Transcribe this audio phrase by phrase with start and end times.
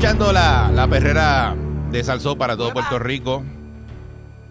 [0.00, 1.54] Escuchando la, la perrera
[1.90, 3.44] de Salsó para todo Puerto Rico.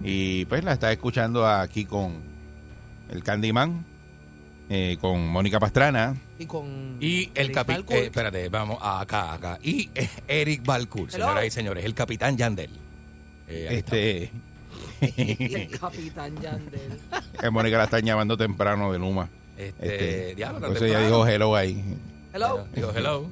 [0.03, 2.21] Y pues la estás escuchando aquí con
[3.09, 3.83] el Candyman,
[4.69, 6.15] eh, con Mónica Pastrana.
[6.37, 6.97] Y con.
[6.99, 8.03] Y el Eric capitán, Balcourt.
[8.03, 9.57] espérate, vamos acá, acá.
[9.63, 11.25] Y eh, Eric Balcourt, Hello.
[11.25, 12.69] señoras y señores, el capitán Yandel.
[13.47, 14.31] Eh, Este,
[15.01, 16.99] el capitán Yandel.
[17.51, 19.27] Mónica la está llamando temprano de Luma.
[19.57, 19.83] está.
[19.83, 21.23] Este, diablo, Entonces ella temprano.
[21.23, 21.83] dijo hello ahí.
[22.33, 22.67] Hello.
[22.75, 23.25] Digo, hello.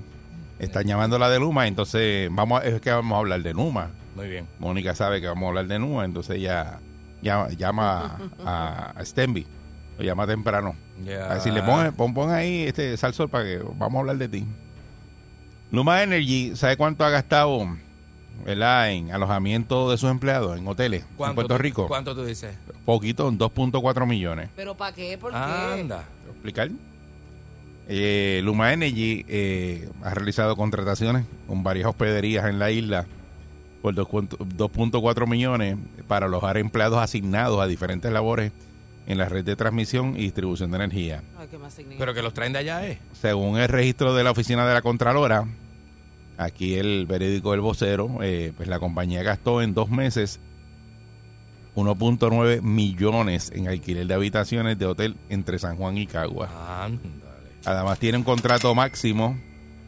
[0.60, 3.90] Están llamando la de Luma, entonces vamos a- es que vamos a hablar de Luma.
[4.16, 4.48] Muy bien.
[4.60, 6.80] Mónica sabe que vamos a hablar de Luma, entonces ella
[7.22, 9.46] llama, llama a, a Stenby.
[10.00, 10.76] Lo llama temprano.
[11.06, 11.32] Ya.
[11.32, 14.46] A decirle, pon, pon, pon ahí este Salsol para que vamos a hablar de ti.
[15.72, 17.68] Luma Energy, ¿sabe cuánto ha gastado
[18.46, 18.92] ¿verdad?
[18.92, 21.88] en alojamiento de sus empleados en hoteles en ¿Cuánto Puerto tú- Rico?
[21.88, 22.56] ¿Cuánto tú dices?
[22.86, 24.50] Poquito, en 2.4 millones.
[24.56, 25.18] ¿Pero para qué?
[25.18, 25.38] ¿Por qué?
[25.38, 26.00] Anda.
[26.04, 26.70] ¿Te voy a explicar?
[27.90, 33.06] Eh, Luma Energy eh, ha realizado contrataciones con varias hospederías en la isla
[33.82, 35.78] por 2.4 millones
[36.08, 38.52] para alojar empleados asignados a diferentes labores
[39.06, 41.24] en la red de transmisión y distribución de energía.
[41.40, 42.00] Ay, ¿qué más significa?
[42.00, 43.00] Pero que los traen de allá, ¿eh?
[43.14, 45.46] Según el registro de la oficina de la Contralora,
[46.38, 50.42] aquí el verídico del vocero, eh, pues la compañía gastó en dos meses
[51.76, 56.84] 1.9 millones en alquiler de habitaciones de hotel entre San Juan y Cagua.
[56.84, 57.27] Ándale.
[57.66, 59.38] Además tiene un contrato máximo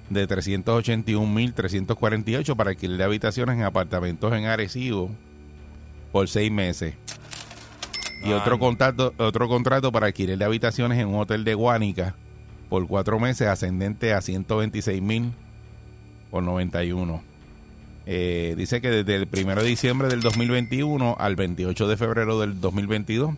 [0.09, 5.11] de 381.348 para alquiler de habitaciones en apartamentos en Arecibo
[6.11, 6.95] por seis meses.
[8.23, 8.65] Y otro Anda.
[8.65, 12.15] contrato, otro contrato para alquiler de habitaciones en un hotel de Guánica
[12.69, 15.31] por cuatro meses ascendente a 126.000
[16.29, 17.23] por 91.
[18.05, 22.59] Eh, dice que desde el 1 de diciembre del 2021 al 28 de febrero del
[22.59, 23.35] 2022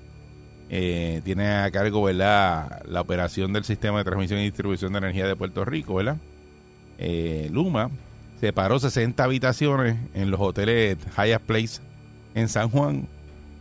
[0.73, 2.81] eh, tiene a cargo ¿verdad?
[2.87, 6.15] la operación del sistema de transmisión y distribución de energía de Puerto Rico, ¿verdad?
[6.97, 7.89] Eh, Luma
[8.39, 11.81] separó 60 habitaciones en los hoteles Hyatt Place
[12.35, 13.09] en San Juan,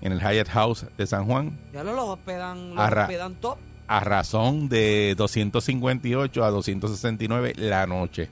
[0.02, 3.58] en el Hyatt House de San Juan, Ya lo los hospedan, los hospedan top.
[3.88, 8.28] a razón de 258 a 269 la noche,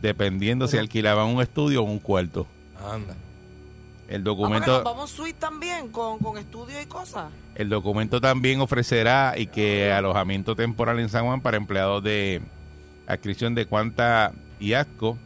[0.00, 2.46] dependiendo si alquilaban un estudio o un cuarto.
[2.90, 3.14] Anda.
[4.14, 7.32] El Vamos, documento, vamos suite también, con, con estudio y cosas.
[7.56, 12.40] el documento también ofrecerá y que alojamiento temporal en San Juan para empleados de
[13.08, 14.30] adscripción de Cuanta
[14.60, 15.18] y ASCO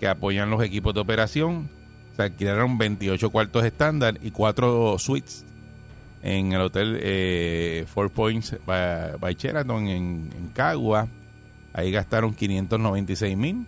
[0.00, 1.68] que apoyan los equipos de operación.
[2.16, 5.44] Se alquilaron 28 cuartos estándar y 4 suites
[6.22, 11.08] en el hotel eh, Four Points by, by Sheraton en, en Cagua.
[11.74, 13.66] Ahí gastaron 596 mil.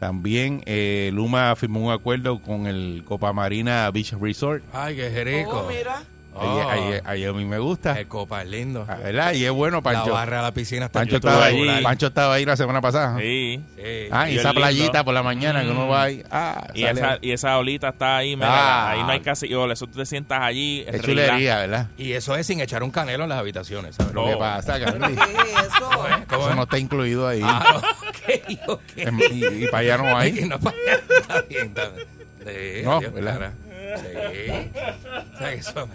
[0.00, 4.64] También eh, Luma firmó un acuerdo con el Copa Marina Beach Resort.
[4.72, 5.64] Ay, qué rico.
[5.66, 6.02] Oh, mira.
[6.32, 6.68] Ahí, Oh.
[6.70, 7.98] ahí- ahí a mí me gusta.
[7.98, 8.86] El copa es lindo.
[8.88, 9.32] Ah, ¿Verdad?
[9.34, 10.12] Y es bueno, La Pancho.
[10.12, 11.82] barra de la piscina está Pancho estaba ahí.
[11.82, 13.18] Pancho estaba ahí la semana pasada.
[13.18, 13.60] Sí.
[13.76, 13.82] Sí.
[14.12, 14.60] Ah, y Y esa lindo.
[14.60, 16.22] playita por la mañana que uno va ahí.
[16.30, 18.90] Ah, Y esa, y esa olita está ahí, mira, Ah.
[18.92, 20.84] ahí no hay casi ola, eso tú te sientas allí.
[20.86, 21.88] es chulería, ¿verdad?
[21.98, 24.14] Y eso es sin echar un canelo en las habitaciones, ¿sabes?
[24.14, 24.38] Lo Oh.
[24.38, 25.90] pasa, ¿Qué es eso?
[26.28, 26.56] ¿Cómo eso es?
[26.56, 27.40] no está incluido ahí.
[27.42, 28.29] Ah, ok,
[28.66, 28.82] ok.
[28.96, 30.48] Em, y, y para allá no Ay, hay.
[30.48, 30.74] no, pa-
[31.18, 32.06] está bien, está bien.
[32.44, 33.52] Sí, No, Dios, ¿verdad?
[33.96, 34.06] Sí.
[35.34, 35.88] O sea, que eso,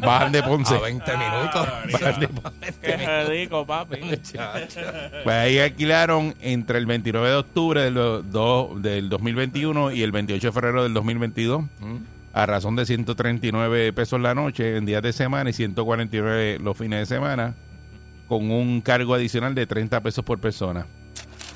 [0.00, 0.74] Bajan de Ponce.
[0.74, 1.68] a 20 minutos.
[1.92, 2.28] Bajan de-
[2.80, 3.98] Qué rico, papi.
[5.22, 10.46] Pues ahí alquilaron entre el 29 de octubre del, do- del 2021 y el 28
[10.48, 11.96] de febrero del 2022 Mm.
[12.32, 17.00] a razón de 139 pesos la noche en días de semana y 149 los fines
[17.00, 17.54] de semana
[18.28, 20.86] con un cargo adicional de 30 pesos por persona.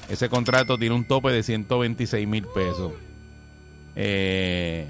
[0.08, 2.92] Ese contrato tiene un tope de 126 mil pesos.
[3.96, 4.86] Eh,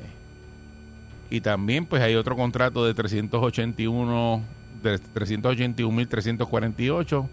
[1.30, 4.42] y también pues hay otro contrato de 381
[4.82, 7.26] de 381.348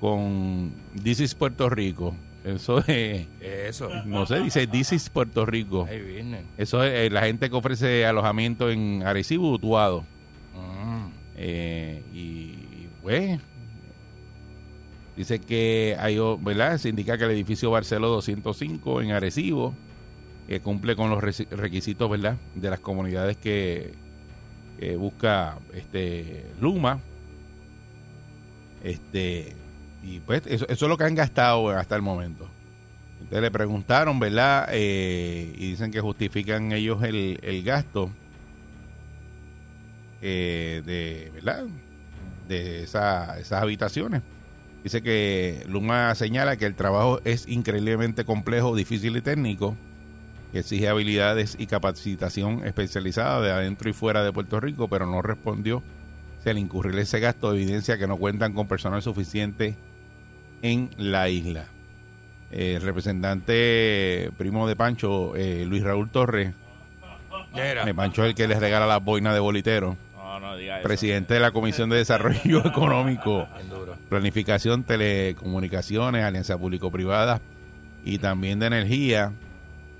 [0.00, 0.72] con
[1.02, 2.14] This is Puerto Rico.
[2.44, 3.88] Eso es, Eso.
[4.04, 5.86] no sé, dice This is Puerto Rico.
[5.88, 6.44] Ahí vienen.
[6.58, 10.04] Eso es eh, la gente que ofrece alojamiento en Arecibo, Utuado.
[10.54, 11.06] Mm.
[11.36, 13.40] Eh, y, y, pues
[15.16, 16.78] dice que hay, ¿verdad?
[16.78, 19.74] Se indica que el edificio Barceló 205 en Arecibo
[20.46, 22.36] que cumple con los requisitos, ¿verdad?
[22.54, 23.94] De las comunidades que,
[24.78, 27.00] que busca este Luma.
[28.84, 29.54] Este
[30.04, 32.48] y pues eso, es lo que han gastado hasta el momento.
[33.18, 34.68] Entonces le preguntaron, ¿verdad?
[34.70, 38.10] Eh, y dicen que justifican ellos el, gasto
[40.22, 41.64] eh, de, ¿verdad?
[42.48, 44.22] De esa- esas habitaciones.
[44.86, 49.74] Dice que Luma señala que el trabajo es increíblemente complejo, difícil y técnico,
[50.52, 55.22] que exige habilidades y capacitación especializada de adentro y fuera de Puerto Rico, pero no
[55.22, 55.82] respondió
[56.40, 59.74] si al incurrir ese gasto evidencia que no cuentan con personal suficiente
[60.62, 61.64] en la isla.
[62.52, 66.54] El representante primo de Pancho, eh, Luis Raúl Torres,
[67.56, 70.86] eh, Pancho es el que les regala las boinas de bolitero, No, no diga eso.
[70.86, 73.48] presidente de la Comisión de Desarrollo Económico.
[74.08, 77.40] Planificación, Telecomunicaciones, Alianza Público-Privada
[78.04, 79.32] y también de Energía,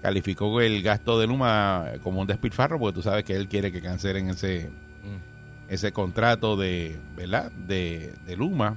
[0.02, 3.82] calificó el gasto de Luma como un despilfarro, porque tú sabes que él quiere que
[3.82, 4.70] cancelen ese,
[5.06, 5.72] Mm.
[5.72, 7.50] ese contrato de, ¿verdad?
[7.52, 8.76] De, de Luma.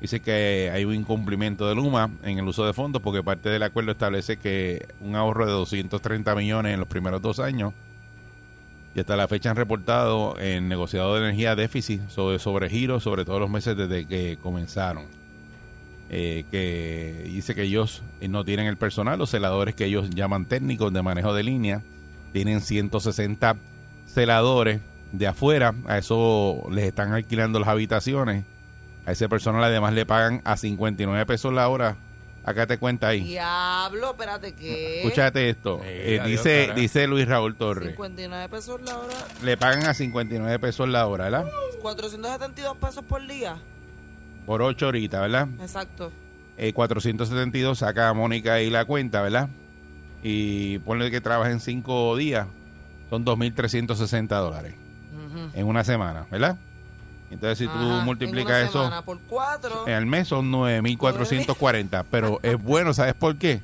[0.00, 3.62] Dice que hay un incumplimiento de Luma en el uso de fondos porque parte del
[3.64, 7.72] acuerdo establece que un ahorro de 230 millones en los primeros dos años
[9.00, 13.50] hasta la fecha han reportado en negociado de energía déficit sobre sobregiros sobre todos los
[13.50, 15.04] meses desde que comenzaron.
[16.10, 20.46] Eh, que dice que ellos eh, no tienen el personal, los celadores que ellos llaman
[20.46, 21.82] técnicos de manejo de línea,
[22.32, 23.56] tienen 160
[24.06, 24.80] celadores
[25.12, 28.44] de afuera, a eso les están alquilando las habitaciones,
[29.04, 31.96] a ese personal además le pagan a 59 pesos la hora,
[32.48, 33.22] acá te cuenta ahí.
[33.24, 35.02] Diablo, espérate, ¿qué?
[35.02, 39.56] Escúchate esto, Sí, Eh, adiós, dice, dice Luis Raúl Torres, 59 pesos la hora, le
[39.56, 41.44] pagan a 59 pesos la hora, ¿verdad?
[41.82, 43.56] 472 pesos por día.
[44.46, 45.48] Por 8 horitas, ¿verdad?
[45.60, 46.10] Exacto.
[46.56, 49.48] Eh, 472 saca a Mónica ahí la cuenta, ¿verdad?
[50.22, 52.46] Y ponle que trabaja en 5 días,
[53.10, 54.74] son 2.360 dólares
[55.14, 55.50] Ujú.
[55.54, 56.58] en una semana, ¿verdad?
[57.30, 59.84] Entonces si tú Ajá, multiplicas eso por cuatro.
[59.86, 63.60] al mes son 9.440, pero es bueno, ¿sabes por qué?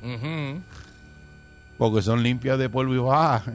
[1.77, 3.51] Porque son limpias de polvo y baja.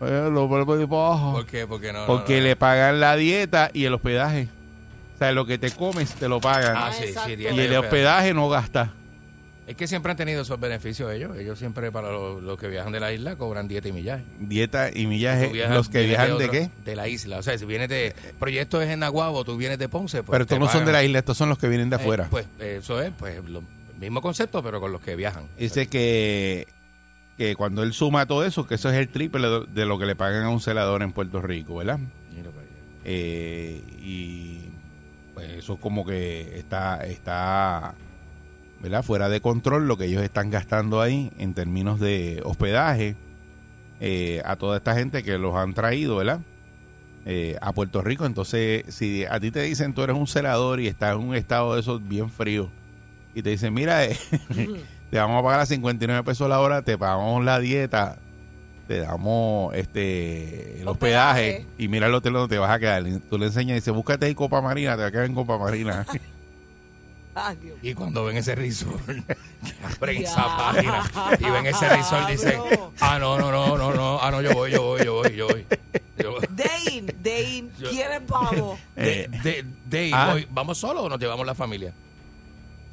[0.00, 1.32] Eh, los polvos y baja.
[1.32, 1.66] ¿Por qué?
[1.66, 2.06] Porque no.
[2.06, 2.44] Porque no, no.
[2.48, 4.48] le pagan la dieta y el hospedaje.
[5.14, 6.74] O sea, lo que te comes te lo pagan.
[6.76, 7.30] Ah, sí, Exacto.
[7.30, 7.42] sí.
[7.42, 8.90] y el hospedaje no gasta.
[9.66, 11.36] Es que siempre han tenido esos beneficios ellos.
[11.38, 14.22] Ellos siempre, para los, los que viajan de la isla, cobran dieta y millaje.
[14.38, 15.48] Dieta y millaje.
[15.48, 16.70] Viajas- Los que viajan de otro- qué?
[16.84, 17.38] De la isla.
[17.38, 18.14] O sea, si vienes de.
[18.38, 20.22] Proyecto es en Naguabo, tú vienes de Ponce.
[20.22, 22.00] Pues Pero estos no son de la isla, estos son los que vienen de Eh,
[22.00, 22.26] afuera.
[22.30, 23.62] pues eso es, pues lo
[23.98, 25.48] mismo concepto, pero con los que viajan.
[25.58, 26.66] Dice que,
[27.38, 30.04] que cuando él suma todo eso, que eso es el triple de, de lo que
[30.04, 31.98] le pagan a un celador en Puerto Rico, ¿verdad?
[32.36, 32.70] Mira para allá.
[33.06, 34.60] Eh, y
[35.32, 37.94] pues eso como que está, está
[38.84, 39.02] ¿verdad?
[39.02, 43.16] fuera de control lo que ellos están gastando ahí en términos de hospedaje
[43.98, 46.40] eh, a toda esta gente que los han traído, ¿verdad?
[47.24, 48.26] Eh, a Puerto Rico.
[48.26, 51.74] Entonces, si a ti te dicen tú eres un celador y estás en un estado
[51.74, 52.68] de esos bien frío
[53.34, 54.18] y te dicen, mira, eh,
[55.10, 58.18] te vamos a pagar a 59 pesos la hora, te pagamos la dieta,
[58.86, 61.66] te damos este el hospedaje, Hospedaje.
[61.78, 63.02] y mira el hotel donde te vas a quedar.
[63.30, 65.56] Tú le enseñas y dices, búscate ahí Copa Marina, te vas a quedar en Copa
[65.56, 66.04] Marina.
[67.82, 69.00] Y cuando ven ese resort,
[69.96, 71.02] abren esa página
[71.40, 72.60] y ven ese resort, dicen,
[73.00, 75.48] ah, no, no, no, no, no, ah, no, yo voy, yo voy, yo voy, yo
[75.48, 75.66] voy.
[77.90, 78.78] ¿quiénes vamos?
[78.96, 80.30] de, de, de- ah.
[80.32, 81.92] voy, ¿Vamos solo o nos llevamos la familia?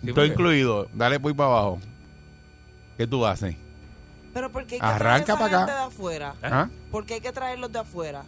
[0.04, 1.80] Porque- incluido, dale pues para abajo.
[2.98, 3.56] ¿Qué tú haces?
[4.34, 5.58] Pero ¿por qué hay que Arranca traer pa' esa acá.
[5.60, 6.36] gente de afuera?
[6.42, 6.70] ¿Ah?
[6.90, 8.24] ¿Por qué hay que traerlos de afuera?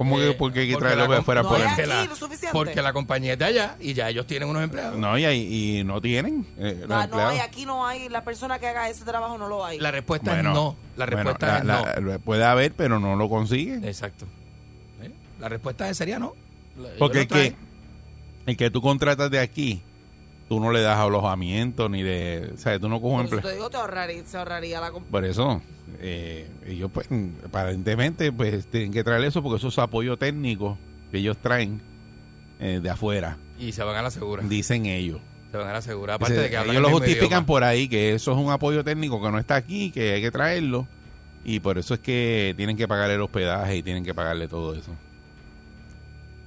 [0.00, 1.68] ¿Cómo que Eh, por qué hay que porque traerlo de afuera no por hay el-
[1.68, 2.54] aquí la- lo suficiente.
[2.54, 4.98] Porque la compañía es de allá y ya ellos tienen unos empleados.
[4.98, 7.32] No, y, ahí- y no tienen eh, los No, no empleados.
[7.34, 9.78] hay, aquí no hay, la persona que haga ese trabajo no lo hay.
[9.78, 10.76] La respuesta Bueno, es no.
[10.96, 13.82] La bueno, respuesta la- es la- lo puede haber, pero no lo consiguen.
[13.82, 13.86] no.
[13.88, 14.24] Exacto.
[15.02, 15.10] ¿Eh?
[15.38, 16.32] La respuesta sería no.
[16.78, 17.56] La- ellos Porque lo el que, traen.
[18.46, 19.82] el que tú contratas de aquí,
[20.50, 22.50] tú no le das alojamiento ni de.
[22.52, 23.50] O sea, tú no coges un Por eso empleo.
[23.52, 25.62] te digo, te ahorraría, se ahorraría la Por eso,
[26.00, 27.06] eh, ellos, pues,
[27.46, 30.76] aparentemente, pues tienen que traer eso porque eso es apoyo técnico
[31.12, 31.80] que ellos traen
[32.58, 34.42] eh, de afuera, Y se van a la segura.
[34.42, 35.20] dicen ellos.
[35.52, 36.14] Se van a la segura.
[36.14, 37.46] Aparte de que hablan ellos lo justifican idioma.
[37.46, 40.32] por ahí, que eso es un apoyo técnico que no está aquí, que hay que
[40.32, 40.88] traerlo.
[41.44, 44.74] Y por eso es que tienen que pagarle el hospedaje y tienen que pagarle todo
[44.74, 44.90] eso.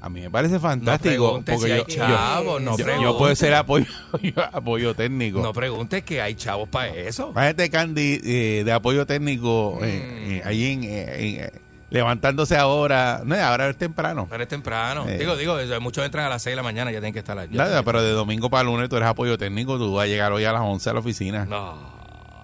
[0.03, 1.09] A mí me parece No fantástico.
[1.15, 3.13] preguntes porque si hay yo, yo- chavos, no yo- yo preguntes.
[3.17, 3.85] puedo ser apoyo,
[4.51, 5.39] apoyo técnico.
[5.41, 7.29] No preguntes que hay chavos para eso.
[7.31, 10.31] Imagínate, Candy, eh, de apoyo técnico eh, Mm.
[10.31, 11.51] eh, ahí en,
[11.89, 13.21] levantándose ahora.
[13.23, 14.27] No, ahora es temprano.
[14.29, 15.07] Pero es temprano.
[15.07, 15.17] Eh.
[15.19, 17.55] Digo, digo, muchos entran a las 6 de la mañana, ya tienen que estar allí.
[17.55, 20.43] Nada, pero de domingo para lunes tú eres apoyo técnico, tú vas a llegar hoy
[20.43, 21.45] a las 11 a la oficina.
[21.45, 22.02] No.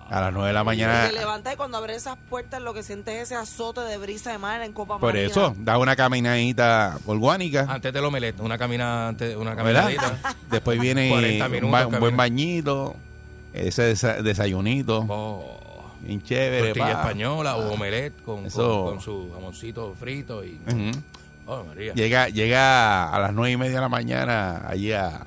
[0.09, 1.07] A las 9 de la mañana.
[1.07, 4.31] Te levantas y cuando abres esas puertas lo que sientes es ese azote de brisa
[4.31, 5.29] de mar en Copa Por Marina.
[5.29, 7.65] eso, da una caminadita por Guánica.
[7.69, 9.83] Antes del omelette, una camina, una ¿verdad?
[9.85, 10.35] caminadita.
[10.49, 12.95] Después viene 40 un, minutos ba- un buen bañito,
[13.53, 15.59] ese desa- desayunito, Oh,
[16.01, 16.67] bien chévere.
[16.73, 17.01] tortilla pa.
[17.01, 20.59] española o omelette con, con, con su jamoncito frito y...
[21.45, 21.93] Oh, María.
[21.93, 25.19] Llega, llega a las nueve y media de la mañana allí a,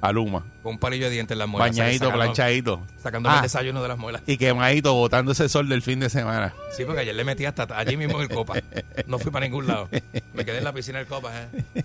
[0.00, 0.44] a Luma.
[0.62, 1.70] Con un palillo de dientes en las muelas.
[1.70, 2.80] Bañadito, sacando- planchadito.
[3.02, 3.38] Sacándome Ah.
[3.38, 4.22] el desayuno de las muelas.
[4.26, 6.52] Y quemadito, botando ese sol del fin de semana.
[6.76, 8.54] Sí, porque ayer le metí hasta allí mismo en el Copa.
[9.06, 9.88] No fui para ningún lado.
[10.34, 11.84] Me quedé en la piscina del Copa, ¿eh?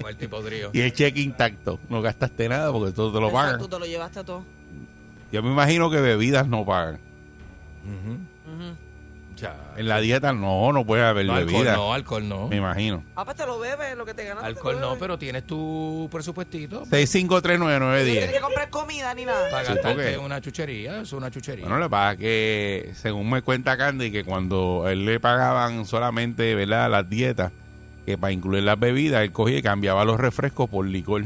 [0.00, 0.70] Con el tipo drío.
[0.72, 1.78] Y el cheque intacto.
[1.88, 3.60] No gastaste nada porque todo te lo Exacto, pagan.
[3.60, 4.44] tú te lo llevaste todo.
[5.32, 6.98] Yo me imagino que bebidas no pagan.
[7.84, 8.18] Ujú.
[9.36, 9.56] Ya.
[9.76, 11.76] En la dieta no, no puede haber No, alcohol bebidas.
[11.76, 12.48] no, alcohol no.
[12.48, 13.02] Me imagino.
[13.16, 14.44] Ah, pues te lo bebes, lo que te ganas.
[14.44, 17.98] Alcohol no, pero tienes tu presupuestito 6539910.
[17.98, 19.50] No tienes que comprar comida ni nada.
[19.50, 21.00] para Sí, gastarte porque- una chuchería.
[21.00, 21.64] Es una chuchería.
[21.64, 26.54] Bueno, le pasa que, según me cuenta Candy, que cuando a él le pagaban solamente
[26.54, 26.90] ¿verdad?
[26.90, 27.52] las dietas,
[28.06, 31.24] que para incluir las bebidas, él cogía y cambiaba los refrescos por licor.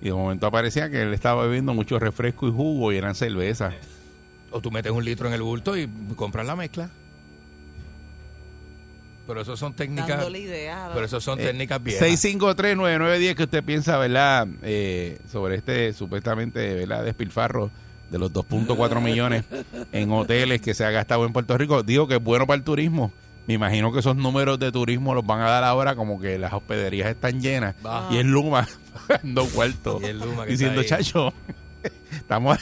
[0.00, 3.74] Y de momento aparecía que él estaba bebiendo mucho refresco y jugo y eran cervezas.
[4.50, 6.88] O tú metes un litro en el bulto y compras la mezcla.
[9.26, 10.08] Pero eso son técnicas.
[10.08, 10.90] Dándole ideas.
[10.94, 12.08] Pero eso son Eh, técnicas viejas.
[12.08, 14.46] 6539910 que usted piensa, ¿verdad?
[14.62, 17.04] Eh, sobre este supuestamente, ¿verdad?
[17.04, 17.70] Despilfarro
[18.10, 19.44] de los 2.4 millones
[19.92, 21.82] en hoteles que se ha gastado en Puerto Rico.
[21.82, 23.12] Digo que es bueno para el turismo.
[23.48, 26.52] Me imagino que esos números de turismo los van a dar ahora como que las
[26.52, 27.74] hospederías están llenas.
[28.10, 28.68] Y es Luma
[29.08, 30.02] dando cuartos.
[30.02, 31.02] Y es Luma que Diciendo, está ahí.
[31.04, 31.32] chacho,
[32.12, 32.58] estamos,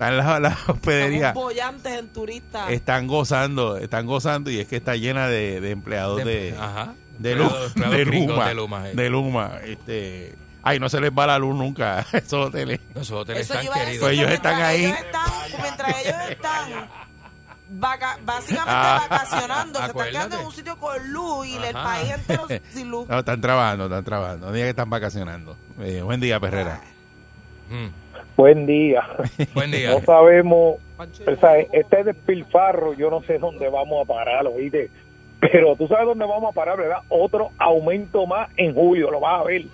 [0.00, 1.28] están las, las hospederías.
[1.28, 2.70] Estamos bollantes en turistas.
[2.70, 6.94] Están gozando, están gozando y es que está llena de, de empleados de, Ajá.
[7.18, 8.94] de, Empleados- Lu- empleados de gringos Luma, de Luma, eh.
[8.94, 12.80] de Luma, este, ay, no se les va la luz nunca a esos hoteles.
[12.94, 13.98] Esos hoteles Eso están queridos.
[14.00, 14.84] Pues que ellos están ahí.
[14.86, 16.88] ellos están- mientras ellos están
[17.72, 21.84] vaca- básicamente Ah, vacacionando, se están quedando en un sitio con luz y el Ajá.
[21.84, 23.06] país entero sin luz.
[23.06, 25.56] No, están trabajando, están trabajando, no diga que están vacacionando.
[25.78, 26.80] Eh, buen día, Perrera.
[27.68, 27.99] Mm.
[28.40, 29.02] Buen día.
[29.52, 29.90] Buen día.
[29.90, 34.88] No sabemos, o sea, este despilfarro, yo no sé dónde vamos a parar, oíste.
[35.40, 37.00] Pero tú sabes dónde vamos a parar, ¿verdad?
[37.10, 39.64] Otro aumento más en julio, lo vas a ver.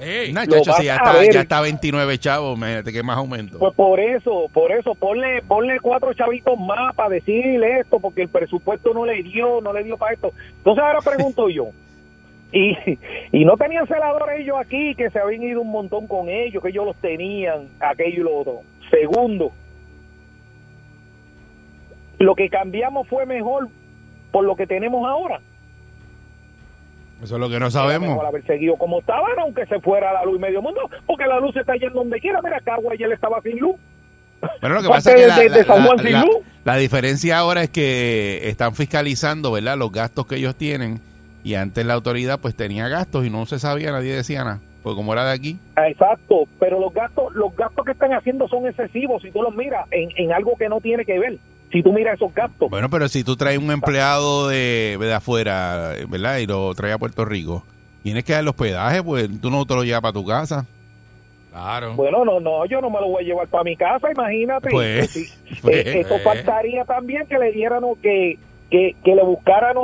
[0.00, 3.18] Ey, No, lo chacho, vas si ya está, ya está 29 chavos, imagínate que más
[3.18, 3.60] aumento.
[3.60, 8.28] Pues por eso, por eso, ponle, ponle cuatro chavitos más para decirle esto, porque el
[8.28, 10.32] presupuesto no le dio, no le dio para esto.
[10.58, 11.68] Entonces ahora pregunto yo,
[12.52, 12.76] y,
[13.32, 16.68] y no tenían celadores ellos aquí, que se habían ido un montón con ellos, que
[16.70, 18.60] ellos los tenían, aquello y lo otro.
[18.90, 19.52] Segundo,
[22.18, 23.68] lo que cambiamos fue mejor
[24.30, 25.40] por lo que tenemos ahora.
[27.22, 28.08] Eso es lo que no sabemos.
[28.10, 31.54] mejor haber seguido como estaban, aunque se fuera la luz medio mundo, porque la luz
[31.54, 32.40] se está yendo donde quiera.
[32.42, 33.76] Mira, Cagua ayer estaba sin luz.
[34.60, 36.36] Bueno, lo que pasa es que la, la- San Juan la- sin la- luz.
[36.64, 39.76] la diferencia ahora es que están fiscalizando, ¿verdad?
[39.78, 41.00] Los gastos que ellos tienen
[41.44, 44.60] y antes la autoridad pues tenía gastos y no se sabía, nadie decía nada.
[44.82, 48.66] Pues como era de aquí, Exacto, pero los gastos, los gastos que están haciendo son
[48.66, 51.38] excesivos si tú los miras en, en algo que no tiene que ver.
[51.70, 55.92] Si tú miras esos gastos, Bueno, pero si tú traes un empleado de, de afuera,
[56.08, 56.38] ¿verdad?
[56.38, 57.64] Y lo traes a Puerto Rico,
[58.02, 60.66] tienes que darle hospedaje, pues tú no te lo llevas para tu casa.
[61.50, 61.94] Claro.
[61.94, 64.70] bueno, no, no, yo no me lo voy a llevar para mi casa, imagínate.
[64.70, 65.26] Pues, Sí.
[65.60, 66.20] pues, Eh, eso eh.
[66.24, 68.38] faltaría también que le dieran que,
[68.70, 69.76] que, que le buscaran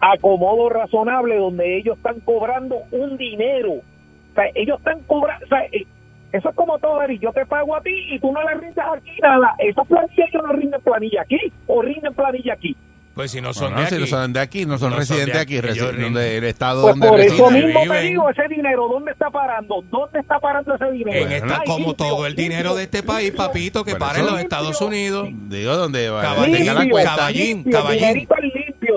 [0.00, 3.72] acomodo razonable donde ellos están cobrando un dinero.
[3.72, 5.86] O sea, ellos están cobrando, o sea, eh,
[6.32, 8.78] eso es como todo, Eric, yo te pago a ti y tú no le rindes
[8.78, 9.54] aquí nada.
[9.58, 12.76] Esa planilla yo no rinden planilla aquí o rinden planilla aquí.
[13.12, 14.00] Pues si no son Bueno, de si aquí.
[14.02, 16.82] no son de aquí, no son No son residentes de aquí, resi- donde el estado
[16.82, 17.66] Pues donde por eso residen.
[17.66, 19.84] mismo te digo, ese dinero, ¿dónde está parando?
[19.90, 21.26] ¿Dónde está parando ese dinero?
[21.26, 23.46] En esta, Ay, como limpio, todo el dinero limpio, de este país, limpio.
[23.46, 25.28] papito, que para en eso- los Estados Unidos.
[25.32, 28.28] Digo, donde va- Caballín, caballín, limpio, caballín.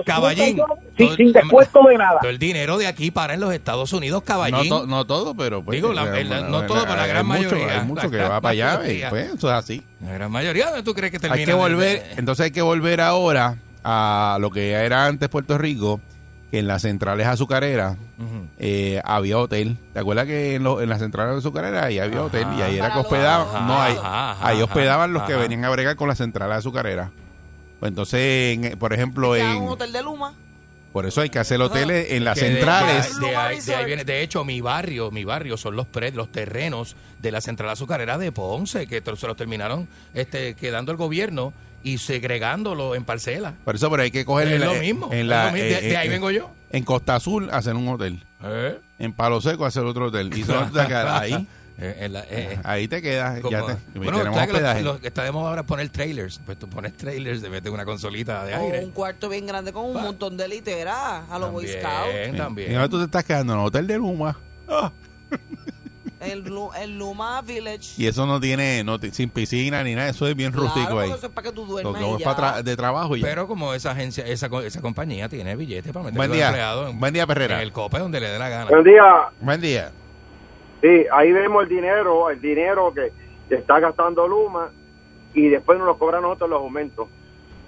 [0.04, 0.44] Caballín.
[0.44, 0.56] sin,
[0.96, 2.18] sin, Todo- sin descuento de nada.
[2.20, 4.68] Todo el dinero de aquí para en los Estados Unidos, No, caballín.
[4.68, 7.38] to- no todo, pero pues, Digo, la- bueno, no todo, pero la hay gran mucho,
[7.42, 7.80] mayoría.
[7.80, 9.10] Hay mucho La que va para allá, y mayoría.
[9.10, 9.82] pues eso es así.
[10.00, 11.40] La gran mayoría, ¿dónde tú crees que termina?
[11.40, 15.58] Hay que volver, de- entonces hay que volver ahora a lo que era antes Puerto
[15.58, 16.00] Rico,
[16.50, 17.96] que en las centrales azucareras
[18.58, 19.76] eh, había hotel.
[19.92, 22.26] ¿Te acuerdas que en, lo- en las centrales azucareras ahí había Ajá.
[22.26, 25.64] hotel y ahí era que hospedaban, Ajá, no, ahí, ajá, ahí hospedaban los que venían
[25.64, 27.10] a bregar con las centrales azucareras.
[27.80, 28.20] Pues entonces,
[28.58, 30.32] en- por ejemplo, Ya un en, hotel de Luma.
[30.92, 33.18] por eso hay que hacer hoteles en las Que centrales.
[33.20, 36.12] De, de ahí, de ahí viene, de hecho, mi barrio, mi barrio son los pre-
[36.12, 40.98] los terrenos de la central azucarera de Ponce, que se los terminaron este, quedando el
[40.98, 41.52] gobierno
[41.82, 43.54] y segregándolo en parcelas.
[43.64, 45.08] Por eso, pero hay que coger Es en la- lo mismo.
[45.12, 45.68] En la, lo mismo.
[45.68, 46.50] de, eh, de ahí eh, vengo yo.
[46.70, 48.24] En Costa Azul hacer un hotel.
[48.42, 48.78] ¿Eh?
[48.98, 50.30] En Palo Seco hacer otro hotel.
[50.36, 51.46] Y solo te quedas ahí.
[51.76, 52.58] Eh, en la- eh, eh.
[52.62, 53.40] Ahí te quedas.
[53.40, 54.82] Como- ya te, bueno, tenemos ¿sabes que lo, hospedaje.
[54.82, 56.40] lo que está de moda ahora es poner trailers.
[56.46, 58.84] Pues tú pones trailers, te metes una consolita de O aire.
[58.84, 61.82] un cuarto bien grande con un montón de literas a los Boy Scouts.
[61.84, 62.36] También, Sí.
[62.36, 62.72] también.
[62.72, 64.38] Y ahora tú te estás quedando en el hotel de Luma.
[64.68, 64.92] Ah,
[66.20, 66.42] El,
[66.80, 68.00] el Luma Village.
[68.00, 70.08] Y eso no tiene, no sin piscina ni nada.
[70.08, 71.10] Eso es bien Claro, rústico ahí.
[71.10, 72.24] eso es para que tú Lo duermas es ya.
[72.34, 73.26] para tra- de trabajo ya.
[73.26, 76.86] Pero como esa agencia, esa, co- esa compañía tiene billetes para meter Buen a los
[76.86, 76.92] día.
[76.98, 77.56] Buen día, Perrera.
[77.56, 78.70] en el cope donde le dé la gana.
[78.70, 79.02] Buen día.
[79.40, 79.92] Buen día.
[80.84, 83.10] Sí, ahí vemos el dinero, el dinero que
[83.48, 84.70] está gastando Luma
[85.32, 87.08] y después nos lo cobran nosotros los aumentos.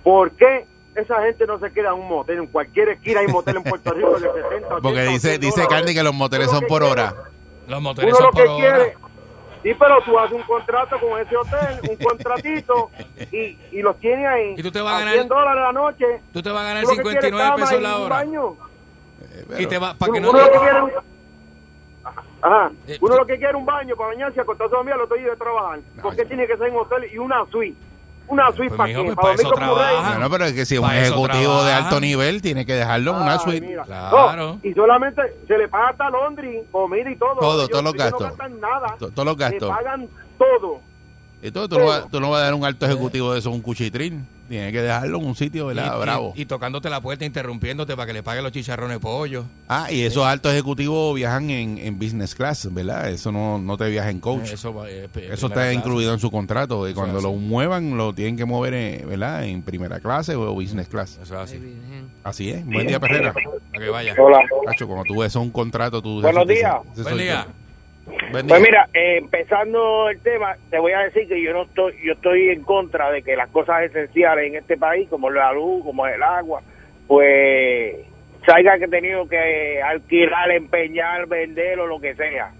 [0.05, 2.41] ¿Por qué esa gente no se queda en un motel?
[2.41, 5.67] En cualquier esquina hay motel en Puerto Rico de 60, 80, Porque dice, 100 dice.
[5.67, 7.15] Candy que los moteles son por hora.
[7.67, 8.75] Los motores Uno son lo por que hora.
[8.77, 8.97] quiere,
[9.63, 12.91] sí, pero tú haces un contrato con ese hotel, un contratito,
[13.33, 14.55] y, y los tienes ahí.
[14.59, 16.05] Y tú te vas a ganar- 100 dólares la noche.
[16.35, 18.03] Tú te vas a ganar Tú lo que quieres 59 cama pesos y la un
[18.03, 18.17] hora.
[18.17, 18.57] baño.
[19.59, 21.16] Y te va, para que uno, no uno lo que te- quiere
[22.43, 22.71] Ajá.
[22.87, 25.17] Eh, Uno lo que quiere es un baño para bañarse, acostarse a dormir al otro
[25.17, 25.81] día de trabajar.
[26.03, 27.77] ¿Por qué tiene que ser en hotel y una suite?
[28.29, 29.05] Una suite Pues, para qué?
[29.05, 30.11] pues, para eso trabaja.
[30.13, 33.23] Bueno, pero es que si es un ejecutivo de alto nivel, tiene que dejarlo en
[33.23, 33.67] una suite.
[33.67, 33.85] mira.
[33.85, 34.37] Claro.
[34.37, 37.37] No, y solamente se le paga hasta Londres, comida y todo.
[37.41, 38.21] Todo, todos los gastos.
[38.21, 38.97] No gastan nada.
[38.99, 39.69] To- Todos los Le gastos.
[39.71, 40.81] pagan todo.
[41.43, 43.61] Entonces tú no, vas, tú no vas a dar un alto ejecutivo de eso un
[43.63, 44.27] cuchitrín.
[44.49, 45.93] Tienes que dejarlo en un sitio, ¿verdad?
[45.95, 46.33] Y- y- Bravo.
[46.37, 49.45] Y, tocándote la puerta, interrumpiéndote para que le pague los chicharrones de pollo.
[49.69, 53.11] ah, y esos altos ejecutivos viajan en, en business class, ¿verdad?
[53.11, 54.53] Eso no, no te viaja en coach.
[54.53, 55.75] Eso, va, eh, Eso está clase.
[55.75, 56.87] incluido en su contrato.
[56.87, 59.45] Eso cuando lo muevan, lo tienen que mover, eh, ¿verdad?
[59.45, 61.19] En primera clase o business class.
[61.23, 61.61] Eso es así.
[62.23, 62.65] Así es.
[62.65, 63.33] Buen día, Perrera.
[63.33, 64.15] Para que vaya.
[64.19, 64.41] Hola.
[64.67, 66.21] Cacho, cuando tú ves un contrato, tú...
[66.23, 66.75] Buenos días.
[67.03, 67.47] Buen día.
[67.49, 67.66] yo.
[68.31, 72.13] Pues mira, eh, empezando el tema, te voy a decir que yo no estoy, yo
[72.13, 76.07] estoy en contra de que las cosas esenciales en este país, como la luz, como
[76.07, 76.63] el agua,
[77.09, 77.97] pues
[78.47, 82.53] haya que tenido que alquilar, empeñar, vender o lo que sea.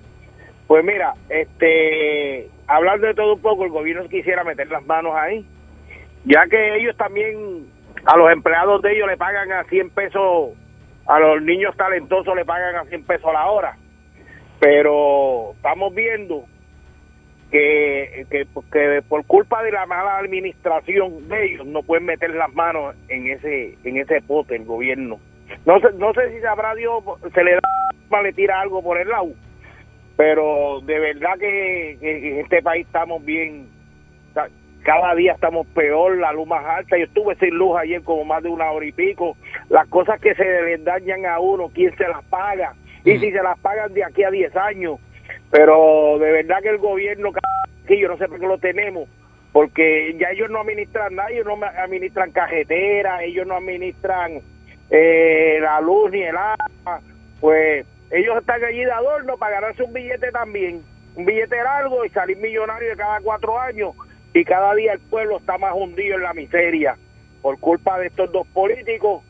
[0.67, 5.47] Pues mira, este, hablando de todo un poco, el gobierno quisiera meter las manos ahí,
[6.25, 7.67] ya que ellos también,
[8.05, 10.55] a los empleados de ellos le pagan a 100 pesos,
[11.07, 13.77] a los niños talentosos le pagan a 100 pesos la hora
[14.61, 16.45] pero estamos viendo
[17.51, 22.53] que, que, que por culpa de la mala administración de ellos no pueden meter las
[22.55, 25.19] manos en ese en ese pote el gobierno
[25.65, 27.03] no sé no sé si sabrá Dios
[27.35, 29.29] se le da le tira algo por el lado
[30.17, 33.69] pero de verdad que, que en este país estamos bien
[34.35, 34.49] ca-
[34.83, 36.97] cada día estamos peor, la luz más alta.
[36.97, 39.37] Yo estuve sin luz ayer como más de una hora y pico.
[39.69, 42.73] Las cosas que se le dañan a uno, ¿quién se las paga?
[43.07, 44.99] Y si se las pagan de aquí a 10 años.
[45.51, 47.31] Pero de verdad que el gobierno,
[47.87, 49.09] que yo no sé por qué lo tenemos,
[49.53, 54.41] porque ya ellos no administran nada, ellos no administran cajetera, ellos no administran
[54.91, 57.01] eh, la luz ni el agua.
[57.41, 60.83] Pues ellos están allí de adorno para ganarse un billete también,
[61.15, 63.95] un billete largo y salir millonario de cada cuatro años.
[64.35, 66.97] Y cada día el pueblo está más hundido en la miseria
[67.41, 69.23] por culpa de estos dos políticos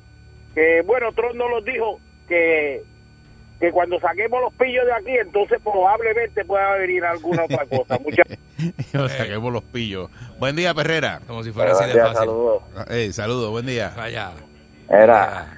[0.54, 2.82] que, bueno, Trump no los dijo que,
[3.60, 7.98] que cuando saquemos los pillos de aquí, entonces probablemente pueda venir alguna otra cosa.
[7.98, 8.26] Muchas
[9.26, 10.10] que por los pillos.
[10.38, 11.20] Buen día, Perrera.
[11.26, 12.16] Como si fuera así de fácil.
[12.16, 12.62] saludos.
[12.90, 13.92] Eh, saludos, buen día.
[13.96, 14.32] Vaya.
[14.88, 15.56] Era,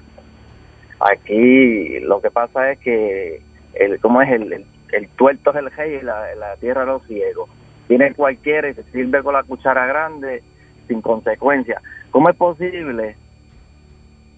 [0.99, 3.41] aquí lo que pasa es que,
[3.73, 4.29] el ¿cómo es?
[4.31, 7.49] El, el, el tuerto es el rey y la, la tierra los ciegos.
[7.87, 10.41] Viene cualquiera y se sirve con la cuchara grande
[10.87, 11.81] sin consecuencia.
[12.11, 13.15] ¿Cómo es posible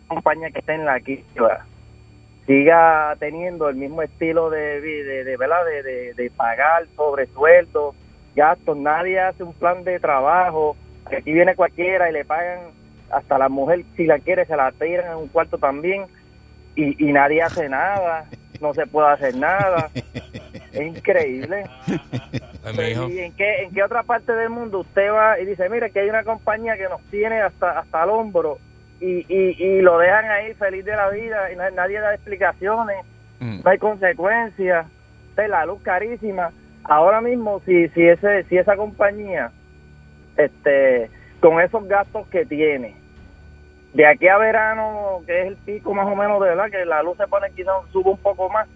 [0.10, 1.65] una compañía que está en la quiebra
[2.46, 5.66] siga teniendo el mismo estilo de, de, de, ¿verdad?
[5.66, 7.96] de, de, de pagar sobresueldos,
[8.36, 8.78] gastos?
[8.78, 10.76] Nadie hace un plan de trabajo.
[11.06, 12.60] Aquí viene cualquiera y le pagan
[13.12, 16.06] hasta la mujer, si la quiere, se la tiran en un cuarto también
[16.76, 18.26] y, y nadie hace nada,
[18.62, 19.90] no se puede hacer nada.
[20.72, 21.66] Es increíble.
[22.76, 22.96] Pues.
[22.96, 26.02] ¿Y en qué, en qué otra parte del mundo usted va y dice, mire, que
[26.02, 28.60] hay una compañía que nos tiene hasta, hasta el hombro
[29.02, 32.98] y, y, y lo dejan ahí feliz de la vida y na- nadie da explicaciones,
[33.40, 33.62] Mm.
[33.64, 34.86] no hay consecuencias,
[35.32, 36.52] Usted, la luz carísima.
[36.84, 39.50] Ahora mismo, si, si, ese, si esa compañía,
[40.38, 41.10] este
[41.40, 42.96] con esos gastos que tiene,
[43.94, 47.02] de aquí a verano, que es el pico más o menos de verdad, que la
[47.02, 48.68] luz se pone quizás sube un poco más,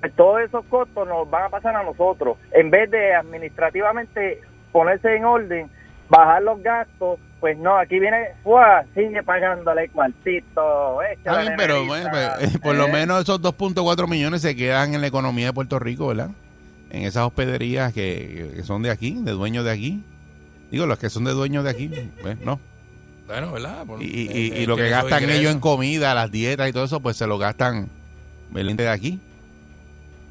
[0.00, 2.38] pues todos esos costos nos van a pasar a nosotros.
[2.52, 4.40] En vez de administrativamente
[4.70, 5.70] ponerse en orden,
[6.08, 8.84] bajar los gastos, pues no, aquí viene, ¡fua!
[8.94, 11.02] sigue pagándole cuartito.
[11.02, 12.92] Está bien, pero bueno, pues, por lo ¿eh?
[12.92, 16.30] menos esos 2.4 millones se quedan en la economía de Puerto Rico, ¿verdad?
[16.90, 20.04] En esas hospederías que, que son de aquí, de dueños de aquí.
[20.70, 21.90] Digo, los que son de dueños de aquí,
[22.22, 22.60] pues no.
[23.26, 23.84] Bueno, ¿verdad?
[23.86, 26.72] Por- Y, y- eh, y- y lo que gastan ellos en comida, las dietas y
[26.72, 27.88] todo eso, pues se lo gastan
[28.54, 29.18] el ente de aquí.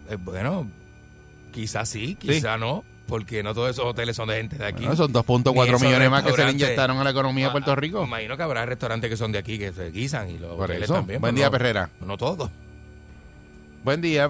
[0.10, 0.66] Eh, bueno,
[1.52, 4.80] quizás sí, quizás no, porque no todos esos hoteles son de gente de aquí.
[4.86, 7.52] Bueno, son 2.4 Ni esos millones más que se le inyectaron a la economía de
[7.52, 8.04] Puerto Ah, Rico.
[8.06, 10.84] Imagino que habrá restaurantes que son de aquí que se guisan y los Por hoteles
[10.86, 10.94] eso.
[10.94, 11.20] también.
[11.20, 11.90] Buen día, no- Perrera.
[12.00, 12.50] No todos.
[13.84, 14.30] Buen día.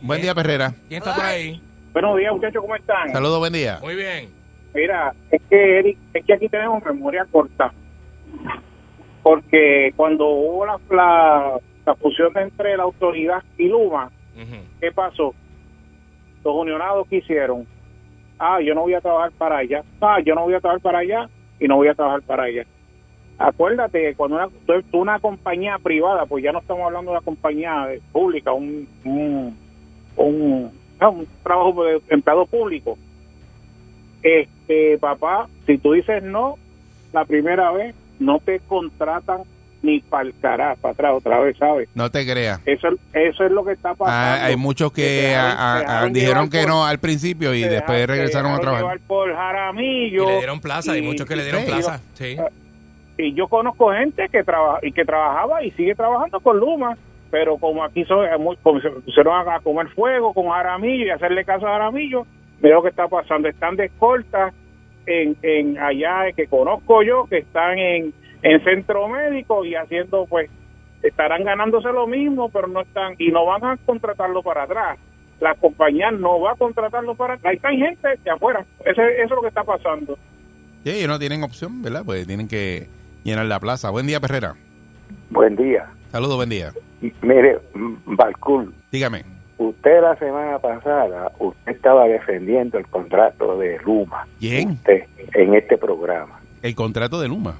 [0.00, 0.72] Buen día, Perrera.
[0.88, 1.60] ¿Quién está por ahí?
[1.92, 3.12] Buenos días, muchachos, ¿cómo están?
[3.12, 3.78] Saludos, buen día.
[3.82, 4.30] Muy bien.
[4.74, 7.72] Mira, es que, Eric, es que aquí tenemos memoria corta.
[9.22, 14.10] Porque cuando hubo la, la, la fusión entre la autoridad y Luma.
[14.80, 15.34] ¿qué pasó?
[16.44, 17.66] Los unionados que hicieron,
[18.38, 20.98] ah, yo no voy a trabajar para allá, ah, yo no voy a trabajar para
[20.98, 22.64] allá y no voy a trabajar para allá.
[23.38, 24.48] Acuérdate que cuando una,
[24.92, 29.56] una compañía privada, pues ya no estamos hablando de una compañía pública, un, un,
[30.16, 32.98] un, ah, un trabajo de empleado público.
[34.22, 36.56] Este, papá, si tú dices no,
[37.12, 39.42] la primera vez, no te contratan
[39.82, 41.88] ni para el carajo, para atrás otra vez, ¿sabes?
[41.94, 42.60] No te creas.
[42.66, 44.10] Eso, eso es lo que está pasando.
[44.42, 48.52] Ah, hay muchos que dejaron- dejaron dijeron que por- no al principio y después regresaron
[48.52, 48.98] a trabajar.
[49.06, 50.24] por Jaramillo.
[50.24, 52.00] Y le dieron plaza, hay y- muchos que le dieron sí, plaza.
[52.14, 52.36] Sí.
[53.20, 56.96] y yo conozco gente que trabaja y que trabajaba y sigue trabajando con Luma
[57.30, 58.24] pero como aquí son
[58.62, 62.26] como se pusieron a, a comer fuego con Jaramillo y hacerle caso a Jaramillo
[62.60, 64.52] mira lo que está pasando están de escolta
[65.06, 70.50] en, en allá que conozco yo que están en, en centro médico y haciendo pues
[71.02, 74.98] estarán ganándose lo mismo pero no están y no van a contratarlo para atrás
[75.40, 79.22] la compañía no va a contratarlo para atrás ahí está gente de afuera eso, eso
[79.24, 80.18] es lo que está pasando
[80.84, 82.02] Sí, ellos no tienen opción, ¿verdad?
[82.06, 82.86] Pues tienen que
[83.24, 83.90] llenar la plaza.
[83.90, 84.54] Buen día, Perrera.
[85.28, 85.86] Buen día.
[86.12, 86.72] Saludos, buen día.
[87.20, 89.24] Mire, mm, Balcul, Dígame.
[89.58, 94.26] usted la semana pasada, usted estaba defendiendo el contrato de Luma.
[94.38, 94.70] ¿Quién?
[94.70, 95.02] Usted,
[95.34, 96.40] en este programa.
[96.62, 97.56] El contrato de Luma.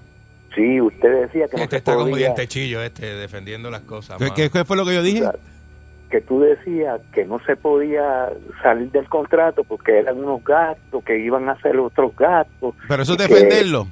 [0.58, 4.18] Sí, usted decía que no Este se está como podía, dientechillo, este, defendiendo las cosas.
[4.18, 4.34] ¿Qué, mano.
[4.34, 5.22] qué- qué fue lo que yo dije?
[6.10, 8.30] que tú decías que no se podía
[8.62, 12.74] salir del contrato porque eran unos gastos, que iban a hacer otros gastos.
[12.88, 13.86] Pero eso es que- defenderlo.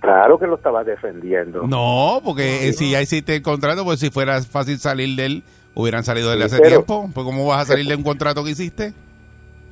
[0.00, 1.66] Claro que lo estaba defendiendo.
[1.66, 5.42] No, porque eh, si ya hiciste el contrato, pues si fuera fácil salir de él,
[5.74, 7.10] hubieran salido de él Sí, hace pero- tiempo.
[7.12, 8.92] Pues ¿cómo vas a salir de un contrato que hiciste?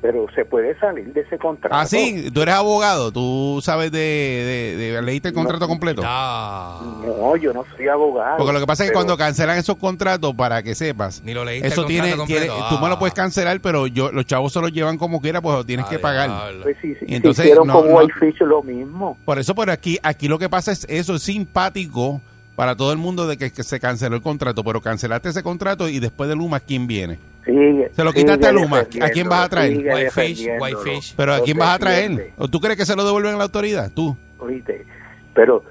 [0.04, 1.74] Pero se puede salir de ese contrato.
[1.74, 6.02] Ah, sí, tú eres abogado, tú sabes de, de, de- leíste el contrato completo.
[6.02, 8.36] No, yo no soy abogado.
[8.36, 11.42] Porque lo que pasa es que cuando cancelan esos contratos, para que sepas, Ni lo
[11.42, 12.98] leíste eso el tiene, tiene- tú me lo Ah.
[12.98, 15.98] puedes cancelar, pero yo los chavos se los llevan como quiera, pues lo tienes que
[15.98, 16.30] pagar.
[16.62, 19.16] Pues sí, sí, Y entonces, hicieron no- con no- Whitefish lo mismo.
[19.24, 22.20] Por eso, por aquí, aquí lo que pasa es eso, es simpático
[22.56, 25.88] para todo el mundo de que, que se canceló el contrato, pero cancelaste ese contrato
[25.88, 27.18] y después de Luma, ¿quién viene?
[27.44, 29.76] Sigue, Se lo quitaste a Luma, ¿a quién vas a traer?
[29.76, 30.48] Whitefish.
[30.58, 31.14] Whitefish.
[31.16, 32.32] Pero ¿a quién vas a traer?
[32.38, 33.90] ¿O tú crees que se lo devuelven a la autoridad?
[33.92, 34.16] Tú.
[34.38, 34.86] Oíste,
[35.34, 35.62] pero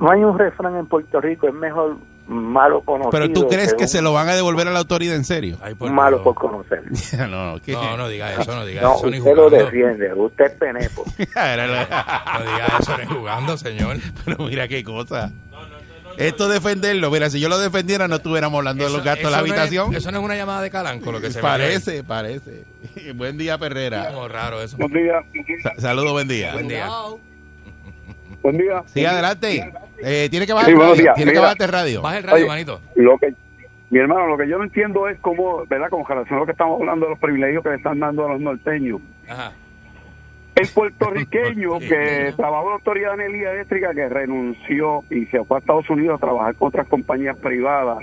[0.00, 3.10] no hay un refrán en Puerto Rico, es mejor malo conocido.
[3.10, 5.58] Pero tú crees que un se lo van a devolver a la autoridad en serio.
[5.62, 6.82] Ay, por malo por conocer.
[7.18, 7.72] no, no, ¿qué?
[7.72, 11.04] No, no diga eso, no diga No, eso ni usted lo defiende, usted es penepo.
[11.16, 13.96] No diga eso ni jugando, señor.
[14.24, 15.32] Pero mira qué cosa.
[16.18, 19.30] Esto defenderlo, mira, si yo lo defendiera no estuviéramos hablando de los Eso- gastos de
[19.30, 19.94] la eso no es- habitación.
[19.94, 22.64] eso no es una llamada de calanco lo que se parece, parece.
[23.14, 24.08] buen día, Perrera.
[24.08, 24.76] Como raro eso.
[24.76, 25.22] buen día
[25.62, 26.52] Sa- Saludos, buen día.
[26.52, 26.88] Buen día.
[28.42, 29.72] buen día Sí, adelante.
[30.02, 31.12] Eh, tiene que bajar Sí, el radio.
[31.16, 32.02] Tiene que bajarte el radio.
[32.02, 32.46] Baja el radio, Oye.
[32.46, 32.80] manito.
[32.94, 33.34] lo que
[33.88, 36.52] mi hermano lo que yo no entiendo es cómo verdad con relación a lo que
[36.52, 39.52] estamos hablando de los privilegios que le están dando a los norteños Ajá.
[40.56, 45.58] El puertorriqueño que trabajó en la autoridad de energía eléctrica que renunció y se fue
[45.58, 47.98] a Estados Unidos a trabajar con otras compañías privadas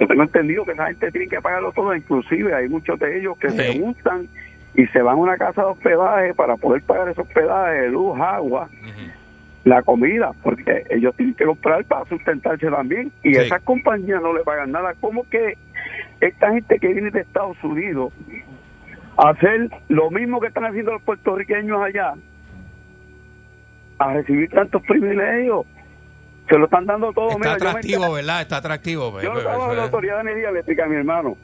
[0.00, 3.38] yo tengo entendido que esa gente tiene que pagarlo todo inclusive hay muchos de ellos
[3.38, 4.26] que se juntan
[4.74, 8.68] y se van a una casa de hospedaje para poder pagar ese hospedaje luz agua
[9.64, 13.12] la comida, porque ellos tienen que comprar para sustentarse también.
[13.22, 13.40] Y Sí.
[13.40, 14.94] esas compañías no le pagan nada.
[15.00, 15.58] ¿Cómo que
[16.20, 18.12] esta gente que viene de Estados Unidos
[19.28, 22.14] hacer lo mismo que están haciendo los puertorriqueños allá,
[23.98, 25.66] a recibir tantos privilegios?
[26.48, 27.28] Se lo están dando todo.
[27.28, 28.40] Está Mira, atractivo, ¿verdad?
[28.42, 29.12] Está atractivo.
[29.12, 31.36] pues, yo no trabajo en la Autoridad de Energía Eléctrica, mi hermano.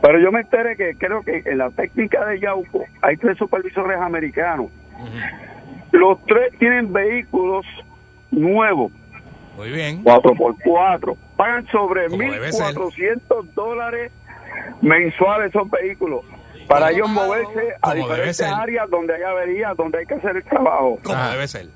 [0.00, 4.00] Pero yo me enteré que creo que en la técnica de Yauco hay tres supervisores
[4.00, 4.70] americanos.
[5.92, 7.66] Los tres tienen vehículos
[8.30, 8.90] nuevos,
[9.56, 10.02] Muy bien.
[10.02, 11.16] 4x4.
[11.36, 12.74] Pagan sobre Como debe ser.
[12.74, 14.10] 1.400 dólares
[14.80, 16.24] mensuales esos vehículos.
[16.68, 20.98] Para ellos moverse a diferentes áreas donde hay averías, donde hay que hacer el trabajo.
[21.02, 21.66] Como debe ser.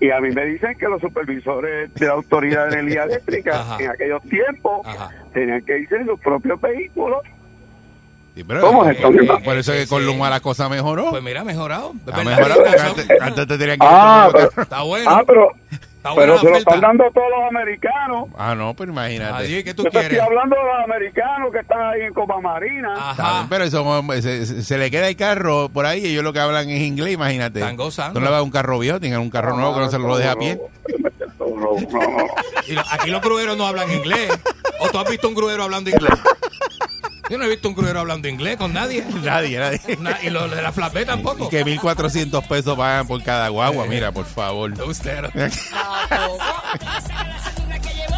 [0.00, 3.76] Y a mí me dicen que los supervisores de la Autoridad de Energía Eléctrica Ajá.
[3.80, 5.10] en aquellos tiempos Ajá.
[5.32, 7.20] tenían que irse en sus propios vehículos
[8.34, 9.08] Sí, pero- ¿Cómo es esto?
[9.08, 9.44] eh, ¿Qué pasa?
[9.44, 11.10] Por eso es que con Luma la cosa mejoró.
[11.10, 11.92] Pues mira, mejorado.
[12.10, 15.10] Ha antes, antes te tenían que Ah, ir pero- Está bueno.
[15.10, 15.52] Ah, pero,
[16.16, 18.28] pero se lo están dando todos los americanos.
[18.36, 19.44] Ah, no, pero imagínate.
[19.44, 20.18] Adiós, ¿qué tú Yo te quieres?
[20.18, 22.94] estoy hablando de los americanos que están ahí en Copa Marina.
[22.96, 23.32] Ajá.
[23.38, 26.40] bien, Pero eso se, se- le queda el carro por ahí y ellos lo que
[26.40, 27.60] hablan es inglés, imagínate.
[27.60, 28.18] Están gozando.
[28.20, 30.32] No le va un carro viejo, tienen un carro nuevo que no se lo deja
[30.32, 30.60] a pie.
[31.38, 34.30] No, no, no, aquí los grueros no hablan inglés.
[34.80, 36.12] ¿O tú has visto un gruero hablando inglés?
[37.30, 39.04] Yo no he visto un gruero hablando inglés con nadie.
[39.22, 39.96] Nadie, nadie.
[39.98, 41.46] Na- y los de la flatbed tampoco.
[41.46, 44.72] Y que 1.400 pesos pagan por cada guagua, mira, por favor.
[44.86, 45.24] Usted.
[47.62, 48.16] La que llevo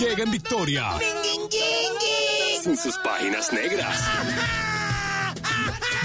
[0.00, 0.92] Llega en victoria.
[2.62, 4.00] Sin sus páginas negras.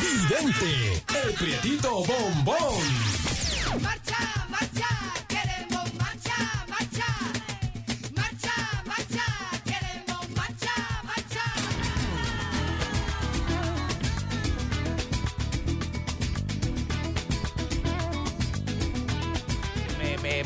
[0.01, 2.83] Vidente, el prietito bombón.
[3.81, 4.94] Marcha, marcha,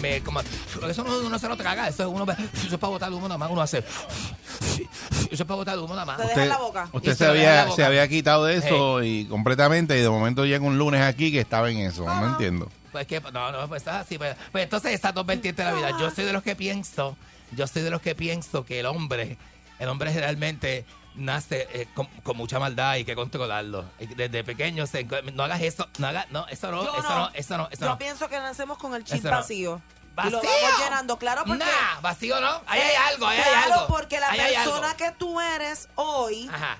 [0.01, 3.11] Me, como, eso no, uno se lo traga, eso es, uno, eso es para botar
[3.11, 3.79] humo nada más, uno hace.
[3.79, 6.19] Eso es para botar humo nada más.
[6.37, 6.89] En la boca.
[6.91, 7.75] Usted se había, boca.
[7.75, 11.39] se había quitado de eso y completamente y de momento llega un lunes aquí que
[11.39, 12.69] estaba en eso, no entiendo.
[12.91, 14.17] Pues que, no, no, pues está así.
[14.17, 15.91] Pues, pues entonces estas dos vertientes de la vida.
[15.99, 17.15] Yo soy de los que pienso,
[17.51, 19.37] yo soy de los que pienso que el hombre,
[19.79, 20.85] el hombre generalmente
[21.15, 23.85] nace eh, con, con mucha maldad y hay que controlarlo.
[24.15, 27.57] Desde pequeño, se- no hagas eso, no hagas, no, eso no, Yo eso no, eso
[27.57, 27.97] no, eso Yo no.
[27.97, 29.81] pienso que nacemos con el chip vacío.
[30.25, 30.51] Y lo ¡Vacío!
[30.63, 31.63] vamos llenando, claro, porque...
[31.63, 32.61] Nah, vacío no.
[32.67, 33.87] Ahí hay algo, ahí claro, hay algo.
[33.87, 36.77] porque la Ahí persona que tú eres hoy, Ajá.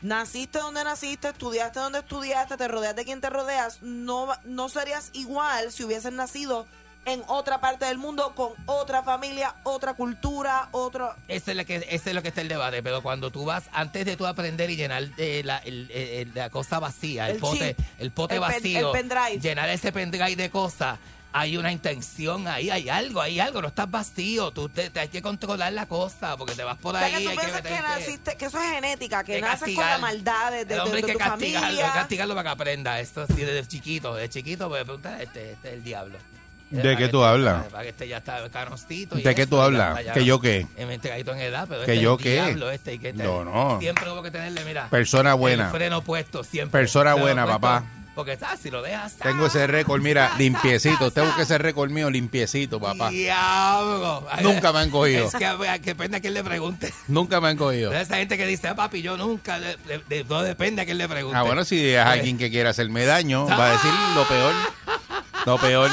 [0.00, 5.10] naciste donde naciste, estudiaste donde estudiaste, te rodeas de quien te rodeas, no, no serías
[5.12, 6.66] igual si hubieses nacido
[7.06, 11.14] en otra parte del mundo, con otra familia, otra cultura, otro...
[11.28, 13.64] Ese es, lo que, ese es lo que está el debate, pero cuando tú vas,
[13.72, 17.40] antes de tú aprender y llenar eh, la, el- el- la cosa vacía, el, El
[17.40, 19.40] pote, chip, el pote pen- vacío, pendrive.
[19.40, 20.98] llenar ese pendrive de cosas,
[21.32, 25.08] hay una intención ahí, hay algo, hay algo, no estás vacío, tú te, te hay
[25.08, 27.12] que controlar la cosa, porque te vas por O sea, ahí.
[27.14, 29.60] que tú que piensas que, meterte- naciste, que eso es genética, que que naces con
[29.76, 29.90] castigar.
[29.92, 32.00] la maldad de, de- el hombre de- de hay que tu castigarlo, hay que familia.
[32.00, 35.74] castigarlo para que aprenda esto así desde chiquito, desde chiquito, pues preguntar, este, este es
[35.74, 36.18] el diablo.
[36.70, 37.66] ¿De qué que tú hablas?
[37.66, 39.18] Para que este ya está canostito.
[39.18, 39.98] y ¿De qué tú hablas?
[39.98, 40.66] está, ¿Que yo qué?
[40.76, 42.56] entregadito en edad, pero ¿Que este yo qué?
[42.72, 43.78] este, y que No, no.
[43.80, 44.88] Siempre hubo que tenerle, mira.
[44.88, 45.70] Persona buena.
[45.70, 46.80] Freno puesto, siempre.
[46.80, 47.84] Persona buena, papá.
[48.14, 49.16] Porque, ah, si lo dejas.
[49.16, 51.06] Tengo ese récord, mira, limpiecito.
[51.06, 53.08] Usted busca ese récord mío limpiecito, papá.
[53.08, 54.26] Diablo.
[54.42, 55.26] Nunca me han cogido.
[55.26, 56.92] Es que, que depende a quién le pregunte.
[57.08, 57.92] Nunca me han cogido.
[57.92, 59.58] Esa gente que dice, ah, papi, yo nunca.
[60.28, 61.38] no depende a quién le pregunte.
[61.38, 64.54] Ah, bueno, si es alguien que quiera hacerme daño, va a decir lo peor.
[65.46, 65.90] Lo peor.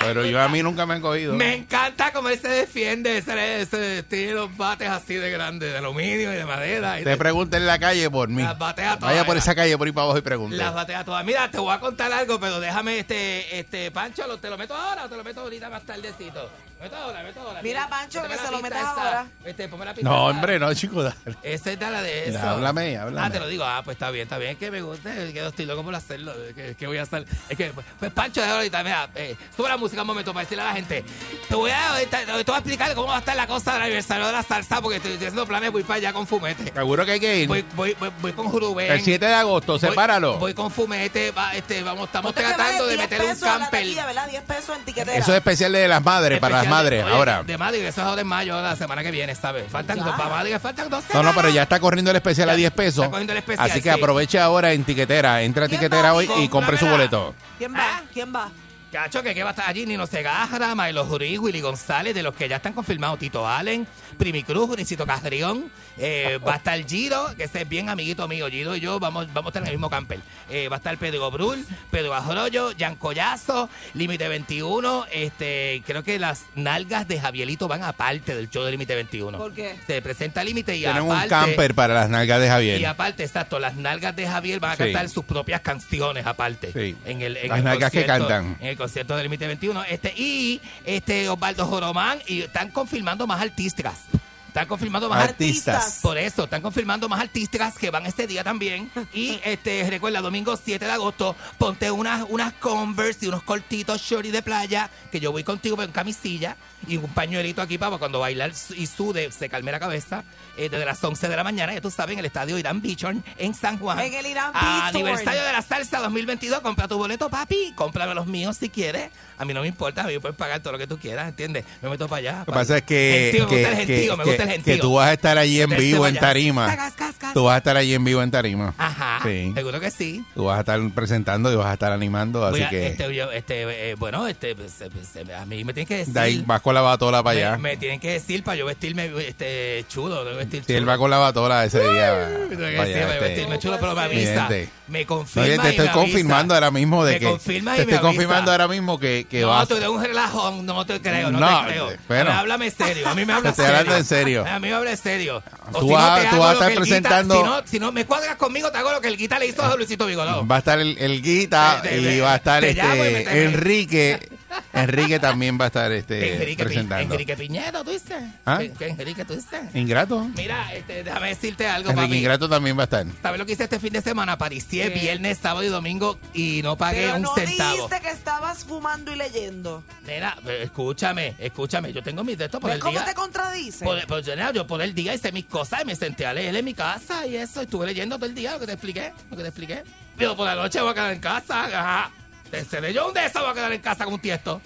[0.00, 1.34] Pero yo a mí nunca me han cogido.
[1.34, 3.16] Me encanta cómo él se defiende.
[3.16, 7.00] Ese, ese- tiene los bates así de grandes, de aluminio y de madera.
[7.00, 8.42] Y Te de- pregunta en la calle por mí.
[8.42, 10.56] Las batea todas, Vaya por esa calle por ahí para abajo y pregunte.
[10.56, 11.24] Las batea todas.
[11.24, 14.74] Mira, te voy a contar algo, pero déjame, este, este, Pancho, lo- te lo meto
[14.74, 16.50] ahora o te lo meto ahorita más tardecito.
[16.84, 17.60] Meto ahora.
[17.62, 19.26] Mira, Pancho, que se lo metas ahora.
[19.44, 21.02] Este, ponme la pista No, hombre, no, chico.
[21.02, 21.16] dale.
[21.42, 22.38] Esa es de la de eso.
[22.38, 23.26] Háblame, háblame.
[23.26, 23.64] Ah, te lo digo.
[23.64, 24.52] Ah, pues está bien, está bien.
[24.52, 26.32] Es que me gusta, es que estoy loco por hacerlo.
[26.48, 27.24] Es que, es que voy a hacer.
[27.48, 30.44] Es que, pues, pues, Pancho, de ahorita, mira, eh, sube la música un momento para
[30.44, 31.04] decirle a la gente.
[31.48, 33.82] Te voy a, ahorita- te voy a explicar cómo va a estar la cosa del
[33.82, 36.72] aniversario de la salsa, porque estoy, estoy haciendo planes, voy para allá con Fumete.
[36.72, 37.48] Seguro que hay que ir.
[37.48, 38.92] Voy, voy, voy, voy con Jurubén.
[38.92, 40.38] El 7 de agosto, sepáralo.
[40.38, 43.70] Voy con Fumete, va, este, vamos, estamos tratando de 10 meter un camper.
[43.70, 44.28] taquilla, ¿verdad?
[44.28, 45.16] 10 pesos en tiquetera.
[45.16, 47.42] Eso es especial de las madres, para las De- oye, ahora.
[47.42, 49.70] De madre, eso es en mayo, la semana que viene, ¿sabes?
[49.70, 52.54] Faltan dos, para madre, faltan dos No, no, pero ya está corriendo el especial a
[52.54, 53.04] 10 pesos.
[53.04, 53.98] está corriendo el especial, Así que sí.
[53.98, 55.42] aproveche ahora en tiquetera.
[55.42, 57.34] Entra a ¿Quién tiquetera va, hoy y compre su boleto.
[57.58, 58.02] ¿Quién va?
[58.12, 58.48] ¿Quién va?
[58.94, 62.32] Cacho, que, que va a estar allí Nino Segarra, Maelo Jurí, Willy González, de los
[62.32, 67.34] que ya están confirmados, Tito Allen, Primi Cruz, Junicito Castrión, eh, va a estar Giro,
[67.36, 69.74] que ese es bien amiguito mío, Giro y yo vamos, vamos a estar en el
[69.74, 70.20] mismo camper.
[70.48, 76.20] Eh, va a estar Pedro Brul, Pedro Arroyo, Jan Collazo, Límite 21, este, creo que
[76.20, 79.38] las nalgas de Javierito van aparte del show de Límite 21.
[79.38, 79.74] ¿Por qué?
[79.88, 81.30] Se presenta Límite y Tienen un aparte...
[81.30, 82.80] camper para las nalgas de Javier.
[82.80, 84.84] Y aparte, exacto, las nalgas de Javier van a Sí.
[84.84, 86.70] cantar sus propias canciones aparte.
[86.72, 86.96] Sí.
[87.04, 88.56] En el, en Las el nalgas que cantan.
[88.60, 89.82] En el concierto del Límite 21.
[89.84, 94.04] Este, y este Osvaldo Joromán, y están confirmando más artistas.
[94.54, 95.74] Están confirmando más Artistas.
[95.74, 96.00] artistas.
[96.00, 98.88] Por eso, están confirmando más artistas que van este día también.
[99.12, 104.30] Y este, recuerda, domingo 7 de agosto, ponte unas, unas Converse y unos cortitos shorty
[104.30, 108.52] de playa, que yo voy contigo en camisilla, y un pañuelito aquí para cuando bailar
[108.76, 110.22] y sude, se calme la cabeza,
[110.56, 113.24] eh, desde las 11 de la mañana, ya tú sabes, en el estadio Irán Bichon,
[113.36, 113.98] en San Juan.
[113.98, 114.82] En el Irán Beachorn.
[114.86, 119.10] Aniversario de la salsa 2022, compra tu boleto, papi, cómprame los míos si quieres.
[119.36, 121.28] A mí no me importa, a mí me puedes pagar todo lo que tú quieras,
[121.28, 121.64] ¿entiendes?
[121.82, 122.38] Me meto para allá.
[122.40, 124.48] Lo que pasa es que, Gentío, me que, gusta el gentío, que- me gusta el
[124.48, 124.74] que- gentío.
[124.74, 126.66] que tú vas a estar allí en Meterse vivo en tarima.
[126.76, 127.34] Cas, cas, cas.
[127.34, 128.74] Tú vas a estar allí en vivo en tarima.
[128.78, 129.52] Ajá, Sí.
[129.54, 130.24] seguro que sí.
[130.34, 133.90] Tú vas a estar presentando y vas a estar animando, así que este, yo- este,
[133.90, 136.14] eh, bueno, este, pues, pues, a mí me tienen que decir.
[136.14, 137.50] de ahí vas con la batola para allá.
[137.56, 140.78] me, me tienen que decir para yo vestirme este, chulo, debo vestir Si chulo.
[140.78, 142.28] él va con la batola ese día.
[142.48, 144.48] Me que decir este, vestirme chulo, pero me avisa.
[144.86, 145.92] Me No, confirma oye, te y estoy me avisa.
[145.92, 148.00] confirmando ahora mismo de Me que confirma y te me estoy avisa.
[148.02, 151.40] confirmando ahora mismo que, que no, vas tú eres un relajo, no te creo, no,
[151.40, 151.88] No, te creo.
[152.08, 153.78] mí, háblame serio, a mí me Te habla estoy serio.
[153.80, 154.33] hablando en serio.
[154.42, 155.42] A mí me habla serio.
[155.72, 157.62] O Tú si no, vas- te tú vas a estar el Guita- presentando- si, no,
[157.66, 160.06] si no me cuadras conmigo, te hago lo que el Guita le hizo a Luisito
[160.06, 160.46] Vigoró.
[160.46, 163.24] Va a estar el, el Guita y va a estar te llamo y me este
[163.30, 164.28] te- Enrique.
[164.72, 167.14] Enrique también va a estar este Enrique, Pi- presentando.
[167.14, 168.22] Enrique Piñero, tú dices.
[168.44, 168.58] ¿Ah?
[168.58, 169.60] ¿Qué, qué Enrique, tú dices?
[169.74, 170.24] Ingrato.
[170.36, 172.18] Mira, este, déjame decirte algo, Enrique papi.
[172.18, 173.06] Ingrato también va a estar.
[173.22, 174.36] ¿Sabes lo que hice este fin de semana?
[174.38, 177.72] Paricié viernes, sábado y domingo y no pagué Pero un no centavo.
[177.74, 179.84] dijiste que estabas fumando y leyendo.
[180.06, 181.92] Nena, eh, escúchame, escúchame.
[181.92, 183.04] Yo tengo mis textos por ¿Ves el cómo día.
[183.04, 183.84] te contradice?
[183.84, 186.54] Por, por- nena, yo por el día hice mis cosas y me senté a leer
[186.54, 187.60] en mi casa y eso.
[187.60, 189.12] Estuve leyendo todo el día lo que te expliqué.
[189.30, 189.82] Lo que te expliqué.
[190.16, 191.64] Pero por la noche voy a quedar en casa.
[191.64, 192.10] Ajá.
[192.58, 194.60] Te seré yo un de esos voy a quedar en casa con un tiesto.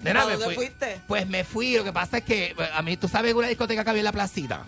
[0.00, 0.54] Nena, ¿A me dónde fui.
[0.56, 1.00] fuiste?
[1.06, 1.76] Pues me fui.
[1.76, 4.12] Lo que pasa es que a mí, tú sabes una discoteca que había en la
[4.12, 4.64] placita.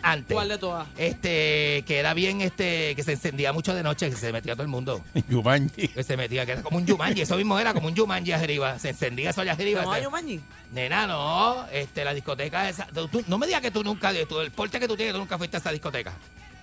[0.00, 0.32] Antes.
[0.32, 0.86] ¿Cuál de todas?
[0.96, 4.62] Este, que era bien, este, que se encendía mucho de noche, que se metía todo
[4.62, 5.02] el mundo.
[5.28, 5.88] Yumanji.
[5.88, 8.78] Que se metía, que era como un Yumanji, eso mismo era como un Yumanji arriba.
[8.78, 9.82] Se encendía eso allá arriba.
[9.82, 10.40] ¿No se- mañi?
[10.72, 12.86] Nena, no, este, la discoteca esa.
[12.86, 15.18] tú- no me digas que tú nunca, de tú, el porte que tú tienes, tú
[15.18, 16.12] nunca fuiste a esa discoteca.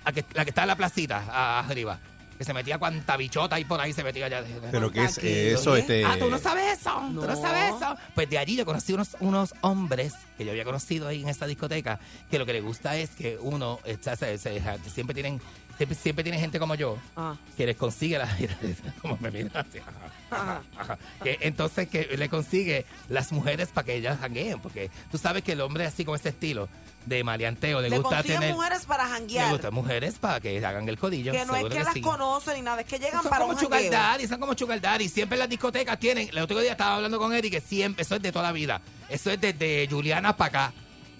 [0.05, 1.99] A que- la que está en la placita, a- arriba.
[2.37, 4.43] Que se metía cuanta bichota y por ahí se metía allá.
[4.71, 5.81] Pero qué es Aquí, eso, oye.
[5.81, 6.03] este.
[6.05, 7.35] Ah, tú no sabes eso, tú no No.
[7.41, 7.95] sabes eso.
[8.13, 11.45] Pues de allí yo conocí unos, unos hombres que yo había conocido ahí en esa
[11.47, 11.97] discoteca,
[12.29, 14.61] que lo que les gusta es que uno, eh, se- se- se-
[14.93, 15.39] siempre tienen,
[15.77, 17.35] siempre, siempre tienen gente como yo, Ah.
[17.55, 18.27] que les consigue la
[19.01, 19.91] como me miran así, ajá,
[20.31, 20.97] ajá, ajá.
[21.23, 25.53] que entonces que le consigue las mujeres para que ellas jangueen porque tú sabes que
[25.53, 26.67] el hombre así con ese estilo
[27.05, 30.89] de maleanteo le, Le gusta tener mujeres para le gusta gustan mujeres para que hagan
[30.89, 32.01] el codillo Que no es que las sí.
[32.01, 34.81] conocen ni nada, es que llegan son para como un sugar daddy, son como sugar
[34.81, 35.07] daddy.
[35.07, 36.29] Siempre en las discotecas tienen.
[36.29, 38.81] El otro día estaba hablando con Eric que siempre, eso es de toda la vida.
[39.09, 40.73] Eso es desde Juliana para acá.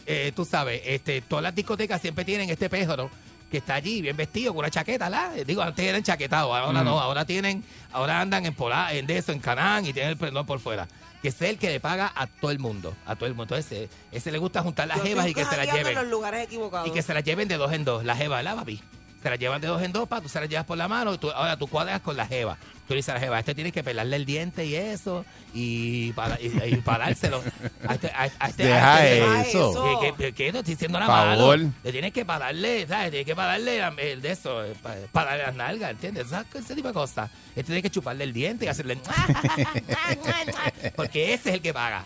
[0.08, 3.10] Eh, tú sabes, este, todas las discotecas siempre tienen este péjaro
[3.56, 5.32] que está allí bien vestido con una chaqueta, ¿la?
[5.32, 7.64] Digo, antes eran chaquetados, ahora no, ahora tienen,
[7.94, 10.90] ahora andan en pola, en de eso, en canán y tienen el prendón por fuera.
[11.22, 13.56] Que es el que le paga a todo el mundo, a todo el mundo.
[13.56, 15.88] Entonces, ese, ese le gusta juntar las jevas y que se las lleven.
[15.88, 16.86] en los lugares equivocados.
[16.90, 18.04] Y que se las lleven de dos en dos.
[18.04, 18.82] La jeva, ¿la papi?
[19.26, 21.18] Se las llevan de dos en dos, pa, tú se las llevas por la mano.
[21.20, 22.60] tú- ahora tú cuadras con la jeva.
[22.88, 26.12] Tú le dices a la jeva, este tiene que pelarle el diente y eso, y,
[26.14, 27.42] para, y, y parárselo.
[27.88, 29.08] A este, a, a este, Deja a
[29.42, 30.00] este- eso.
[30.00, 31.58] que, que, que no estoy diciendo nada Favor.
[31.58, 31.72] malo.
[31.84, 33.10] Le tienes que pararle, ¿sabes?
[33.10, 36.28] Tienes que pararle la- el de eso, eh, pa- pararle las nalgas, ¿entiendes?
[36.30, 36.46] ¿Sabes?
[36.54, 37.32] Ese tipo de cosas.
[37.56, 39.00] Este tiene que chuparle el diente y hacerle...
[40.96, 42.06] Porque ese es el que paga.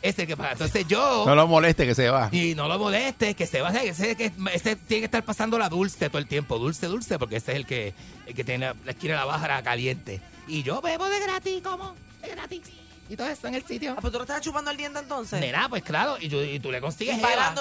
[0.00, 0.52] Ese es el que paga.
[0.52, 1.24] Entonces yo...
[1.26, 2.28] No lo moleste que se va.
[2.32, 5.68] Y no lo molestes, que se va ese, que- ese tiene que estar pasando la
[5.68, 7.94] dulce todo el tiempo, dulce, dulce, porque ese es el que,
[8.26, 10.20] el que tiene la esquina de la baja caliente.
[10.46, 11.94] Y yo bebo de gratis, ¿cómo?
[12.22, 12.62] De gratis.
[13.08, 13.94] Y todo eso en el sitio.
[13.96, 15.40] Ah, pues tú le estás chupando el diente entonces.
[15.40, 17.54] Nena, pues claro, y, yo- y tú le consigues Y jeva.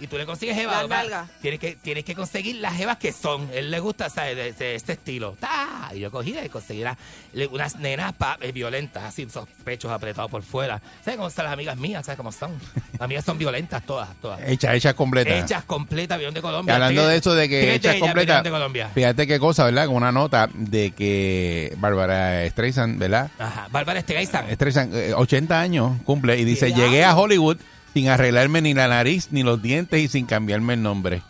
[0.00, 0.72] Y tú le consigues jeva.
[0.72, 0.96] Las papá.
[0.96, 1.30] nalgas.
[1.42, 3.48] Tienes que, tienes que conseguir las jevas que son.
[3.52, 4.36] Él le gusta, ¿sabes?
[4.36, 5.36] De, de este estilo.
[5.38, 5.90] ¡Ta!
[5.94, 6.84] Y yo cogí y conseguí
[7.32, 10.80] le- unas nenas pa- eh, violentas, así, esos pechos apretados por fuera.
[11.04, 12.04] ¿Sabes cómo son las amigas mías?
[12.06, 12.52] ¿Sabes cómo son?
[12.94, 14.40] Las amigas son violentas todas, todas.
[14.46, 15.36] Hecha, hecha completa.
[15.36, 16.74] Hechas completas, vinieron de Y Colombia.
[16.76, 18.90] hablando de eso de que hechas ellas completa, vinieron de Colombia.
[18.94, 19.86] fíjate qué cosa, ¿verdad?
[19.86, 23.30] Con una nota de que Bárbara Streisand, ¿verdad?
[23.38, 24.50] Ajá, Bárbara Streisand.
[24.52, 27.58] Streisand, 80 años cumple y dice, ¿Qué llegué a Hollywood
[27.94, 31.22] sin arreglarme ni la nariz ni los dientes y sin cambiarme el nombre.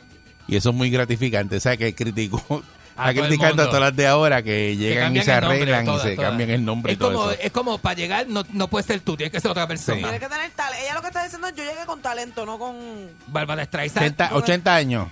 [0.48, 1.56] Y eso es muy gratificante.
[1.56, 2.42] O sea, que criticó
[2.96, 5.86] a Está criticando a todas las de ahora que llegan y se nombre, arreglan y
[5.86, 6.30] todas, se todas.
[6.30, 7.40] cambian el nombre y Es todo como, eso.
[7.40, 9.98] es como para llegar, no, no puedes ser tú, tienes que ser otra persona.
[9.98, 10.82] Tienes que tener talento.
[10.82, 12.76] Ella lo que está diciendo es yo llegué con talento, no con...
[13.26, 14.06] Bárbara Streisand.
[14.06, 15.08] 80, 80 años.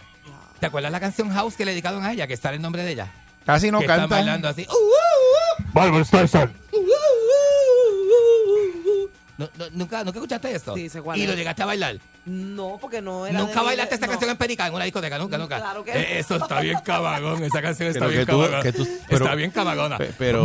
[0.59, 2.93] ¿Te acuerdas la canción House que le dedicaron a ella, que sale el nombre de
[2.93, 3.13] ella?
[3.45, 4.07] Casi no que canta.
[4.07, 4.65] bailando así.
[4.69, 6.53] Uh, uh, uh, Bárbara Streisand.
[9.39, 10.75] No, no, ¿nunca, ¿Nunca escuchaste esto?
[10.75, 11.29] Sí, sé cuál ¿Y es.
[11.29, 11.99] lo llegaste a bailar?
[12.27, 14.13] No, porque no era ¿Nunca de- bailaste esta no.
[14.13, 15.19] canción en Perica, en una discoteca?
[15.19, 15.57] Nunca, nunca.
[15.59, 16.19] Claro que Eh.
[16.19, 18.63] Eso está bien cabagón, esa canción está Pero bien que tú- cabagona.
[18.63, 19.99] que tú- pero- está bien cabagona.
[19.99, 20.45] Pe- Pero,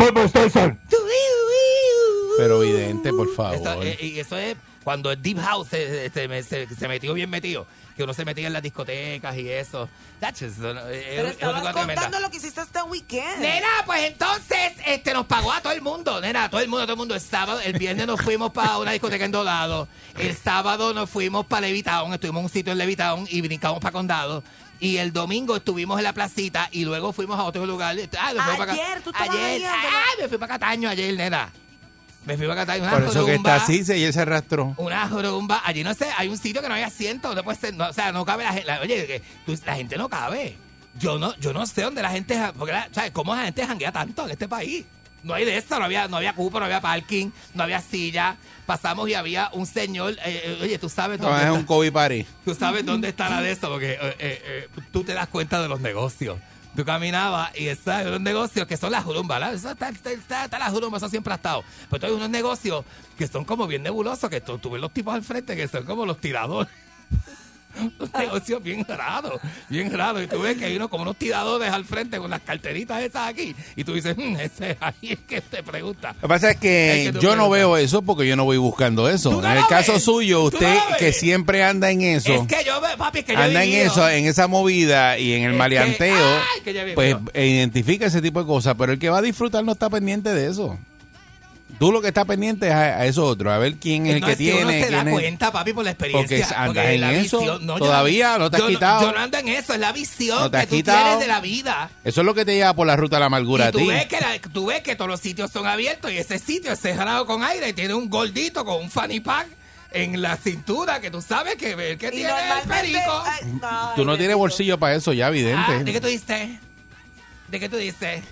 [2.38, 3.86] pero vidente, por favor.
[3.86, 7.30] Eh, y eso es cuando el Deep House se, se- se- se- se metió bien
[7.30, 7.66] metido,
[7.98, 9.90] que uno se metía en las discotecas y eso.
[11.16, 11.96] Pero es- estabas tremenda.
[12.04, 13.40] contando lo que hiciste este weekend.
[13.40, 16.84] Nena, pues entonces este nos pagó a todo el mundo, nena, a todo el mundo,
[16.84, 17.16] a todo el mundo.
[17.16, 19.88] El sábado, el viernes nos fuimos para una discoteca en Dorado.
[20.18, 23.92] El sábado nos fuimos para Levitown, estuvimos en un sitio en Levitown y brincamos para
[23.92, 24.44] Condado.
[24.80, 27.98] Y el domingo estuvimos en la placita y luego fuimos a otro lugar.
[28.20, 28.74] Ah, fui para.
[28.74, 31.52] Ayer, tú Ayer, ah, me fui para Cataño ayer, nena.
[32.28, 32.84] Me fui para Cataño.
[32.84, 34.76] Una Por eso que está así, se y él se arrastró.
[34.78, 35.62] Una rumba.
[35.66, 37.34] Allí no sé, hay un sitio que no hay asiento.
[37.34, 38.72] No puede ser, no, o sea, no cabe la gente.
[38.84, 40.58] oye, que tú- la gente no cabe.
[41.00, 42.38] Yo no, yo no sé dónde la gente.
[42.58, 44.86] Porque la- ¿sabes cómo la gente janguea tanto en este país?
[45.24, 48.36] No hay de eso, no había, no había cupo, no había parking, no había silla.
[48.66, 50.12] Pasamos y había un señor.
[50.14, 52.26] eh, eh, oye, tú sabes No, dónde es un COVID party.
[52.46, 55.80] Tú sabes dónde está la de esto, porque eh, tú te das cuenta de los
[55.82, 56.38] negocios.
[56.78, 59.56] Tú caminabas y está los negocios que son las jurumbas, ¿verdad?
[59.56, 61.64] Eso está la jurumba, eso siempre ha estado.
[61.90, 62.86] Pero hay unos negocios
[63.18, 65.86] que son como bien nebulosos, que tú, tú ves los tipos al frente que son
[65.86, 66.72] como los tiradores.
[68.00, 70.22] Un negocio bien raro, bien raro.
[70.22, 73.28] Y tú ves que hay unos como unos tiradores al frente con las carteritas esas
[73.30, 73.56] aquí.
[73.76, 76.14] Y tú dices, "Mm, ese ahí es que te pregunta.
[76.14, 79.10] Lo que pasa es Es que yo no veo eso porque yo no voy buscando
[79.10, 79.30] eso.
[79.42, 80.04] No en el caso ves.
[80.04, 83.34] suyo, usted no que siempre anda en eso, Es que yo, ve- papi, es que
[83.34, 86.62] yo he anda en eso, en esa movida y en el Es que- maleanteo, ay,
[86.64, 88.76] que he pues identifica ese tipo de cosas.
[88.78, 90.78] Pero el que va a disfrutar no está pendiente de eso.
[91.80, 94.22] Tú lo que está pendiente es a, a eso otro, a ver quién es el
[94.22, 94.62] no, que es que tiene.
[94.62, 96.38] uno se da es- cuenta, papi, por la experiencia.
[96.40, 97.40] Porque andas porque en la eso.
[97.40, 99.02] visión- no, yo Todavía no te has yo quitado.
[99.02, 101.04] Yo no ando en eso, es la visión No te que has tú quitado.
[101.04, 101.90] tienes de la vida.
[102.04, 103.78] Eso es lo que te lleva por la ruta de la amargura Y a tú
[103.80, 103.88] ti.
[103.88, 106.80] ves, que la- tú ves que todos los sitios son abiertos y ese sitio es
[106.80, 109.48] cerrado con aire y tiene un gordito con un fanny pack
[109.92, 112.30] en la cintura que tú sabes que el que Y tiene
[112.62, 113.24] el perico.
[113.24, 115.92] ay, ay, Tú no tienes bolsillo para eso, ya, Ah, ¿De evidente.
[115.94, 116.50] qué tú dices?
[117.48, 118.24] ¿De qué tú dices?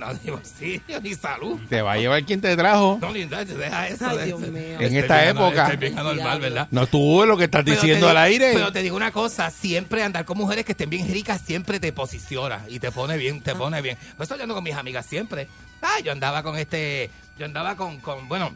[0.00, 1.60] No, ni bolsillo, ni salud.
[1.68, 2.98] Te va a llevar quien te trajo.
[3.00, 4.06] No, ni deja eso.
[4.08, 4.50] Ay, de- Dios mío.
[4.72, 5.62] estoy En esta bien época.
[5.64, 6.68] estoy bien anormal, ¿verdad?
[6.70, 8.50] No tú lo que estás Pero te diciendo digo- al aire.
[8.54, 11.92] Pero te digo una cosa, siempre andar con mujeres que estén bien ricas siempre te
[11.92, 13.98] posiciona y te pone bien, te pone bien.
[14.16, 15.46] Por eso yo ando con mis amigas siempre.
[15.82, 18.52] Ah, yo andaba con este, yo andaba con, con bueno,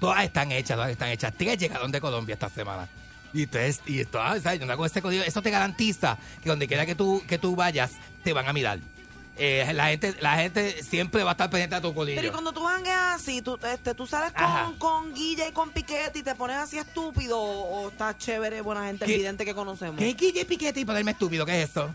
[0.00, 1.32] todas están hechas, todas están hechas.
[1.36, 2.88] Tres llegaron de Colombia esta semana.
[3.34, 4.58] Y entonces, y todas, ¿sabes?
[4.58, 5.22] Yo andaba con este código.
[5.24, 8.78] Eso te garantiza que donde quiera que tú, que tú vayas, te van a mirar.
[9.38, 12.16] Eh, la gente, la gente siempre va a estar pendiente a tu colillo.
[12.16, 15.70] Pero y cuando tú jangueas así, tú, este, tú sales con, con Guilla y con
[15.70, 19.44] Piquete y te pones así estúpido o, o estás chévere, buena gente, el ¿Qué- vidente
[19.46, 19.96] que conocemos.
[19.98, 21.46] ¿Qué Guille Piquete y ponerme estúpido?
[21.46, 21.94] ¿Qué es eso?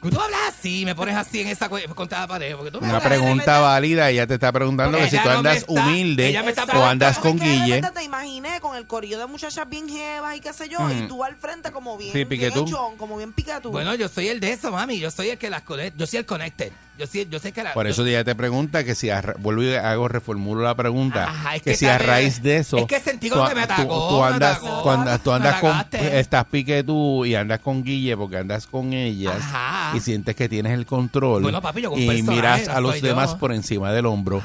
[0.00, 2.54] Tú hablas así, me pones así en contra la pared.
[2.54, 5.28] Porque tú me Una hablas- pregunta válida, ella te está preguntando Porque que si tú
[5.28, 6.38] no andas está- humilde
[6.74, 7.82] o andas con Guille.
[7.82, 11.04] te imaginé con el corillo de muchachas bien jevas y qué sé yo, Mm.
[11.04, 13.70] y tú al frente como bien, Sí, bien echón, como bien picatú.
[13.70, 14.98] Bueno, yo soy el de eso, mami.
[14.98, 15.98] Yo soy el que las conecta.
[15.98, 16.72] Yo soy el connected.
[16.98, 17.72] Yo, sí, yo sé que la.
[17.74, 21.54] Por eso ella te pregunta que si, a vuelvo y hago, reformulo la pregunta, Ajá,
[21.56, 24.08] es que, que si a raíz de eso, es que sentí tú, que me atacó,
[24.08, 24.82] tú andas, atacó.
[24.82, 29.36] cuando, tú andas con, estás pique tú y andas con Guille porque andas con ellas
[29.36, 29.96] Ajá.
[29.96, 33.32] y sientes que tienes el control Bueno, papi, yo con y miras a los demás
[33.32, 33.38] yo.
[33.38, 34.42] por encima del hombro.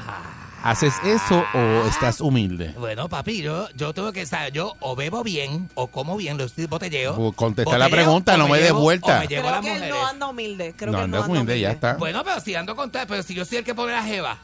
[0.64, 2.74] ¿Haces eso o estás humilde?
[2.78, 4.50] Bueno, papi, yo, yo tengo que saber.
[4.50, 6.38] Yo o bebo bien o como bien.
[6.38, 7.14] Lo estoy botelleo.
[7.14, 9.20] Pues contesta la pregunta, no me des vuelta.
[9.20, 10.74] me Creo que él no anda humilde.
[10.74, 11.94] Creo No, que él no anda humilde, ya está.
[11.98, 14.38] Bueno, pero si ando con pero si yo soy el que pone la jeva.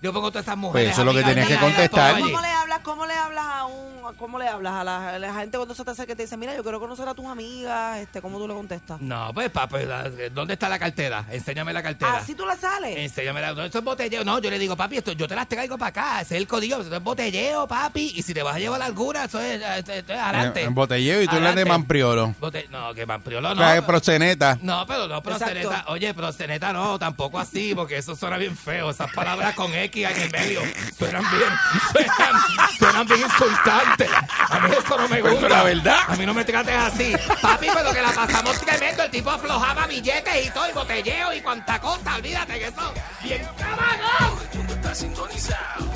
[0.00, 0.90] Yo pongo todas esas Pues mujeres.
[0.92, 2.20] eso es lo que tenías que contestar.
[2.20, 2.78] ¿Cómo le hablas?
[2.84, 5.84] ¿Cómo le hablas a un cómo le hablas a la, a la gente cuando se
[5.84, 7.98] te acerca y te dice, "Mira, yo quiero conocer a tus amigas"?
[7.98, 8.98] Este, ¿cómo tú le contestas?
[9.02, 11.26] No, pues, papi, la- ¿dónde está la cartera?
[11.30, 12.16] Enséñame la cartera.
[12.16, 12.96] Así tú la sales.
[12.96, 13.52] Enséñame la.
[13.52, 14.24] No, esto es botelleo.
[14.24, 16.20] No, yo le digo, papi, esto, yo te las traigo para acá.
[16.22, 16.80] Ese es el código.
[16.80, 18.12] Esto es botelleo, papi.
[18.16, 20.62] Y si te vas a llevar alguna, eso es, esto es adelante.
[20.62, 21.64] En, en botelleo y tú eres de.
[21.66, 22.34] Mampriolo.
[22.40, 23.56] Bote- no, que Mampriolo no.
[23.56, 24.58] Trae proceneta.
[24.62, 25.84] No, pero no, proceneta.
[25.88, 28.88] Oye, proceneta no, tampoco así, porque eso suena bien feo.
[28.90, 30.60] Esas palabras con X en el medio
[30.98, 31.50] suenan bien,
[31.92, 32.42] suenan,
[32.78, 34.08] suenan bien insultantes.
[34.48, 35.48] A mí eso no me Pero gusta.
[35.48, 35.98] la verdad.
[36.08, 37.14] A mí no me trates así.
[37.42, 39.02] Papi, pero que la pasamos tremendo.
[39.04, 42.16] El tipo aflojaba billetes y todo, y botelleo y cuanta cosa.
[42.16, 42.94] Olvídate que eso.
[43.22, 44.38] Bien cabrón.
[44.52, 45.92] El mundo está sintonizado.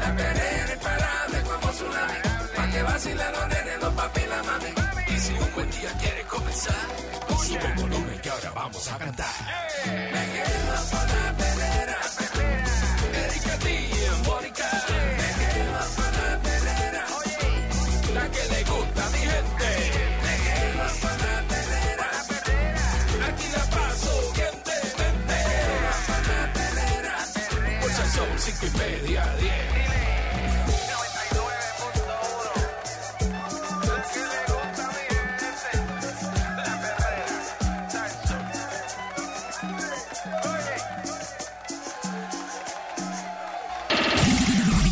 [0.00, 2.14] La perrera imparable como tsunami.
[2.54, 5.14] Pa' que vacilen los nenes, los papi y la mami.
[5.14, 6.74] Y si un buen día quieres comenzar,
[7.46, 9.26] sube el volumen que ahora vamos a cantar.
[9.84, 10.80] Erika
[28.76, 29.66] media, diez.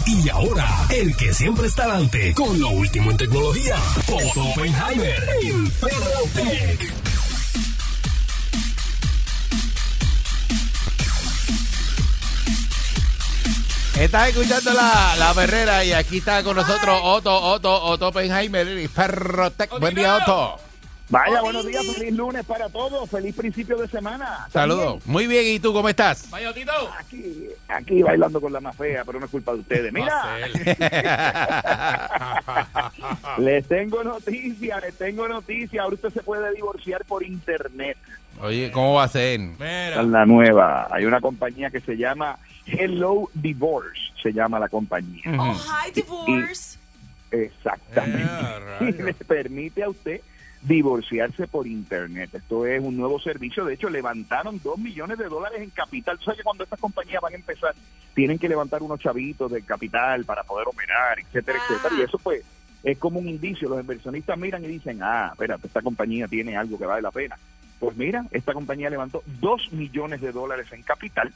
[0.07, 3.77] Y ahora, el que siempre está adelante con lo último en tecnología,
[4.09, 7.04] Otto Oppenheimer en Perrotec.
[14.05, 18.87] Estás escuchando la, la perrera y aquí está con nosotros Otto, Otto, Otto Oppenheimer y
[18.87, 19.81] Perrotec.
[19.81, 20.59] Buen día, Otto.
[21.09, 24.47] Vaya, buenos días, feliz lunes para todos, feliz principio de semana.
[24.53, 25.07] Saludos.
[25.07, 26.29] Muy bien, ¿y tú cómo estás?
[26.29, 26.73] Vaya, Tito.
[26.99, 29.91] Aquí, aquí bailando con la más fea, pero no es culpa de ustedes.
[29.93, 30.49] Mira,
[33.39, 35.83] les tengo noticia, les tengo noticia.
[35.83, 37.97] Ahora usted se puede divorciar por internet.
[38.41, 39.41] Oye, ¿cómo va a ser?
[39.59, 40.89] La nueva.
[40.91, 45.23] Hay una compañía que se llama Hello Divorce, se llama la compañía.
[45.39, 46.79] Oh, hi, divorce.
[47.31, 48.23] Exactamente.
[48.81, 50.21] Eh, y le permite a usted
[50.63, 52.31] divorciarse por internet.
[52.35, 53.65] Esto es un nuevo servicio.
[53.65, 56.19] De hecho, levantaron dos millones de dólares en capital.
[56.19, 57.75] Tú sabes que cuando estas compañías van a empezar,
[58.15, 61.95] tienen que levantar unos chavitos de capital para poder operar, etcétera, etcétera.
[61.99, 62.43] Y eso pues
[62.83, 63.69] es como un indicio.
[63.69, 67.37] Los inversionistas miran y dicen, ah, espérate, esta compañía tiene algo que vale la pena.
[67.85, 71.33] Pues mira, esta compañía levantó dos millones de dólares en capital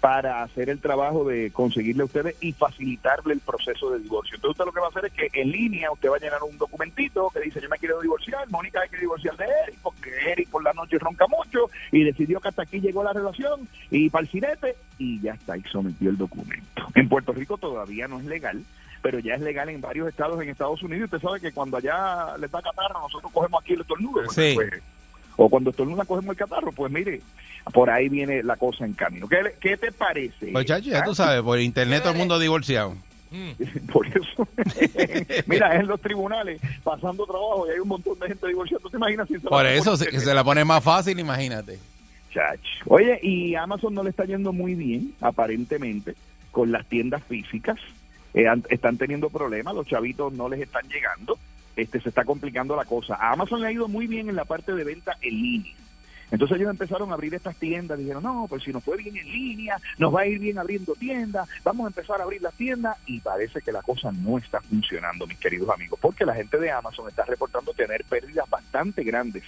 [0.00, 4.34] para hacer el trabajo de conseguirle a ustedes y facilitarle el proceso de divorcio.
[4.36, 6.42] Entonces usted lo que va a hacer es que en línea usted va a llenar
[6.42, 10.10] un documentito que dice yo me quiero divorciar, Mónica hay que divorciar de Eric porque
[10.32, 14.08] Eric por la noche ronca mucho y decidió que hasta aquí llegó la relación y
[14.08, 16.88] para el cinete y ya está, y sometió el documento.
[16.94, 18.64] En Puerto Rico todavía no es legal,
[19.02, 21.12] pero ya es legal en varios estados en Estados Unidos.
[21.12, 24.28] Usted sabe que cuando allá les da catarro, nosotros cogemos aquí el estornudo.
[24.30, 24.52] Sí.
[24.54, 24.82] pues,
[25.36, 27.20] o cuando estornuda cogemos el catarro, pues mire,
[27.72, 29.28] por ahí viene la cosa en camino.
[29.28, 30.52] ¿Qué, qué te parece?
[30.52, 32.94] Pues, chacho, ya tú sabes, por internet todo el mundo divorciado.
[33.90, 34.46] Por eso,
[35.46, 38.82] mira, es en los tribunales pasando trabajo y hay un montón de gente divorciada.
[38.82, 41.78] ¿Tú te imaginas si se Por eso se, se la pone más fácil, imagínate.
[42.30, 42.60] Chach.
[42.86, 46.14] Oye, y Amazon no le está yendo muy bien, aparentemente,
[46.50, 47.78] con las tiendas físicas.
[48.34, 51.38] Eh, están teniendo problemas, los chavitos no les están llegando.
[51.76, 53.16] Este se está complicando la cosa.
[53.20, 55.74] Amazon le ha ido muy bien en la parte de venta en línea.
[56.30, 59.26] Entonces ellos empezaron a abrir estas tiendas, dijeron, no, pues si nos fue bien en
[59.26, 62.96] línea, nos va a ir bien abriendo tiendas, vamos a empezar a abrir las tiendas
[63.06, 66.70] y parece que la cosa no está funcionando, mis queridos amigos, porque la gente de
[66.70, 69.44] Amazon está reportando tener pérdidas bastante grandes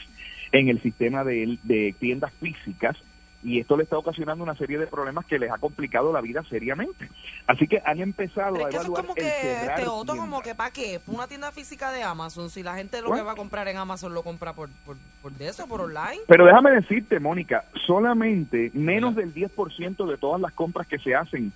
[0.52, 2.98] en el sistema de tiendas físicas
[3.45, 6.42] y esto le está ocasionando una serie de problemas que les ha complicado la vida
[6.49, 7.11] seriamente.
[7.47, 9.80] Así que han empezado Pero a es que eso es evaluar como el que, cerrar
[9.80, 13.09] este como que para qué, ¿Pa una tienda física de Amazon, si la gente lo
[13.09, 13.22] Bueno.
[13.22, 16.22] que va a comprar en Amazon lo compra por, por, por de eso, por online.
[16.26, 21.53] Pero déjame decirte, Mónica, solamente menos del 10% de todas las compras que se hacen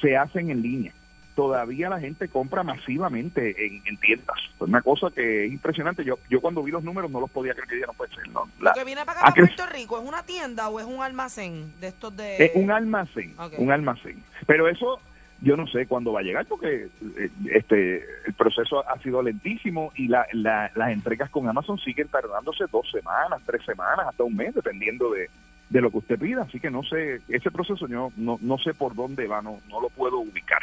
[0.00, 0.92] se hacen en línea.
[1.34, 4.36] Todavía la gente compra masivamente en, en tiendas.
[4.54, 6.04] Es una cosa que es impresionante.
[6.04, 8.28] Yo yo cuando vi los números no los podía creer que ya no puede ser.
[8.28, 10.86] No, La- Lo que viene para acá, cre- Puerto Rico, ¿es una tienda o es
[10.86, 12.44] un almacén de estos de...?
[12.44, 14.22] es un almacén, un almacén.
[14.46, 15.00] Pero eso
[15.40, 19.90] yo no sé cuándo va a llegar porque eh, este el proceso ha sido lentísimo
[19.96, 24.36] y la, la- las entregas con Amazon siguen tardándose dos semanas, tres semanas, hasta un
[24.36, 25.28] mes, dependiendo de,
[25.72, 26.42] de lo que usted pida.
[26.42, 29.80] Así que no sé, ese proceso yo no, no sé por dónde va, no, no
[29.80, 30.60] lo puedo ubicar.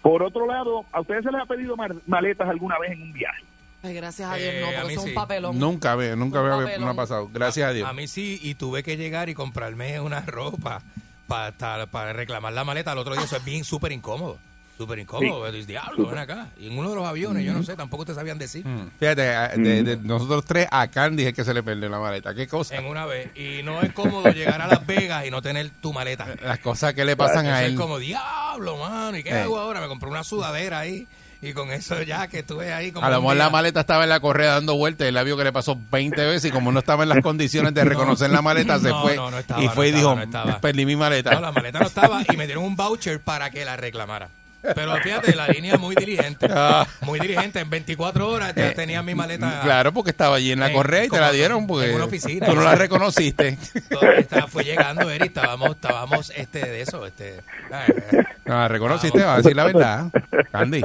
[0.00, 3.12] Por otro lado, ¿a ustedes se les ha pedido mar- maletas alguna vez en un
[3.12, 3.42] viaje?
[3.82, 5.08] Ay, gracias a Dios, Eh, no, a porque es sí.
[5.08, 5.58] un papelón.
[5.58, 6.80] Nunca, ve- nunca papelón.
[6.80, 7.28] no ha pasado.
[7.32, 7.88] Gracias a Dios.
[7.88, 10.80] A mí sí, y tuve que llegar y comprarme una ropa
[11.26, 12.92] para, estar- para reclamar la maleta.
[12.92, 14.38] Al otro día eso es bien súper incómodo.
[14.82, 15.50] Súper incómodo.
[15.52, 16.48] Diablo, ven acá.
[16.58, 18.66] Y en uno de los aviones, yo no sé, tampoco te sabían decir.
[18.66, 18.90] Mm.
[18.98, 22.34] Fíjate, a- de, de nosotros tres, a Candy es que se le perdió la maleta.
[22.34, 22.74] ¿Qué cosa?
[22.76, 23.30] En una vez.
[23.36, 26.26] Y no es cómodo llegar a Las Vegas y no tener tu maleta.
[26.42, 27.76] Las cosas que le pasan a es él.
[27.76, 29.16] como, diablo, mano.
[29.16, 29.40] ¿Y qué Eh.
[29.42, 29.80] hago ahora?
[29.80, 31.06] Me compré una sudadera ahí.
[31.44, 34.10] Y con eso ya que estuve ahí como A lo mejor la maleta estaba en
[34.10, 36.70] la correa dando vueltas y él la vio que le pasó 20 veces y como
[36.70, 39.60] no estaba en las condiciones de reconocer la maleta, se No, fue no, no estaba,
[39.60, 40.60] y fue y dijo, estaba.
[40.60, 41.32] perdí mi maleta.
[41.34, 44.28] No, la maleta no estaba y me dieron un voucher para que la reclamara.
[44.62, 46.46] Pero fíjate, la línea muy diligente.
[46.54, 46.86] Ah.
[47.02, 47.60] Muy diligente.
[47.60, 49.60] En 24 horas ya tenía mi maleta.
[49.62, 52.04] Claro, porque estaba allí en la Eh, correa y te la dieron en porque una
[52.04, 52.46] oficina.
[52.46, 53.58] tú no la reconociste.
[54.18, 57.06] Estaba- fue llegando, Eri, estábamos, estábamos este, de eso.
[57.06, 60.06] Este, eh, No la reconociste, va a decir la verdad.
[60.52, 60.82] Candy.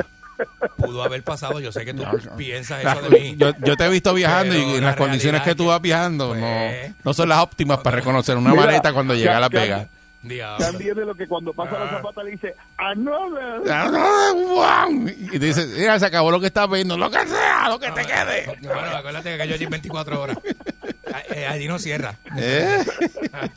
[0.78, 2.04] Pudo haber pasado, yo sé que tú
[2.38, 3.36] piensas eso de mí.
[3.38, 5.82] yo, yo te he visto viajando Pero y en la las condiciones que tú vas
[5.82, 9.40] viajando Pues, no, no son las óptimas para reconocer una Mira, maleta cuando llega a
[9.40, 9.88] Las Vegas.
[10.22, 10.66] Diablo.
[10.66, 13.62] Candy es de lo que cuando pasa la zapata le dice, another.
[15.32, 17.92] Y te dice, mira, se acabó lo que estás viendo, lo que sea, lo que
[17.92, 18.58] te quede.
[18.62, 20.38] Bueno, acuérdate que yo allí 24 horas.
[21.30, 22.16] Eh, Allí no cierra.
[22.38, 22.84] ¿Eh?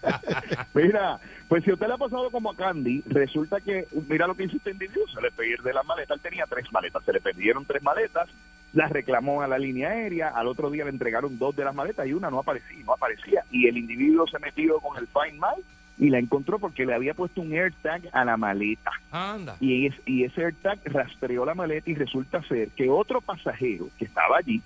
[0.74, 4.44] Mira, pues si usted le ha pasado como a Candy, resulta que, mira lo que
[4.44, 7.64] hizo este individuo, se le pierde la maleta, él tenía tres maletas, se le perdieron
[7.64, 8.28] tres maletas,
[8.72, 12.06] las reclamó a la línea aérea, al otro día le entregaron dos de las maletas
[12.06, 15.62] y una no aparecía, no aparecía, y el individuo se metió con el Find My
[16.00, 18.90] y la encontró porque le había puesto un AirTag a la maleta.
[19.12, 19.56] Anda.
[19.60, 24.06] Y, es- y ese AirTag rastreó la maleta y resulta ser que otro pasajero que
[24.06, 24.60] estaba allí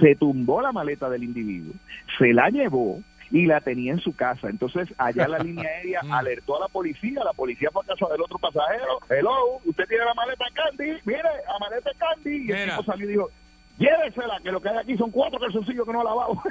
[0.00, 1.72] se tumbó la maleta del individuo,
[2.18, 4.48] se la llevó y la tenía en su casa.
[4.48, 8.20] Entonces, allá la línea aérea alertó a la policía, la policía fue a casa del
[8.22, 9.00] otro pasajero.
[9.10, 12.30] Hello, usted tiene la maleta Candy, mire, la maleta Candy.
[12.46, 12.76] Y el Mira.
[12.76, 13.30] tipo salió y dijo,
[13.78, 16.42] llévesela, que lo que hay aquí son cuatro calzoncillos que no ha lavado.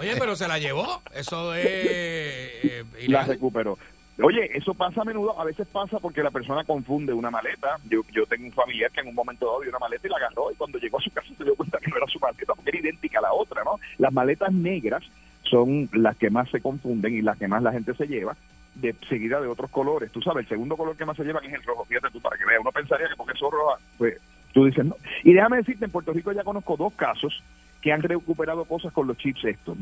[0.00, 1.02] Oye, pero se la llevó.
[1.14, 1.66] Eso es.
[1.66, 3.78] eh, la recuperó.
[4.22, 7.76] Oye, eso pasa a menudo, a veces pasa porque la persona confunde una maleta.
[7.88, 10.18] Yo, yo tengo un familiar que en un momento dado vio una maleta y la
[10.18, 12.54] agarró y cuando llegó a su casa se dio cuenta que no era su maleta
[12.54, 13.78] porque era idéntica a la otra, ¿no?
[13.98, 15.02] Las maletas negras
[15.44, 18.36] son las que más se confunden y las que más la gente se lleva,
[18.74, 20.12] de seguida de otros colores.
[20.12, 21.84] Tú sabes, el segundo color que más se llevan es el rojo.
[21.86, 24.18] Fíjate tú, para que veas, uno pensaría que porque es roja, pues
[24.52, 24.96] tú dices no.
[25.24, 27.42] Y déjame decirte, en Puerto Rico ya conozco dos casos
[27.80, 29.76] que han recuperado cosas con los chips estos.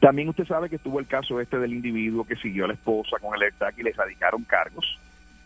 [0.00, 3.16] También usted sabe que estuvo el caso este del individuo que siguió a la esposa
[3.20, 4.98] con el AirTag y le radicaron cargos.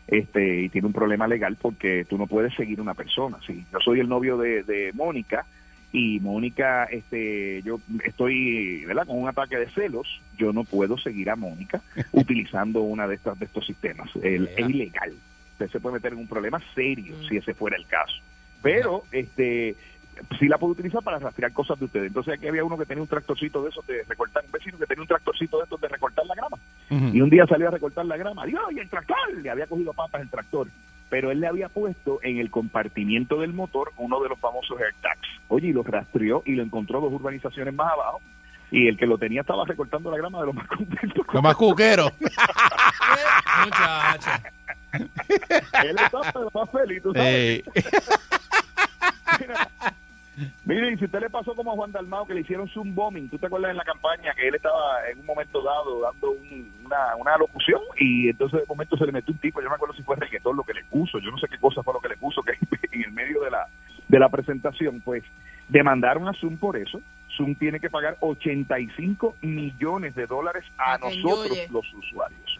[0.08, 3.38] Este, y tiene un problema legal porque tú no puedes seguir una persona.
[3.46, 5.44] Sí, yo soy el novio de, de Mónica
[5.92, 9.06] y Mónica, este, yo estoy, ¿verdad?
[9.06, 10.06] Con un ataque de celos.
[10.38, 11.80] Yo no puedo seguir a Mónica
[12.12, 14.08] utilizando una de estas de estos sistemas.
[14.22, 15.12] El- es ilegal.
[15.52, 18.14] Usted se puede meter en un problema serio si ese fuera el caso.
[18.62, 19.76] Pero, este,
[20.38, 22.06] sí la puedo utilizar para rastrear cosas de ustedes.
[22.08, 24.86] Entonces aquí había uno que tenía un tractorcito de esos de recortar, un vecino que
[24.86, 26.58] tenía un tractorcito de estos de recortar la grama.
[26.90, 28.44] Y un día salió a recortar la grama.
[28.44, 30.68] Dios, y el tractor le había cogido patas el tractor.
[31.08, 35.28] Pero él le había puesto en el compartimiento del motor uno de los famosos AirTags.
[35.48, 38.20] Oye, y lo rastreó y lo encontró dos urbanizaciones más abajo.
[38.70, 41.26] Y el que lo tenía estaba recortando la grama de los más contentos.
[41.32, 42.10] Lo más cuquero.
[43.64, 44.42] Muchacha.
[45.84, 45.96] Él
[46.32, 47.26] pero más feliz, tú sabes.
[47.26, 47.64] Ey.
[50.64, 53.38] Miren, si usted le pasó como a Juan Dalmao que le hicieron zoom bombing, ¿tú
[53.38, 57.16] te acuerdas en la campaña que él estaba en un momento dado dando un- una,
[57.16, 59.94] una locución y entonces de momento se le metió un tipo, yo no me acuerdo
[59.94, 62.08] si fue reggaetón lo que le puso, yo no sé qué cosa fue lo que
[62.08, 62.52] le puso que
[62.92, 63.66] en el medio de la,
[64.08, 65.22] de la presentación, pues
[65.68, 67.00] demandaron a Zoom por eso.
[67.36, 72.58] Zoom tiene que pagar 85 millones de dólares a nosotros los usuarios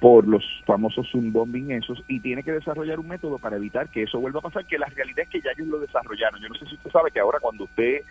[0.00, 4.02] por los famosos Zoom bombing esos y tiene que desarrollar un método para evitar que
[4.02, 6.40] eso vuelva a pasar, que la realidad es que ya ellos lo desarrollaron.
[6.40, 8.02] Yo no sé si usted sabe que ahora cuando usted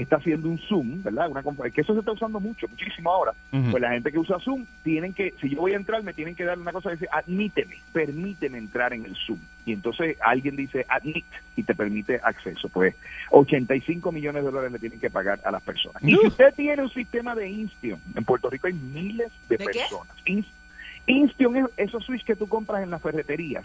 [0.00, 1.28] está haciendo un Zoom, ¿verdad?
[1.30, 1.42] Una
[1.72, 3.32] que eso se está usando mucho, muchísimo ahora.
[3.70, 6.34] Pues la gente que usa Zoom tienen que, si yo voy a entrar, me tienen
[6.34, 9.38] que dar una cosa que dice, admíteme, permíteme entrar en el Zoom.
[9.64, 11.24] Y entonces alguien dice, admit,
[11.56, 12.68] y te permite acceso.
[12.68, 12.94] Pues
[13.30, 16.02] 85 millones de dólares le tienen que pagar a las personas.
[16.02, 20.16] Y si usted tiene un sistema de Instion, en Puerto Rico hay miles de, personas.
[20.26, 20.46] Ins-
[21.06, 23.64] Instion es esos switch que tú compras en las ferreterías,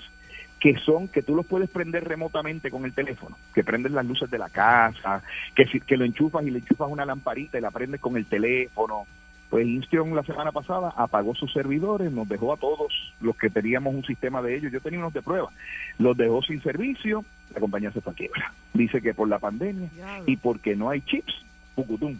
[0.61, 4.29] que son que tú los puedes prender remotamente con el teléfono, que prenden las luces
[4.29, 5.21] de la casa,
[5.55, 8.25] que, si- que lo enchufas y le enchufas una lamparita y la prendes con el
[8.27, 9.05] teléfono.
[9.49, 13.93] Pues Instion la semana pasada apagó sus servidores, nos dejó a todos los que teníamos
[13.93, 15.49] un sistema de ellos, yo tenía unos de prueba,
[15.97, 18.53] los dejó sin servicio, la compañía se fue a quiebra.
[18.73, 19.89] Dice que por la pandemia
[20.25, 21.33] y porque no hay chips,
[21.75, 22.17] pucutum,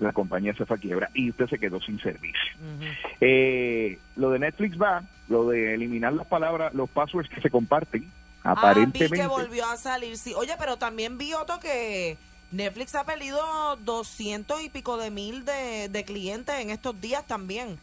[0.00, 2.52] la compañía se fue a quiebra y usted se quedó sin servicio.
[3.20, 8.10] Eh, lo de Netflix va, lo de eliminar las palabras, los passwords que se comparten,
[8.46, 9.16] Ah, vi aparentemente.
[9.16, 10.34] que volvió a salir, sí.
[10.36, 12.18] Oye, pero también vi otro que
[12.52, 13.40] Netflix ha perdido
[13.76, 17.78] 200 y pico de mil de, de clientes en estos días también.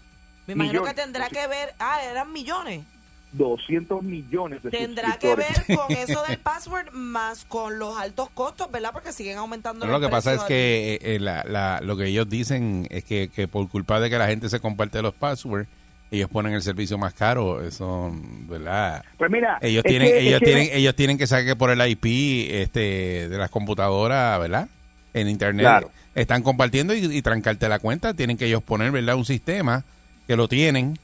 [0.45, 0.93] Me imagino Millones.
[0.93, 2.83] que tendrá que ver, ah, eran millones.
[3.33, 8.69] 200 millones de Tendrá que ver con eso del password más con los altos costos,
[8.71, 8.91] ¿verdad?
[8.91, 11.95] Porque siguen aumentando Pero lo los que pasa es que eh, eh, la- la- lo
[11.95, 15.13] que ellos dicen es que, que por culpa de que la gente se comparte los
[15.13, 15.67] passwords,
[16.11, 17.63] ellos ponen el servicio más caro.
[17.65, 18.11] Eso,
[18.49, 19.01] ¿verdad?
[19.17, 21.69] Pues mira, Ellos es tienen, que- ellos que- tienen, ellos tienen que saber que por
[21.69, 22.05] el IP
[22.61, 24.67] este, de las computadoras, ¿verdad?
[25.13, 25.91] En internet Claro.
[26.15, 28.13] están compartiendo y, y trancarte la cuenta.
[28.13, 29.15] Tienen que ellos poner, ¿verdad?
[29.15, 29.85] Un sistema
[30.27, 30.99] que lo tienen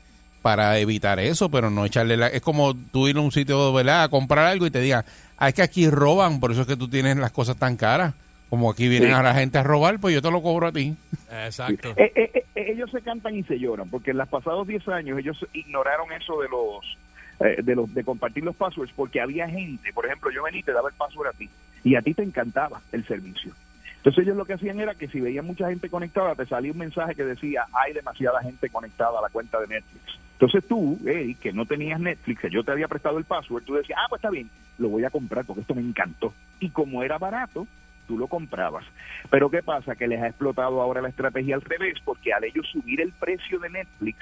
[0.47, 2.27] para evitar eso, pero no echarle la...
[2.27, 4.03] Es como tú ir a un sitio, ¿verdad?
[4.03, 5.03] A comprar algo y te digan,
[5.37, 8.13] ah, es que aquí roban, por eso es que tú tienes las cosas tan caras.
[8.49, 9.13] Como aquí vienen Sí.
[9.13, 10.95] a la gente a robar, pues yo te lo cobro a ti.
[11.29, 11.89] Exacto.
[11.97, 15.19] Eh, eh, eh, ellos se cantan y se lloran, porque en los pasados 10 años
[15.19, 16.97] ellos ignoraron eso de los
[17.41, 20.63] eh, de los de compartir los passwords porque había gente, por ejemplo, yo vení y
[20.63, 21.49] te daba el password a ti
[21.83, 23.51] y a ti te encantaba el servicio.
[23.97, 26.77] Entonces ellos lo que hacían era que si veían mucha gente conectada, te salía un
[26.77, 30.17] mensaje que decía, hay demasiada gente conectada a la cuenta de Netflix.
[30.39, 33.73] Entonces tú, Eric, que no tenías Netflix, que yo te había prestado el password, tú
[33.73, 36.31] decías, ah, pues está bien, lo voy a comprar porque esto me encantó.
[36.59, 37.65] Y como era barato,
[38.07, 38.85] tú lo comprabas.
[39.31, 39.95] Pero ¿qué pasa?
[39.95, 43.57] Que les ha explotado ahora la estrategia al revés, porque al ellos subir el precio
[43.59, 44.17] de Netflix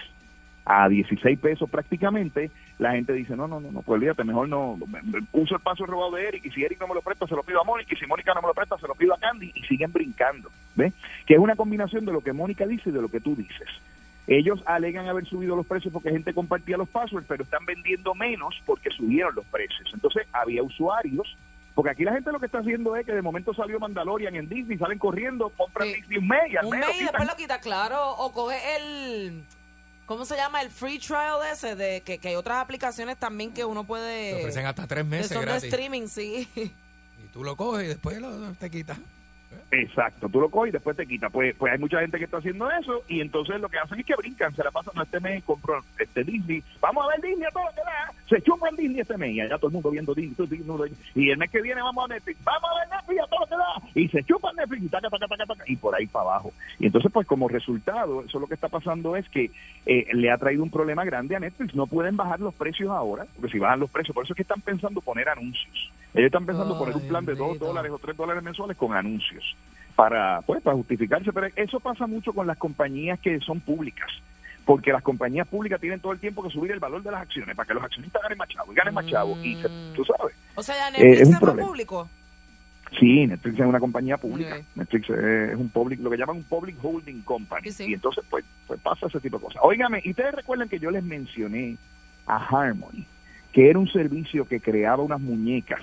[0.67, 2.49] a 16 pesos prácticamente,
[2.79, 5.61] la gente dice, no, no, no, no, pues olvídate, mejor no, me- me- uso el
[5.61, 7.63] paso robado de Eric y si Eric no me lo presta, se lo pido a
[7.65, 9.91] Mónica y si Mónica no me lo presta, se lo pido a Candy y siguen
[9.93, 10.93] brincando, ¿ves?
[11.27, 13.67] Que es una combinación de lo que Mónica dice y de lo que tú dices.
[14.27, 18.55] Ellos alegan haber subido los precios porque gente compartía los passwords, pero están vendiendo menos
[18.65, 19.89] porque subieron los precios.
[19.93, 21.37] Entonces había usuarios,
[21.75, 24.49] porque aquí la gente lo que está haciendo es que de momento salió Mandalorian en
[24.49, 27.59] Disney, salen corriendo, compran Disney un mes y al Un mes y después lo quita,
[27.59, 28.15] claro.
[28.17, 29.43] O coge el.
[30.07, 30.61] ¿Cómo se llama?
[30.61, 34.33] El free trial ese, de que, que hay otras aplicaciones también que uno puede.
[34.33, 36.47] Te ofrecen hasta tres que meses son de streaming, sí.
[36.55, 38.97] Y tú lo coges y después lo, te quitas.
[39.71, 41.31] Exacto, tú lo coges y después te quitas.
[41.31, 44.05] Pues, pues hay mucha gente que está haciendo eso y entonces lo que hacen es
[44.05, 47.45] que brincan, se la pasan no, este mes, compró este Disney, vamos a ver Disney
[47.45, 49.91] a todo lo que da, se chupan Disney este mes y allá todo el mundo
[49.91, 50.99] viendo Disney, todo todo Disney.
[51.15, 53.47] y el mes que viene vamos a Netflix, vamos a ver Netflix a todo lo
[53.47, 56.29] que da y se chupan Netflix y taca, taca, taca, taca, y por ahí para
[56.29, 56.53] abajo.
[56.79, 59.51] Y entonces pues como resultado, eso lo que está pasando es que
[59.85, 63.25] eh, le ha traído un problema grande a Netflix, no pueden bajar los precios ahora,
[63.35, 65.91] porque si bajan los precios, por eso es que están pensando poner anuncios.
[66.13, 69.44] Ellos están pensando poner un plan de dos dólares o tres dólares mensuales con anuncios
[69.95, 74.09] para pues para justificarse pero eso pasa mucho con las compañías que son públicas
[74.65, 77.55] porque las compañías públicas tienen todo el tiempo que subir el valor de las acciones
[77.55, 80.35] para que los accionistas ganen más chavo y ganen más chavo y se- tú sabes
[80.55, 81.67] O sea, Eh, Netflix es un problema.
[81.67, 82.09] público.
[82.99, 84.63] sí Netflix es una compañía pública Ok.
[84.75, 87.91] Netflix es, es un public lo que llaman un public holding company Sí, sí.
[87.91, 90.91] y entonces pues pues pasa ese tipo de cosas óigame y ustedes recuerdan que yo
[90.91, 91.77] les mencioné
[92.27, 93.05] a Harmony
[93.53, 95.81] que era un servicio que creaba unas muñecas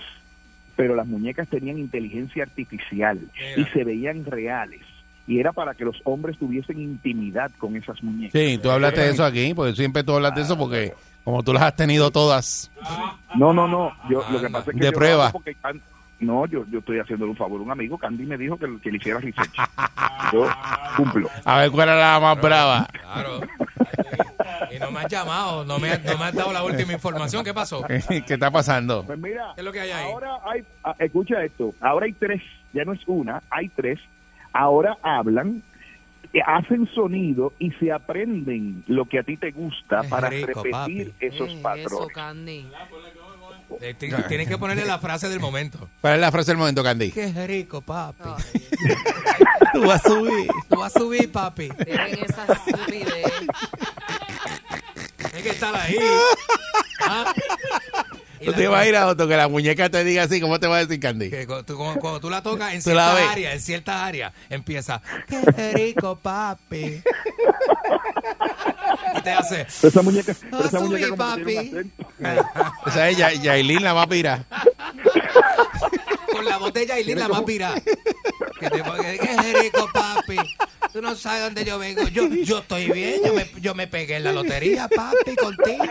[0.77, 3.21] pero las muñecas tenían inteligencia artificial
[3.57, 4.81] y se veían reales.
[5.27, 8.33] Y era para que los hombres tuviesen intimidad con esas muñecas.
[8.33, 10.95] Sí, tú hablaste de eso aquí, porque siempre tú hablas de eso porque
[11.25, 12.71] como tú las has tenido todas.
[13.37, 13.93] No, no, no.
[14.11, 15.31] Yo, lo que pasa es que De yo prueba.
[15.31, 15.55] porque
[16.23, 17.99] no, yo, yo estoy haciéndole un favor a un amigo.
[17.99, 19.51] Candy me dijo que, que le hiciera research.
[20.33, 20.47] Yo
[20.97, 21.29] cumplo.
[21.45, 22.87] A ver cuál era la más brava.
[22.93, 23.41] Claro.
[24.71, 27.45] Y no me has llamado, no me, no me has dado la última información.
[27.45, 27.83] ¿Qué pasó?
[28.09, 29.05] ¿Qué está pasando?
[29.05, 30.11] Pues mira, ¿Qué es lo que hay ahí?
[30.11, 32.41] ahora hay, ah, escucha esto, ahora hay tres,
[32.73, 33.99] ya no es una, hay tres.
[34.55, 35.63] Ahora hablan,
[36.33, 40.47] eh, hacen sonido y se aprenden lo que a ti te gusta Es para rico,
[40.63, 41.13] repetir papi.
[41.21, 42.15] esos Eso, patrones.
[42.15, 42.67] Candy.
[43.83, 45.89] Eh, ti- Tienes que ponerle la frase del momento.
[46.01, 47.11] ¿Cuál es la frase del momento, Candy?
[47.11, 48.23] Qué rico, papi.
[49.73, 50.49] Tú vas a subir.
[50.69, 51.69] Tú vas a subir, papi.
[51.85, 53.33] Dejen esa estupidez.
[55.35, 55.97] Hay que estar ahí.
[57.01, 57.33] Ah.
[58.45, 60.67] Tú te vas a ir a otro que la muñeca te diga así, ¿cómo te
[60.67, 61.31] va a decir, Candy?
[61.31, 62.83] que cuando, cuando tú la tocas en
[63.15, 63.29] ves.
[63.31, 67.03] áreas, en ciertas áreas, empieza, qué rico, papi.
[69.17, 72.27] Y te hace, Pero esa muñeca, pero esa muñeca subir, como que tiene un papi.
[72.27, 72.73] acento.
[72.87, 74.45] O sea, ella, Yailin la más pira.
[76.33, 77.81] con la botella y la más pirada.
[78.59, 80.37] Que te ponga, qué rico, papi.
[80.93, 82.07] Tú no sabes dónde yo vengo.
[82.09, 85.85] Yo, yo estoy bien, yo me, yo me pegué en la lotería, papi, contigo.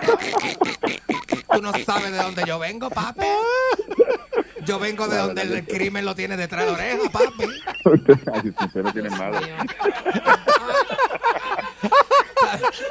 [1.53, 3.26] Tú no sabes de dónde yo vengo, papi.
[4.63, 7.43] Yo vengo de donde el crimen lo tiene detrás de la oreja, papi.
[8.34, 9.38] Ay, usted no tiene malo.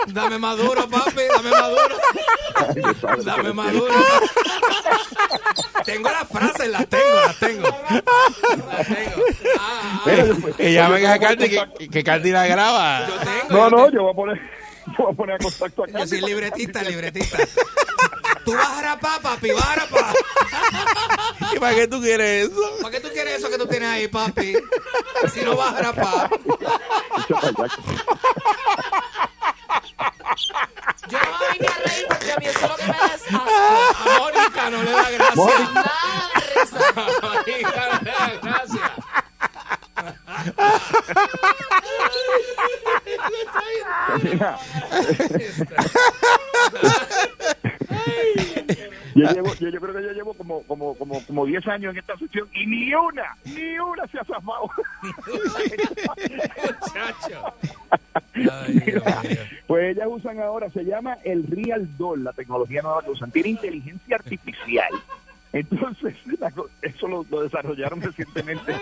[0.08, 1.96] Dame maduro, papi, dame maduro.
[3.24, 3.94] Dame maduro.
[5.84, 7.62] Tengo las frases, las tengo, las tengo.
[7.68, 9.24] Las tengo.
[9.58, 13.06] Ah, ah, Mira, después- Que llamen a Candy, que, que Candy la graba.
[13.06, 13.48] yo tengo.
[13.50, 13.90] No, yo no, tengo.
[13.90, 14.40] yo voy a poner,
[14.86, 15.98] yo voy a poner a contacto acá.
[16.00, 17.38] Yo soy libretista, libretista.
[18.44, 20.14] Tú vas a rapar, papi, vas a rapar.
[21.54, 22.78] ¿Y para qué tú quieres eso?
[22.80, 24.54] ¿Para qué tú quieres eso que tú tienes ahí, papi?
[25.32, 26.30] Si no vas a rapar.
[31.08, 33.06] Yo no me vine a reír porque a mí eso es lo que me da
[33.06, 33.38] es asco.
[33.38, 35.70] A Mónica no le da gracia.
[35.74, 36.78] Nada de risa.
[36.96, 38.86] A Mónica no le da gracia.
[44.22, 44.58] Mira.
[49.14, 51.98] yo, llevo, yo, yo creo que yo llevo como, como, como, como 10 años en
[51.98, 54.70] esta sección y ni una, ni una se ha zafado.
[58.34, 59.38] Ay.
[59.66, 63.30] Pues ellas usan ahora, se llama el Real Doll, la tecnología nueva que usan.
[63.30, 64.92] Tiene inteligencia artificial.
[65.52, 66.14] Entonces,
[66.82, 68.74] eso lo, lo desarrollaron recientemente.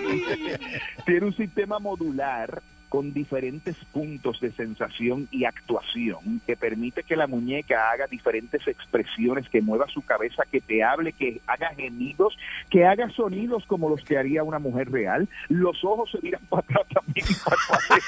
[1.07, 7.27] tiene un sistema modular con diferentes puntos de sensación y actuación que permite que la
[7.27, 12.37] muñeca haga diferentes expresiones, que mueva su cabeza, que te hable, que haga gemidos,
[12.71, 15.29] que haga sonidos como los que haría una mujer real.
[15.49, 17.27] Los ojos se miran para atrás también.
[17.29, 18.03] y parpadean.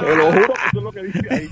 [0.00, 1.48] Te lo juro que eso es lo que dice ahí.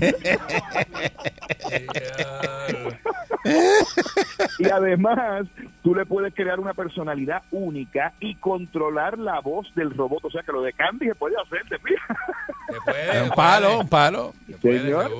[4.59, 5.47] y además,
[5.83, 10.25] tú le puedes crear una personalidad única y controlar la voz del robot.
[10.25, 13.23] O sea que lo de Candy se puede hacer, te mira.
[13.23, 14.33] un palo, un palo.
[14.61, 15.11] Señor.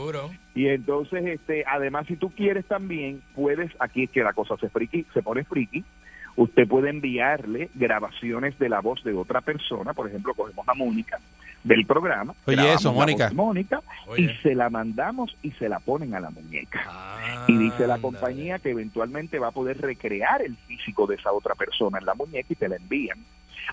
[0.56, 4.70] Y entonces, este, además, si tú quieres también, puedes, aquí es que la cosa se
[4.70, 5.84] friki, se pone friki,
[6.36, 11.20] usted puede enviarle grabaciones de la voz de otra persona, por ejemplo, cogemos a Mónica
[11.64, 13.32] del programa, Oye, eso, Mónica.
[14.18, 16.82] y se la mandamos y se la ponen a la muñeca.
[17.48, 21.56] y dice la compañía que eventualmente va a poder recrear el físico de esa otra
[21.56, 23.18] persona en la muñeca y te la envían.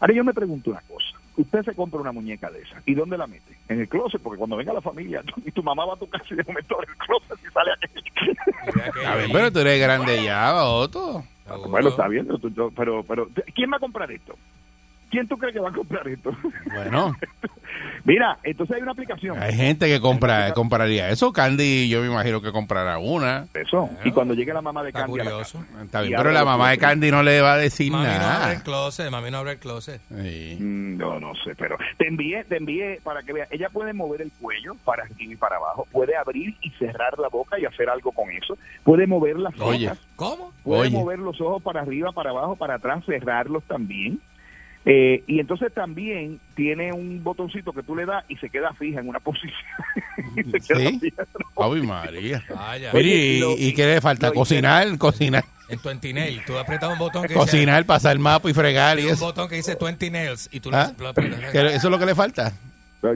[0.01, 1.07] Ahora yo me pregunto una cosa.
[1.37, 2.81] Usted se compra una muñeca de esa.
[2.87, 3.57] ¿Y dónde la mete?
[3.69, 6.27] En el closet, porque cuando venga la familia y tu mamá va a tu casa
[6.31, 9.09] y de momento abre el closet y sale aquello.
[9.09, 11.25] A ver, pero tú eres grande ya, Otto.
[11.69, 14.35] Bueno, está bien, pero, pero, pero ¿quién va a comprar esto?
[15.11, 16.31] ¿Quién tú crees que va a comprar esto?
[16.73, 17.15] Bueno,
[18.05, 19.41] Mira, entonces hay una aplicación.
[19.43, 21.33] hay gente que compra, compraría eso.
[21.33, 23.47] Candy, yo me imagino que comprará una.
[23.55, 23.89] Eso.
[24.05, 26.45] Y cuando llegue la mamá de Candy a la casa, Está bien, y pero la
[26.45, 26.79] mamá de.
[26.79, 28.53] Candy no le va a decir Mami no abre nada.
[28.53, 30.01] el closet, mami no abre el closet.
[30.11, 33.49] Mm, No, no sé, pero te envié, te envié para que veas.
[33.51, 37.29] Ella puede mover el cuello para arriba y para abajo, puede abrir y cerrar la
[37.29, 39.89] boca y hacer algo con eso, puede mover las Oye.
[39.89, 40.53] cejas, ¿Cómo?
[40.63, 40.91] puede Oye.
[40.91, 44.21] mover los ojos para arriba, para abajo, para atrás, cerrarlos también.
[44.87, 49.01] Eh, y entonces también tiene un botoncito que tú le das y se queda fija
[49.01, 49.55] en una posición.
[50.37, 51.13] Y ¿Sí?
[51.57, 52.43] Ave María.
[52.55, 52.91] Vaya.
[52.93, 54.29] Mire, Oye, ¿y, lo- y qué le falta?
[54.29, 55.45] lo- Cocinar, cocinar.
[55.71, 58.99] En 20 nails, tú apretas un botón que dice, Cocinar, pasar el mapa y fregar
[59.01, 59.25] y un eso.
[59.25, 60.93] botón que dice 20 nails y tú ¿Ah?
[60.99, 61.51] lo aprietas.
[61.53, 62.53] ¿Que ¿Eso es lo que le falta?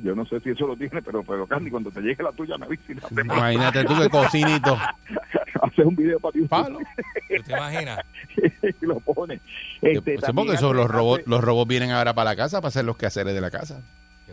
[0.02, 2.58] Yo no sé si eso lo tiene, pero, pero Candy, cuando te llegue la tuya,
[2.58, 3.36] me avisa y la hacemos.
[3.36, 4.78] Imagínate tú que cocinito.
[5.62, 6.40] Haces un video para ti.
[6.42, 6.78] Palo.
[6.78, 8.00] ¿Tú te imaginas?
[8.80, 9.40] y lo pone.
[9.82, 12.84] Este, también porque eso, los robots, los robots vienen ahora para la casa para hacer
[12.84, 13.80] los quehaceres de la casa.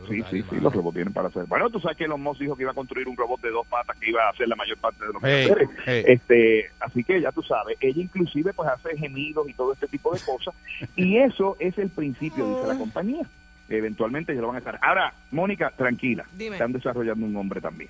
[0.09, 1.45] Sí, sí, sí, los robots vienen para hacer.
[1.45, 3.65] Bueno, tú sabes que Elon Musk dijo que iba a construir un robot de dos
[3.65, 5.69] patas que iba a hacer la mayor parte de los Hey, quehaceres.
[5.85, 6.03] hey.
[6.07, 10.13] Este, así que ya tú sabes, ella inclusive pues hace gemidos y todo este tipo
[10.13, 10.53] de cosas.
[10.95, 13.23] Y eso es el principio, dice la compañía.
[13.69, 14.77] Eventualmente ya lo van a estar.
[14.81, 16.25] Ahora, Mónica, tranquila.
[16.37, 16.57] Dime.
[16.57, 17.89] Están desarrollando un hombre también.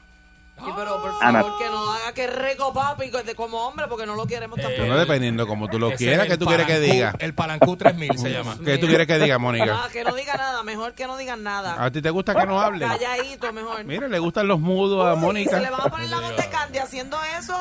[0.57, 1.41] Sí, pero por Ana.
[1.41, 4.75] favor que no haga que rico papi de- como hombre porque no lo queremos tampoco.
[4.81, 6.91] Pero no dependiendo como tú lo Ese quieras, es que el tú quieres que Palancú-
[6.93, 7.13] diga.
[7.19, 8.57] El Palancú 3000 se llama.
[8.63, 9.81] ¿Qué tú quieres que diga, Mónica?
[9.83, 11.83] Ah, que no diga nada, mejor que no digan nada.
[11.83, 12.85] ¿A ti te gusta que no hable?
[12.87, 13.83] Calladito, mejor.
[13.83, 15.57] Mira, le gustan los mudos a Uy, Mónica.
[15.57, 17.57] Se le va a poner la voz de Candy haciendo eso.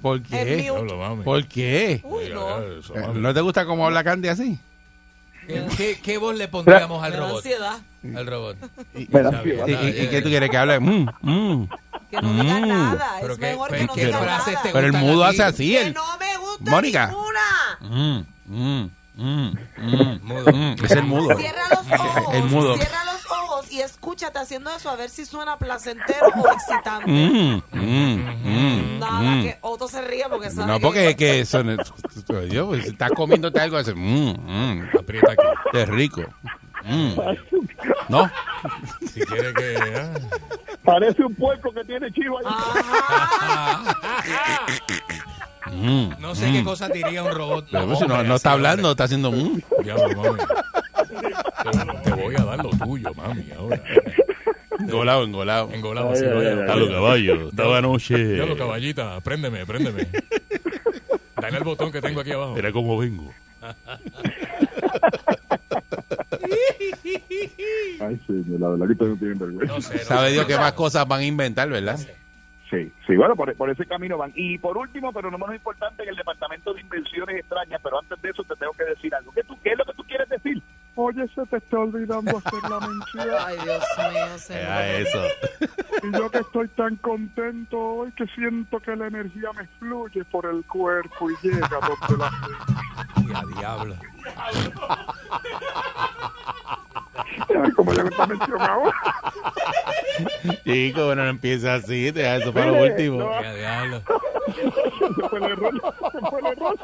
[0.00, 0.72] ¿Por El qué?
[0.72, 1.24] mute.
[1.24, 2.00] ¿Por qué?
[2.04, 2.58] Uy, no.
[2.58, 2.80] Eh,
[3.14, 4.58] ¿No te gusta cómo habla Candy así?
[5.76, 7.36] ¿Qué, qué, voz le pondríamos al da robot?
[7.36, 7.78] ansiedad.
[8.16, 8.56] Al robot.
[8.94, 9.66] Me da Ya, ansiedad.
[9.66, 10.78] ¿Y, y- y qué tú quieres que hable?
[10.80, 11.68] Mm, mm.
[12.10, 12.68] Que no diga Mm.
[12.68, 13.16] nada.
[13.20, 14.44] Pero Es qué- mejor que pero no qué diga nada.
[14.44, 15.36] te Pero el gustan mudo a ti?
[15.36, 15.70] hace así.
[15.72, 17.06] Que El, no me gusta Mónica.
[17.06, 17.40] ninguna.
[17.80, 20.52] Mm, mm, mm, mm, Mudo.
[20.52, 20.84] mm.
[20.84, 21.36] Es el mudo.
[21.36, 22.34] Cierra los ojos.
[22.34, 22.76] El mudo.
[22.76, 27.06] Cierra los ojos y escúchate haciendo eso a ver si suena placentero o excitante.
[27.10, 29.42] Mm, mm, mm, Nada, mm.
[29.42, 31.76] que Otto se ríe porque sabe No, porque es que eso no-
[32.48, 35.42] Dios, pues, si estás comiéndote algo, hace mm, mm, Aprieta aquí.
[35.72, 36.22] qué rico.
[36.84, 37.14] Mm.
[38.08, 38.30] No,
[39.06, 39.76] Si quiere que.
[39.96, 40.14] ah.
[40.84, 42.46] Parece un puerco que tiene chivo ahí.
[45.72, 47.66] Mm, No sé qué cosas diría un robot.
[47.70, 49.60] pero pues, no, hombre, no está así, hablando, está haciendo mm.
[49.82, 50.38] Diablo, mami.
[52.04, 53.82] Te, te voy a dar lo tuyo, mami, ahora.
[54.78, 55.70] Engolado, engolado.
[55.72, 56.72] Engolado así, vaya.
[56.72, 58.16] A los caballos, estaba anoche.
[58.16, 60.08] Diablo, caballita, préndeme, préndeme.
[61.40, 62.54] Dale el botón que tengo aquí abajo.
[62.54, 63.32] Mira cómo vengo.
[68.00, 69.74] Ay, sí, la verdad que ustedes no tienen vergüenza.
[69.74, 70.32] No sé, no Sabe.
[70.32, 71.98] Dios qué más cosas van a inventar, ¿verdad?
[72.70, 74.32] Sí, sí, bueno, por, por ese camino van.
[74.34, 78.22] Y por último, pero no menos importante, en el Departamento de Invenciones Extrañas, pero antes
[78.22, 79.32] de eso te tengo que decir algo.
[79.32, 80.62] ¿Qué, tú, qué es lo que tú quieres decir?
[81.02, 83.28] Oye, se te está olvidando hacer la mención.
[83.40, 84.62] Ay, Dios mío, señor.
[84.62, 85.22] Era eso.
[86.02, 90.44] Y yo que estoy tan contento hoy que siento que la energía me fluye por
[90.44, 92.30] el cuerpo y llega donde la
[93.16, 93.96] Y a diablo.
[94.36, 94.72] Ay,
[97.74, 98.94] como le esta mención ahora.
[100.64, 103.20] Chico, bueno, no empieza así, deja eso para lo último.
[103.20, 103.40] no.
[103.40, 104.02] Y a diablo.
[105.16, 105.94] Se fue el error.
[106.12, 106.76] Se fue el error.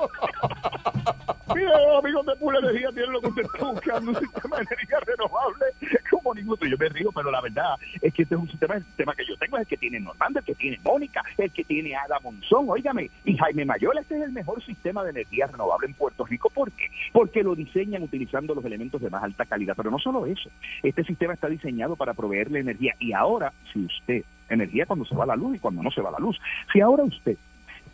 [1.56, 4.62] Mira, los amigos de Pura Energía tienen lo que usted está buscando, un sistema de
[4.64, 5.64] energía renovable
[6.10, 6.68] como ningún otro.
[6.68, 9.24] Yo me río, pero la verdad es que este es un sistema, el sistema que
[9.24, 12.20] yo tengo es el que tiene Normando, el que tiene Mónica, el que tiene Ada
[12.22, 16.26] Monzón, óigame, y Jaime Mayola, este es el mejor sistema de energía renovable en Puerto
[16.26, 16.50] Rico.
[16.50, 16.90] ¿Por qué?
[17.10, 19.74] Porque lo diseñan utilizando los elementos de más alta calidad.
[19.78, 20.50] Pero no solo eso,
[20.82, 22.94] este sistema está diseñado para proveerle energía.
[22.98, 26.10] Y ahora, si usted, energía cuando se va la luz y cuando no se va
[26.10, 26.38] la luz,
[26.70, 27.36] si ahora usted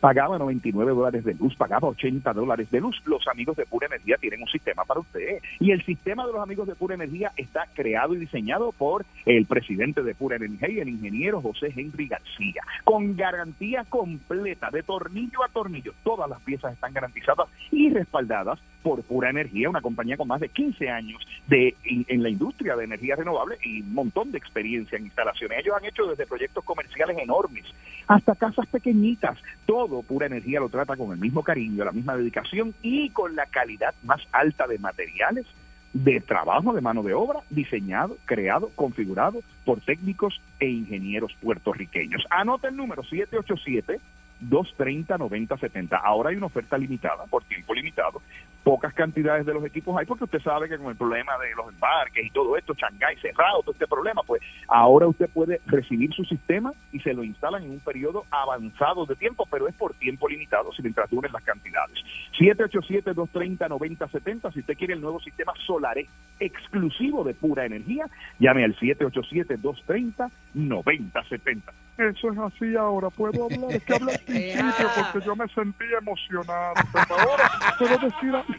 [0.03, 3.01] pagaba 99 dólares de luz, pagaba 80 dólares de luz.
[3.05, 5.39] Los amigos de Pura Energía tienen un sistema para usted.
[5.61, 9.47] Y el sistema de los amigos de Pura Energía está creado y diseñado por el
[9.47, 15.45] presidente de Pura Energía y el ingeniero José Henry García, con garantía completa de tornillo
[15.45, 15.93] a tornillo.
[16.03, 20.49] Todas las piezas están garantizadas y respaldadas por Pura Energía, una compañía con más de
[20.49, 24.99] 15 años de, en, en la industria de energía renovable y un montón de experiencia
[24.99, 25.59] en instalaciones.
[25.59, 27.65] Ellos han hecho desde proyectos comerciales enormes
[28.07, 29.39] hasta casas pequeñitas.
[29.67, 33.47] Todo Pura Energía lo trata con el mismo cariño, la misma dedicación y con la
[33.47, 35.47] calidad más alta de materiales,
[35.93, 42.25] de trabajo, de mano de obra, diseñado, creado, configurado por técnicos e ingenieros puertorriqueños.
[42.31, 44.01] Anota el número 787.
[44.49, 46.01] 230-9070.
[46.03, 48.23] Ahora hay una oferta limitada, por tiempo limitado.
[48.65, 51.73] Pocas cantidades de los equipos hay, porque usted sabe que con el problema de los
[51.73, 56.25] embarques y todo esto, Shanghái cerrado, todo este problema, pues ahora usted puede recibir su
[56.25, 60.29] sistema y se lo instalan en un periodo avanzado de tiempo, pero es por tiempo
[60.29, 61.99] limitado, si mientras duren las cantidades.
[62.39, 66.07] 787-230-9070, si usted quiere el nuevo sistema Solaré
[66.41, 68.07] exclusivo de pura energía,
[68.39, 71.63] llame al 787-230-9070.
[71.99, 75.85] Eso es así ahora, puedo hablar, es que habla al principio porque yo me sentí
[76.01, 76.75] emocionado.
[76.93, 78.55] Pero ahora puedo decir algo.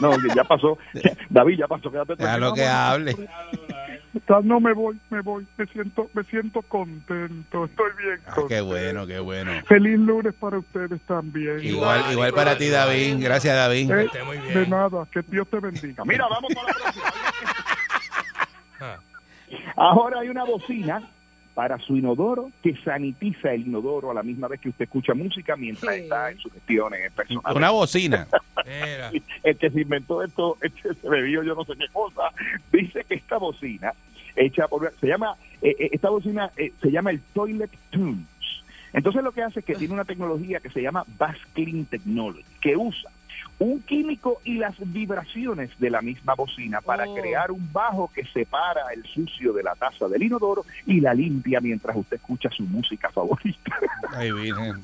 [0.00, 0.78] No, ya pasó.
[1.28, 1.90] David, ya pasó.
[1.90, 3.14] Quédate Ya lo que hable.
[4.44, 8.48] No me voy, me voy, me siento, me siento contento, estoy bien Ah, contento.
[8.48, 9.50] qué bueno, qué bueno.
[9.66, 11.58] Feliz lunes para ustedes también.
[11.62, 13.16] Igual, igual para ti, David.
[13.18, 13.90] Gracias, David.
[13.90, 14.08] Eh,
[14.54, 16.04] de nada, que Dios te bendiga.
[16.04, 17.04] Mira, vamos para la próxima.
[19.76, 21.02] Ahora hay una bocina
[21.54, 25.56] para su inodoro que sanitiza el inodoro a la misma vez que usted escucha música
[25.56, 27.56] mientras está en sus gestiones personales.
[27.56, 28.26] Una bocina.
[29.42, 32.22] El que se inventó esto, este se bebió yo no sé qué cosa,
[32.72, 33.92] dice que esta bocina
[34.36, 38.26] hecha por se llama eh, eh, esta bocina eh, se llama el Toilet Tunes.
[38.92, 42.44] Entonces lo que hace es que tiene una tecnología que se llama Bass Clean Technology,
[42.60, 43.10] que usa
[43.58, 47.14] un químico y las vibraciones de la misma bocina para Oh.
[47.14, 51.60] crear un bajo que separa el sucio de la taza del inodoro y la limpia
[51.60, 53.76] mientras usted escucha su música favorita.
[54.14, 54.74] Ay, virgen.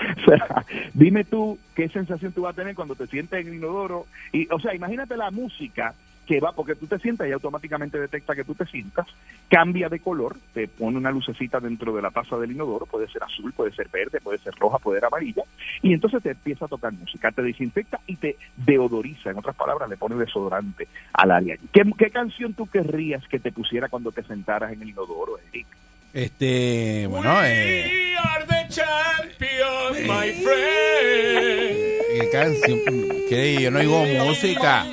[0.00, 0.64] O sea,
[0.94, 4.06] dime tú qué sensación tú vas a tener cuando te sientes en el inodoro.
[4.32, 5.94] Y, o sea, imagínate la música
[6.26, 9.06] que va, porque tú te sientas y automáticamente detecta que tú te sientas,
[9.48, 13.22] cambia de color, te pone una lucecita dentro de la taza del inodoro, puede ser
[13.24, 15.42] azul, puede ser verde, puede ser roja, puede ser amarilla,
[15.82, 19.90] y entonces te empieza a tocar música, te desinfecta y te deodoriza, en otras palabras,
[19.90, 21.56] le pone desodorante al área.
[21.72, 25.66] ¿Qué, qué canción tú querrías que te pusiera cuando te sentaras en el inodoro, Eric?
[26.12, 31.92] Este, bueno, eh, We are the champions, my friend.
[32.12, 32.78] ¿qué canción?
[33.28, 33.58] ¿Qué?
[33.60, 34.84] Yo no oigo música.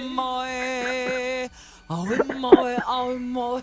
[1.90, 3.62] Ay, moe, ay, moe.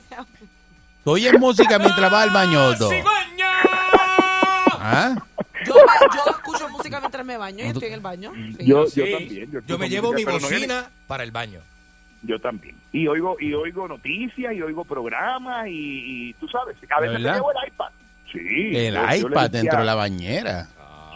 [1.05, 2.91] ¿Tú oyes música mientras vas al baño, Otto?
[4.81, 5.15] ¿Ah?
[5.65, 8.33] Yo, yo escucho música mientras me baño y estoy en el baño.
[8.59, 8.67] Sí.
[8.67, 9.01] Yo, Sí.
[9.01, 9.51] yo también.
[9.67, 11.61] Yo me llevo mi música, pero no viene- bocina para el baño.
[12.23, 12.77] Yo también.
[12.93, 17.23] Y oigo y oigo noticias y oigo programas y, y tú sabes, a veces me
[17.23, 17.35] verdad?
[17.37, 17.91] llevo el iPad.
[18.33, 18.39] Sí.
[18.77, 20.69] El yo- yo le iPad decía- dentro de la bañera.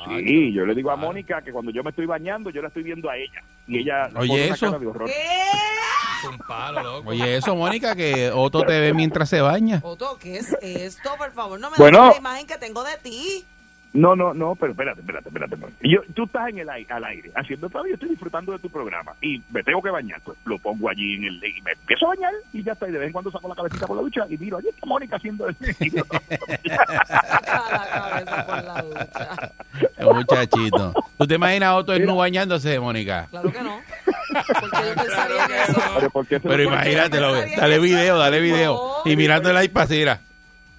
[0.08, 2.82] Sí, yo le digo a Mónica que cuando yo me estoy bañando, yo la estoy
[2.82, 3.42] viendo a ella.
[3.70, 4.66] Y ella Oye, pone una eso.
[4.66, 5.10] cara de horror.
[5.10, 7.10] Es un palo, loco.
[7.10, 9.80] Oye, eso, Mónica, que Otto te ve mientras se baña.
[9.82, 11.10] Otto, ¿qué es esto?
[11.16, 12.04] Por favor, no me Bueno.
[12.06, 13.44] des la imagen que tengo de ti.
[13.92, 15.54] No, no, no, pero espérate, espérate, espérate.
[15.54, 15.88] espérate.
[15.88, 18.70] Yo, tú estás en el aire, al aire, haciendo todo, yo estoy disfrutando de tu
[18.70, 22.06] programa y me tengo que bañar, pues lo pongo allí en el y me empiezo
[22.06, 24.02] a bañar y ya está, y de vez en cuando saco la cabecita por la
[24.02, 25.80] ducha y miro, allí está Mónica haciendo el Saca
[27.72, 29.52] la cabeza por la ducha.
[30.04, 30.94] Muchachito.
[31.18, 33.26] ¿Tú te imaginas a Otto en nu bañándose, Mónica?
[33.30, 33.80] Claro que no.
[34.60, 35.82] Porque yo pensaría en eso.
[35.96, 39.02] Pero, ¿por qué se Pero lo imagínatelo, dale video, dale video.
[39.04, 40.20] Y mirando el iPad, mira.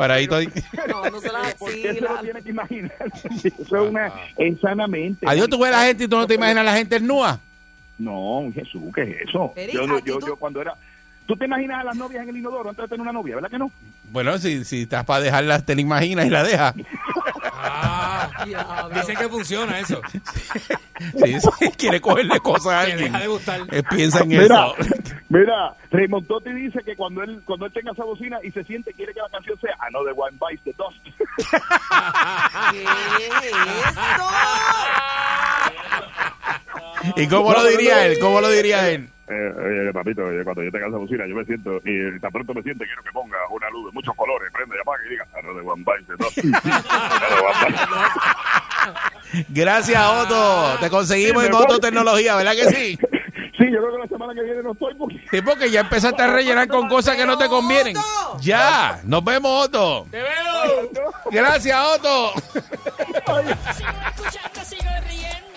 [0.02, 0.50] Paradito ahí.
[0.90, 2.24] No, no se la ¿Por qué se lo vacilan.
[2.24, 2.92] tiene que imaginar?
[3.44, 5.28] Eso es una es sanamente.
[5.30, 7.40] Adiós, tú ves a la gente y tú no te imaginas a la gente nua.
[8.00, 9.54] No, Jesús, ¿qué es eso?
[9.72, 10.74] Yo, no- ¿a ti yo, yo cuando era...
[11.28, 13.52] ¿Tú te imaginas a las novias en el inodoro antes de tener una novia, verdad
[13.52, 13.72] que no?
[14.12, 16.74] Bueno, si, si estás para dejarla, te la imaginas y la dejas.
[18.94, 20.02] Dicen que funciona eso.
[21.78, 23.62] Quiere cogerle cosas a alguien, deja de gustar.
[23.72, 24.76] eh, piensa en Mira, eso.
[25.30, 28.94] mira, Raymond Totti dice que cuando él cuando él tenga esa bocina y se siente,
[28.94, 30.98] quiere que la canción sea Another One Bites the Dust.
[32.72, 32.84] ¿Qué
[33.28, 34.24] es esto?
[37.16, 38.18] ¿Y cómo lo diría él?
[38.20, 39.10] ¿Cómo lo diría él?
[39.32, 42.54] Eh, eh, papito, eh, cuando yo tenga esa bocina, yo me siento, y tan pronto
[42.54, 45.26] me siento, quiero que ponga una luz de muchos colores, prende y apaga y diga,
[45.34, 46.28] "Arroz de One Bite", ¿no?
[46.36, 49.46] De One Bite.
[49.50, 50.78] Gracias, Otto.
[50.82, 51.80] Te conseguimos Sí, en Otto.
[51.80, 52.98] Tecnología, ¿verdad que sí?
[53.58, 55.16] Sí, yo creo que la semana que viene no estoy porque...
[55.30, 57.96] Sí, porque ya empezaste a rellenar con cosas que no te convienen.
[58.42, 60.08] Ya, nos vemos, Otto.
[60.10, 60.90] ¡Te veo!
[61.32, 62.34] Gracias, Otto.
[62.34, 65.51] Sigo escuchando, sigo riendo.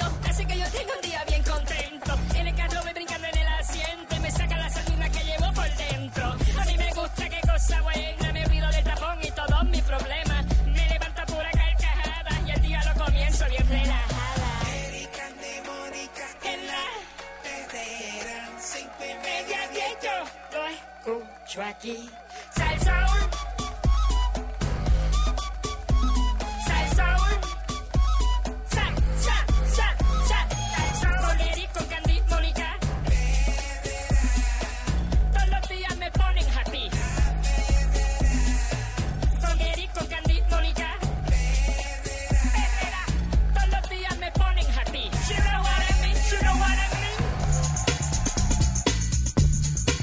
[20.02, 22.10] Yo lo escucho aquí.
[22.50, 23.08] Salsaul.
[23.08, 23.33] Salsaul.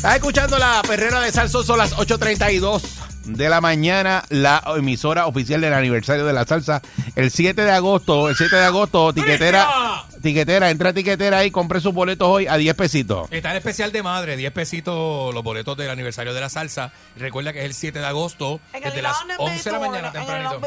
[0.01, 2.81] Estás escuchando la perrera de Salso, son las 8.32
[3.25, 6.81] de la mañana, la emisora oficial del aniversario de la salsa.
[7.15, 11.81] El 7 de agosto, el 7 de agosto, tiquetera, tiquetera, entra a tiquetera y compre
[11.81, 13.27] sus boletos hoy a 10 pesitos.
[13.29, 16.91] Está el especial de madre, 10 pesitos los boletos del aniversario de la salsa.
[17.15, 20.61] Recuerda que es el 7 de agosto, desde las León 11 de la mañana tempranito.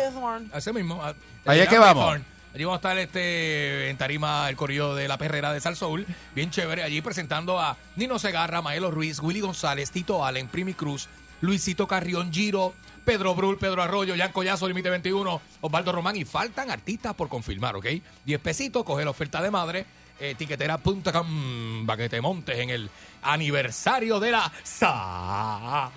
[0.53, 1.03] Así mismo.
[1.45, 2.19] Allá en que vamos.
[2.55, 6.07] Allí vamos a estar este, en tarima el corrido de la perrera de Sal Soul.
[6.37, 6.85] Bien chévere.
[6.85, 11.09] Allí presentando a Nino Segarra, Maelo Ruiz, Willy González, Tito Allen, Primi Cruz,
[11.41, 12.73] Luisito Carrión, Giro,
[13.05, 16.15] Pedro Brul, Pedro Arroyo, Jan Collazo, Límite 21, Osvaldo Román.
[16.15, 17.87] Y faltan artistas por confirmar, ¿ok?
[18.25, 19.87] 10 pesitos, coge la oferta de madre.
[20.19, 22.91] Eh, tiquetera.com para que te montes en el
[23.23, 25.91] aniversario de la salsa.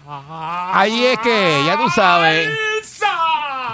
[0.79, 2.49] Ahí es que, ya tú sabes.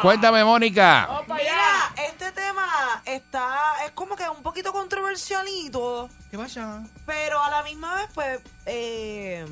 [0.02, 1.24] Cuéntame, Mónica.
[1.28, 6.10] Mira, este tema está, es como que un poquito controversialito.
[6.30, 6.84] ¿Qué pasa?
[7.06, 9.46] Pero a la misma vez, pues, eh,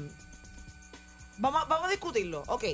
[1.37, 2.43] vamos, vamos a discutirlo.
[2.47, 2.65] Ok,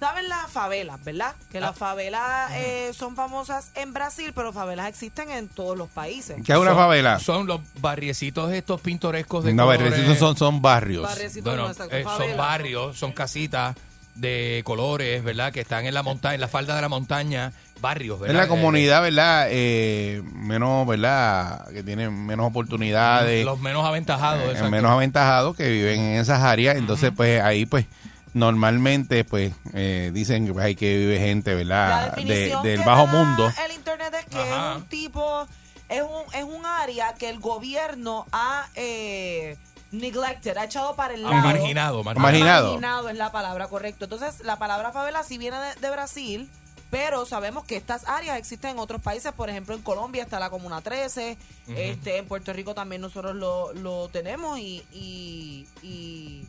[0.00, 1.34] saben las favelas, ¿verdad?
[1.50, 1.62] Que Ah.
[1.62, 6.36] las favelas eh, son famosas en Brasil, pero favelas existen en todos los países.
[6.44, 7.18] ¿Qué es una Son- favela?
[7.20, 9.90] Son los barriecitos estos pintorescos de No, colores.
[9.90, 11.02] barriecitos son, son barrios.
[11.02, 12.36] Barriecitos Bueno, no, exacto, eh, son favelas.
[12.36, 13.76] barrios, son casitas
[14.14, 15.52] de colores, ¿verdad?
[15.52, 18.36] Que están en la montaña, en la falda de la montaña, barrios, Es ¿verdad?
[18.36, 19.46] la Eh, comunidad, ¿verdad?
[19.50, 21.66] Eh, menos, ¿verdad?
[21.72, 23.44] Que tienen menos oportunidades.
[23.44, 24.70] los menos aventajados, eh, exacto.
[24.70, 26.76] menos aventajados que viven en esas áreas.
[26.76, 27.86] Entonces, pues ahí, pues,
[28.34, 32.16] normalmente, pues, eh, dicen que pues, hay que vive gente, La ¿verdad?
[32.16, 33.52] De- del que bajo da mundo.
[33.66, 34.70] El internet es que Ajá.
[34.72, 35.46] es un tipo,
[35.88, 39.56] es un, es un área que el gobierno ha eh,
[39.92, 41.34] neglected, ha echado para el lado.
[41.36, 42.68] marginado, marginado.
[42.72, 43.08] Marginado.
[43.08, 44.04] Es la palabra, correcto.
[44.06, 46.50] Entonces, la palabra favela sí viene de, de Brasil,
[46.94, 49.32] pero sabemos que estas áreas existen en otros países.
[49.32, 51.36] Por ejemplo, en Colombia está la Comuna 13,
[51.66, 51.72] Ujú.
[51.76, 56.46] este, en Puerto Rico también nosotros lo, lo tenemos y, y, y,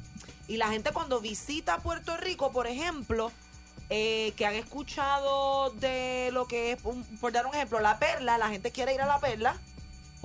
[0.48, 3.32] y la gente cuando visita Puerto Rico, por ejemplo,
[3.90, 8.38] eh, que han escuchado de lo que es, un- por dar un ejemplo, la perla,
[8.38, 9.58] la gente quiere ir a la perla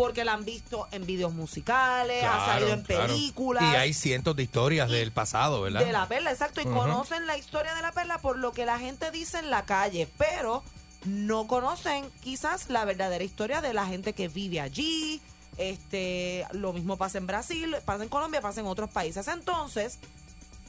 [0.01, 3.09] porque la han visto en videos musicales, ha salido en claro.
[3.09, 3.63] películas.
[3.63, 5.85] Y hay cientos de historias del pasado, ¿verdad?
[5.85, 6.63] De la perla, exacto.
[6.63, 6.75] Y Ujú.
[6.75, 10.09] conocen la historia de la perla por lo que la gente dice en la calle,
[10.17, 10.65] pero
[11.05, 15.21] no conocen quizás la verdadera historia de la gente que vive allí.
[15.59, 19.29] Este, lo mismo pasa en Brasil, pasa en Colombia, pasa en otros países.
[19.29, 19.99] Entonces,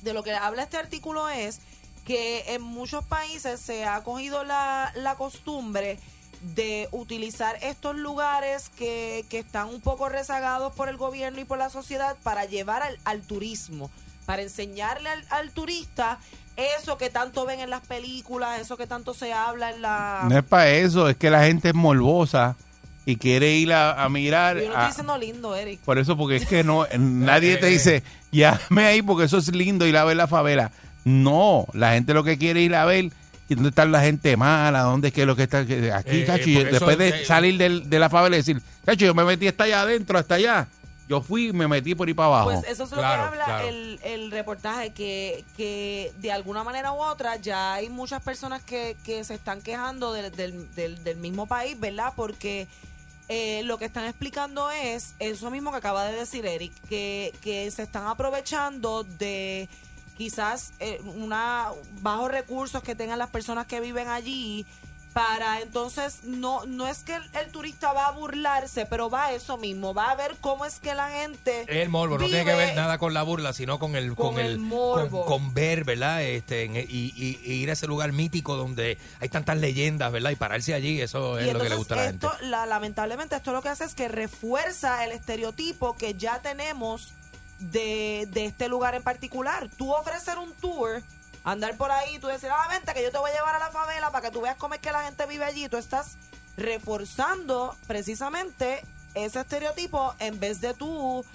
[0.01, 1.61] de lo que habla este artículo es
[2.03, 5.99] que en muchos países se ha cogido la, la costumbre
[6.41, 11.57] de utilizar estos lugares que, que están un poco rezagados por el gobierno y por
[11.57, 13.91] la sociedad para llevar al, al turismo,
[14.25, 16.19] para enseñarle al, al turista
[16.55, 20.25] eso que tanto ven en las películas, eso que tanto se habla en la...
[20.29, 22.55] No es para eso, es que la gente es morbosa
[23.05, 24.57] y quiere ir a, a mirar.
[24.59, 25.79] Yo no a- estoy diciendo lindo, Eric.
[25.81, 29.87] por eso, porque es que no, nadie te dice, llame ahí porque eso es lindo
[29.87, 30.71] ir a ver la favela.
[31.03, 33.11] No, la gente lo que quiere ir a ver
[33.51, 35.59] y dónde está la gente mala, dónde es que lo que está.
[35.59, 38.61] aquí, Eh, chacho, eh, y después de es- salir del- de la favela y decir,
[38.85, 40.67] chacho, yo me metí hasta allá adentro, hasta allá.
[41.09, 42.51] Yo fui y me metí por ahí para abajo.
[42.51, 43.67] Pues eso es lo Claro, que habla claro.
[43.67, 48.95] el, el reportaje, que, que de alguna manera u otra ya hay muchas personas que,
[49.03, 52.13] que se están quejando del, del, del- del mismo país, ¿verdad?
[52.15, 52.67] Porque
[53.27, 57.69] eh, lo que están explicando es eso mismo que acaba de decir Eric, que, que
[57.71, 59.67] se están aprovechando de
[60.21, 61.69] quizás eh, una
[62.01, 64.67] bajos recursos que tengan las personas que viven allí
[65.13, 69.31] para entonces no no es que el, el turista va a burlarse, pero va a
[69.33, 72.53] eso mismo, va a ver cómo es que la gente el morbo, no tiene que
[72.55, 75.25] ver nada con la burla, sino con el con, Con el el, morbo.
[75.25, 76.21] Con, con ver, ¿verdad?
[76.21, 80.29] Este, en- y, y- y ir a ese lugar mítico donde hay tantas leyendas, ¿verdad?
[80.29, 82.27] Y pararse allí, eso es Y lo que le gusta a la gente.
[82.27, 87.11] esto, la- lamentablemente, esto lo que hace es que refuerza el estereotipo que ya tenemos
[87.61, 89.69] de, de este lugar en particular.
[89.77, 91.01] Tú ofrecer un tour,
[91.43, 93.71] andar por ahí, tú decir, ah, vente que yo te voy a llevar a la
[93.71, 95.69] favela para que tú veas cómo es que la gente vive allí.
[95.69, 96.17] Tú estás
[96.57, 98.83] reforzando precisamente
[99.13, 101.25] ese estereotipo en vez de tú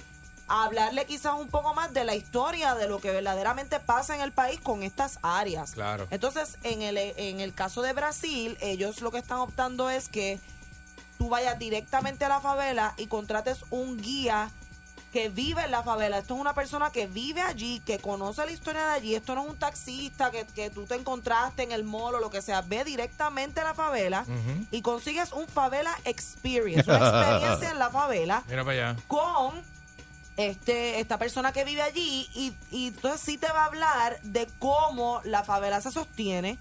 [0.48, 4.32] hablarle quizás un poco más de la historia de lo que verdaderamente pasa en el
[4.32, 5.73] país con estas áreas.
[5.73, 6.07] Claro.
[6.11, 10.39] Entonces, en el, en el caso de Brasil, ellos lo que están optando es que
[11.19, 14.51] tú vayas directamente a la favela y contrates un guía
[15.12, 16.18] que vive en la favela.
[16.18, 19.14] Esto es una persona que vive allí, que conoce la historia de allí.
[19.14, 22.28] Esto no es un taxista que, que tú te encontraste en el mall o lo
[22.30, 22.60] que sea.
[22.62, 24.24] Ve directamente a la favela
[24.70, 28.96] y consigues un favela experience, una experiencia en la favela Mira para allá.
[29.08, 29.62] con
[30.36, 34.46] este esta persona que vive allí y, y entonces sí te va a hablar de
[34.58, 36.58] cómo la favela se sostiene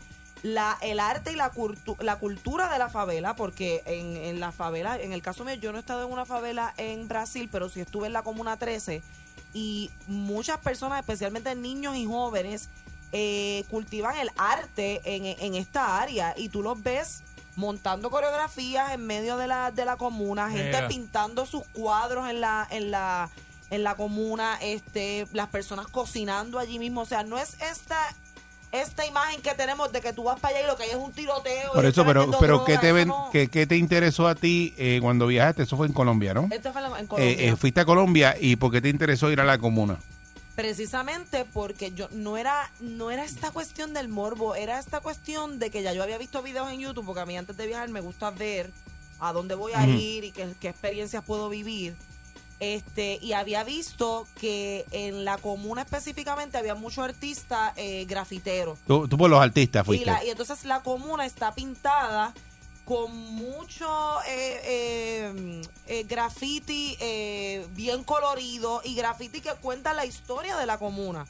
[0.54, 4.52] la, el arte y la, cultu- la cultura de la favela, porque en, en la
[4.52, 7.68] favela, en el caso mío, yo no he estado en una favela en Brasil, pero
[7.68, 9.02] sí estuve en la Comuna 13
[9.56, 12.70] y muchas personas, especialmente niños y jóvenes,
[13.12, 17.24] eh, cultivan el arte en, en esta área y tú los ves
[17.56, 22.68] montando coreografías en medio de la, de la comuna, gente pintando sus cuadros en la,
[22.70, 23.30] en la,
[23.72, 27.98] en la comuna, este, las personas cocinando allí mismo, o sea, no es esta
[28.82, 30.96] esta imagen que tenemos de que tú vas para allá y lo que hay es
[30.96, 31.74] un tiroteo.
[31.74, 35.00] Por eso, pero, pero ¿qué, te ven, no- qué, qué te interesó a ti eh,
[35.02, 35.64] cuando viajaste?
[35.64, 36.48] Eso fue en Colombia, ¿no?
[36.52, 37.50] Esto fue en en Eh, Colombia.
[37.52, 39.98] eh, fuiste a Colombia y ¿por qué te interesó ir a la comuna?
[40.56, 45.70] Precisamente porque yo no era no era esta cuestión del morbo, era esta cuestión de
[45.70, 48.00] que ya yo había visto videos en YouTube, porque a mí antes de viajar me
[48.00, 48.72] gusta ver
[49.20, 51.94] a dónde voy a ir y qué, qué experiencias puedo vivir.
[52.62, 58.80] Este, y había visto que en la comuna específicamente había muchos artistas eh, grafiteros.
[58.88, 60.06] Tú, tú por los artistas Y, fuiste.
[60.06, 62.34] la- y entonces la comuna está pintada
[62.86, 63.88] con mucho
[64.28, 70.78] eh, eh, eh, graffiti eh, bien colorido y graffiti que cuenta la historia de la
[70.78, 71.26] comuna.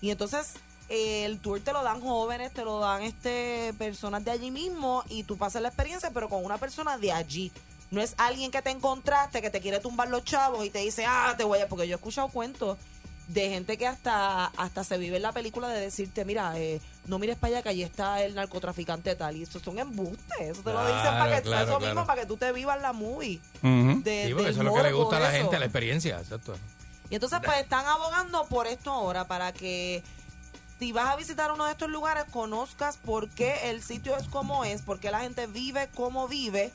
[0.00, 0.54] Y entonces
[0.88, 5.04] eh, el tour te lo dan jóvenes, te lo dan este personas de allí mismo
[5.08, 7.52] y tú pasas la experiencia pero con una persona de allí.
[7.94, 11.04] No es alguien que te encontraste, que te quiere tumbar los chavos y te dice,
[11.06, 11.68] ah, te voy a...
[11.68, 12.76] Porque yo he escuchado cuentos
[13.28, 17.18] de gente que hasta hasta se vive en la película de decirte, mira, eh, no
[17.18, 19.36] mires para allá que allí está el narcotraficante tal.
[19.36, 20.40] Y eso son embustes.
[20.40, 21.86] Eso te lo dicen para que claro, eso claro.
[21.94, 23.40] mismo, para que tú te vivas la movie.
[23.62, 25.38] De- Sí, eso es lo que le gusta a la eso.
[25.38, 26.54] gente, la experiencia, exacto.
[27.10, 30.02] Y entonces pues están abogando por esto ahora, para que
[30.80, 34.64] si vas a visitar uno de estos lugares, conozcas por qué el sitio es como
[34.64, 36.72] es, por qué la gente vive como vive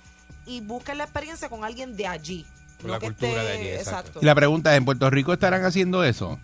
[0.49, 2.45] y busques la experiencia con alguien de allí.
[2.81, 4.19] Con no la cultura de allí, exacto.
[4.21, 6.39] Y la pregunta es, ¿en Puerto Rico estarán haciendo eso?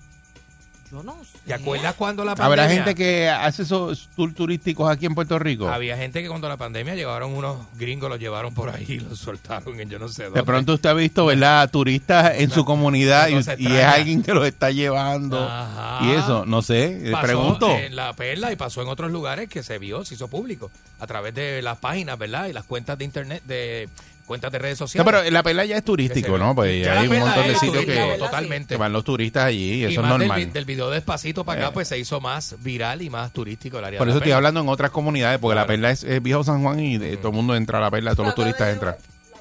[0.95, 1.37] Yo no sé.
[1.45, 2.63] ¿Te acuerdas cuando la pandemia?
[2.63, 5.67] ¿Habrá gente que hace esos tours turísticos aquí en Puerto Rico?
[5.67, 9.19] Había gente que cuando la pandemia llevaron unos gringos, los llevaron por ahí y los
[9.19, 10.39] soltaron en yo no sé dónde.
[10.39, 11.69] De pronto usted ha visto, ¿verdad?
[11.69, 15.37] Turistas en su comunidad y, es alguien que los está llevando.
[15.37, 15.99] Ajá.
[16.05, 17.69] Y eso, no sé, eh, Pasó pregunto.
[17.69, 21.07] en la perla y pasó en otros lugares que se vio, se hizo público a
[21.07, 22.47] través de las páginas, ¿verdad?
[22.47, 23.89] Y las cuentas de internet, de
[24.25, 25.05] cuentas de redes No, sociales.
[25.11, 26.53] pero la perla ya es turístico, ¿no?
[26.55, 28.73] Pues Ya hay un montón de sitios que, totalmente.
[28.75, 30.45] que van los turistas allí y eso es más del, normal.
[30.45, 31.73] vi- del video despacito para acá, Eh.
[31.73, 34.29] pues se hizo más viral y más turístico el área Por de eso la estoy
[34.31, 34.37] perla.
[34.37, 37.29] hablando en otras comunidades, porque la perla es, es viejo San Juan y de- todo
[37.29, 38.95] el mundo entra a la perla, todos los turistas entran.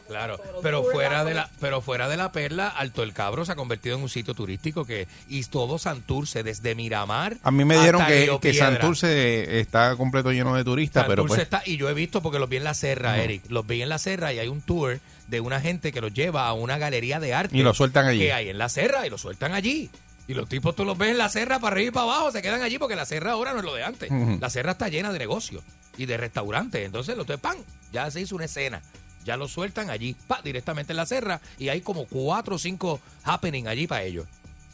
[0.08, 3.56] Claro, pero fuera de la pero fuera de la perla, Alto el Cabro se ha
[3.56, 7.38] convertido en un sitio turístico que y todo Santurce desde Miramar.
[7.42, 8.54] A mí me dijeron que, que.
[8.54, 12.38] Santurce está completo lleno de turistas, pero Santurce pues está y yo he visto porque
[12.38, 13.18] los vi en la Serra.
[13.18, 16.12] Eric, los vi en la Serra y hay un tour de una gente que los
[16.12, 18.18] lleva a una galería de arte Y lo sueltan allí.
[18.18, 19.90] que hay en la Serra y lo sueltan allí.
[20.26, 22.40] Y los tipos tú los ves en la Serra para arriba y para abajo, se
[22.40, 24.10] quedan allí porque la Serra ahora no es lo de antes.
[24.40, 25.62] La Serra está llena de negocios
[25.96, 26.84] y de restaurantes.
[26.84, 27.56] Entonces, los de pan,
[27.92, 28.80] ya se hizo una escena.
[29.24, 33.00] Ya lo sueltan allí, pa, directamente en la Serra y hay como cuatro o cinco
[33.24, 34.26] happening allí para ellos.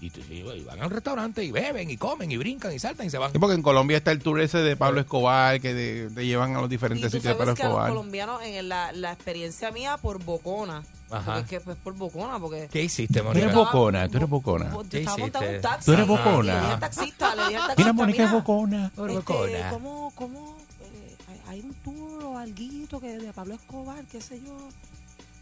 [0.02, 3.10] Y, tú- y van al restaurante y beben y comen y brincan y saltan y
[3.10, 3.32] se van.
[3.32, 6.56] Sí, porque en Colombia está el tour ese de Pablo Escobar, que de- te llevan
[6.56, 7.90] a los Y diferentes tú sitios de Pablo que a los Escobar.
[7.90, 11.24] colombianos, en la, la experiencia mía por Bocona, Ajá.
[11.34, 13.44] porque es que pues por Bocona, porque ¿Qué hiciste, Tú Mónica?
[13.44, 14.72] eres bocona, tú eres bocona.
[14.72, 15.84] yo estaba montando un taxi.
[15.84, 16.72] Tú eres y le dije bocona.
[16.72, 18.86] al taxista, le dije al taxista, Mira, Mónica es bocona.
[18.96, 21.99] este, ¿cómo, cómo, eh, hay- hay un tour
[22.40, 24.56] alguito que de Pablo Escobar, qué sé yo?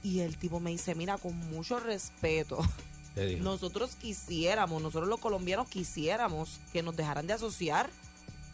[0.03, 2.59] Y el tipo me dice, mira, con mucho respeto,
[3.41, 7.91] nosotros quisiéramos, nosotros los colombianos quisiéramos que nos dejaran de asociar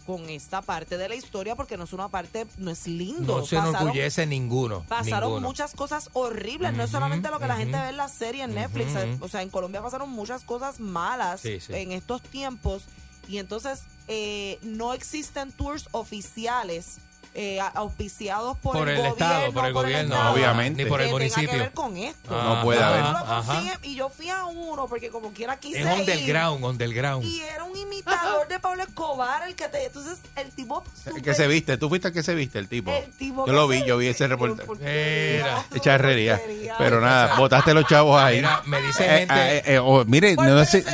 [0.06, 3.38] con esta parte de la historia porque no es una parte, no es lindo.
[3.38, 4.84] No se Pasaron- enorgullece ninguno.
[4.86, 5.48] Pasaron ninguno.
[5.48, 8.54] muchas cosas horribles, no es solamente lo que la gente ve en la serie en
[8.54, 8.90] Netflix,
[9.20, 11.72] o sea, en Colombia pasaron muchas cosas malas Sí, sí.
[11.74, 12.84] en estos tiempos
[13.28, 16.98] y entonces eh, no existen tours oficiales
[17.34, 20.84] eh, auspiciados por, Por el, el gobierno, Estado, por el gobierno, Estado, obviamente.
[20.84, 21.50] ni por el que tenga municipio.
[21.50, 22.28] que ver con esto.
[22.30, 23.00] Ah, No puede haber.
[23.04, 23.62] Ajá.
[23.82, 25.92] y yo fui a uno porque como quiera quise Es ir.
[26.00, 27.24] underground, underground.
[27.24, 29.84] Y era un imitador de Pablo Escobar el que te...
[29.86, 30.84] Entonces el tipo...
[31.06, 32.90] El que se viste, tú fuiste el que se viste, el tipo.
[32.92, 34.68] El tipo yo lo se vi, yo vi ese reportaje.
[34.80, 35.64] Mira.
[35.80, 36.40] Charrería.
[36.78, 38.36] Pero nada, botaste los chavos ahí.
[38.36, 40.84] Mira, me dice Eh, gente- eh, eh, oh, mire, no sé,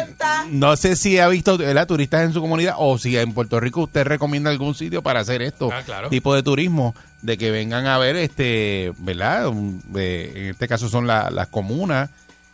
[0.49, 1.87] no sé si ha visto ¿verdad?
[1.87, 5.43] turistas en su comunidad o si en Puerto Rico usted recomienda algún sitio para hacer
[5.43, 6.09] esto, Ah, claro.
[6.09, 9.49] tipo de turismo, de que vengan a ver, este, ¿verdad?
[9.49, 12.11] Un- eh, en este caso son la- las comunas,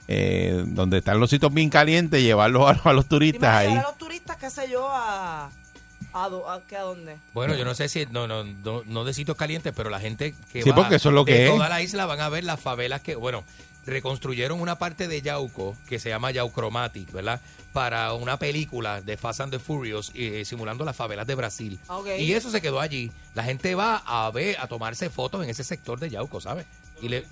[0.09, 3.69] eh, donde están los sitios bien calientes, llevarlos a, a los turistas ahí.
[3.69, 5.51] llevar a los turistas, qué sé yo, a...
[6.13, 7.19] ¿A, do- a, qué, a dónde?
[7.35, 10.35] Bueno, yo no sé si, no, no, no, no de sitios calientes, pero la gente
[10.51, 11.53] que Sí, va porque eso es lo de que es.
[11.53, 13.45] toda la isla van a ver las favelas que, bueno,
[13.87, 17.41] reconstruyeron una parte de Yauco que se llama Yauchromatic, ¿verdad?
[17.73, 21.79] Para una película de Fast and the Furious eh, simulando las favelas de Brasil.
[21.89, 22.09] Ok.
[22.19, 23.13] Y eso se quedó allí.
[23.35, 26.67] La gente va a ver, a tomarse fotos en ese sector de Yauco, ¿sabes?
[27.01, 27.25] Y le,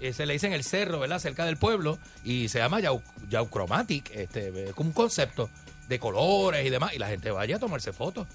[0.00, 1.18] eh, se le dice en el cerro, ¿verdad?
[1.18, 5.48] Cerca del pueblo y se llama Yau, Yauchromatic, este, eh, como un concepto
[5.88, 6.92] de colores y demás.
[6.94, 8.26] Y la gente vaya a tomarse fotos.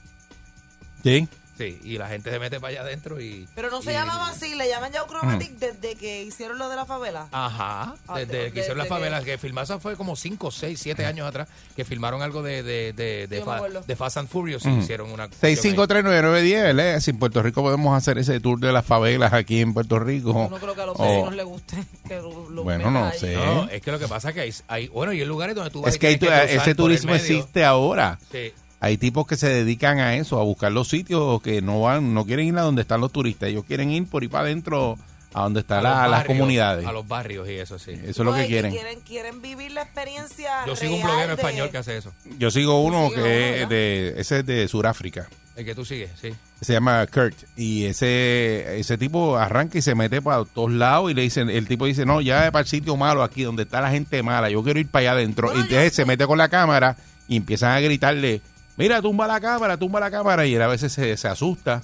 [1.03, 1.27] Sí.
[1.59, 3.45] Sí, y la gente se mete para allá adentro y...
[3.53, 6.77] Pero no se y- llamaba así, le llaman ya Chromatic desde que hicieron lo de
[6.77, 7.27] la favela.
[7.33, 10.79] Ajá, Ah, desde de- que hicieron de- las favelas, que filmaron, fue como 5, 6,
[10.81, 14.63] 7 años atrás, que filmaron algo de, de, de, de, fa- de Fast and Furious
[14.65, 14.79] y Ujú.
[14.79, 15.27] hicieron una...
[15.29, 16.99] 6539910, ¿verdad?
[17.01, 20.31] Si en Puerto Rico podemos hacer ese tour de las favelas aquí en Puerto Rico.
[20.31, 21.77] Yo no creo que a los o- vecinos les guste
[22.07, 23.19] que lo, lo Bueno, no ahí.
[23.19, 23.35] sé.
[23.35, 25.71] No, es que lo que pasa es que hay, hay- bueno, y hay lugares donde
[25.71, 28.17] tú vas Es y que hay cruzar ese turismo existe ahora.
[28.31, 28.53] Sí.
[28.81, 32.25] Hay tipos que se dedican a eso, a buscar los sitios que no van, no
[32.25, 34.97] quieren ir a donde están los turistas, ellos quieren ir por ir para adentro
[35.33, 36.87] a donde están la- las comunidades.
[36.87, 37.91] A los barrios y eso, sí.
[37.91, 38.71] Eso es lo que quieren.
[38.71, 38.99] quieren.
[39.01, 42.13] Quieren vivir la experiencia Yo sigo un bloguero de- español que hace eso.
[42.37, 45.27] Yo sigo uno que uno, es de, ese es de Sudáfrica.
[45.57, 46.33] El que tú sigues, sí.
[46.61, 51.13] Se llama Kurt y ese ese tipo arranca y se mete para todos lados y
[51.13, 53.91] le dicen, el tipo dice, no, ya para el sitio malo aquí donde está la
[53.91, 55.49] gente mala, yo quiero ir para allá adentro.
[55.53, 56.95] y entonces se mete con la cámara
[57.27, 58.41] y empiezan a gritarle,
[58.79, 61.83] mira, tumba la cámara, tumba la cámara y él a veces se, se asusta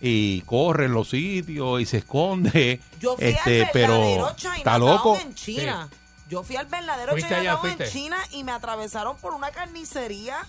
[0.00, 2.80] y corre en los sitios y se esconde.
[2.98, 5.16] Yo fui este, al pero verdadero está loco.
[5.16, 5.88] en China.
[6.28, 7.90] Yo fui al verdadero ¿Fuiste allá, Chinatown en?
[7.90, 10.46] China y me atravesaron por una carnicería.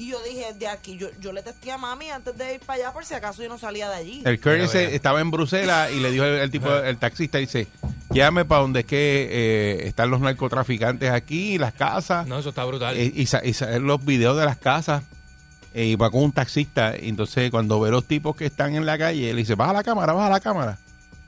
[0.00, 2.78] Y yo dije, de aquí, yo, yo le testé a mami antes de ir para
[2.84, 4.22] allá por si acaso yo no salía de allí.
[4.24, 4.40] El
[4.78, 4.94] vea.
[4.94, 7.66] estaba en Bruselas y le dijo el, el tipo, el taxista, dice,
[8.08, 12.26] llame para donde es que eh, están los narcotraficantes aquí, las casas.
[12.26, 12.96] No, eso está brutal.
[12.96, 15.02] Eh, y, sa- y salen los videos de las casas
[15.74, 18.86] eh, y va con un taxista y entonces cuando ve los tipos que están en
[18.86, 20.78] la calle le dice baja la cámara baja la cámara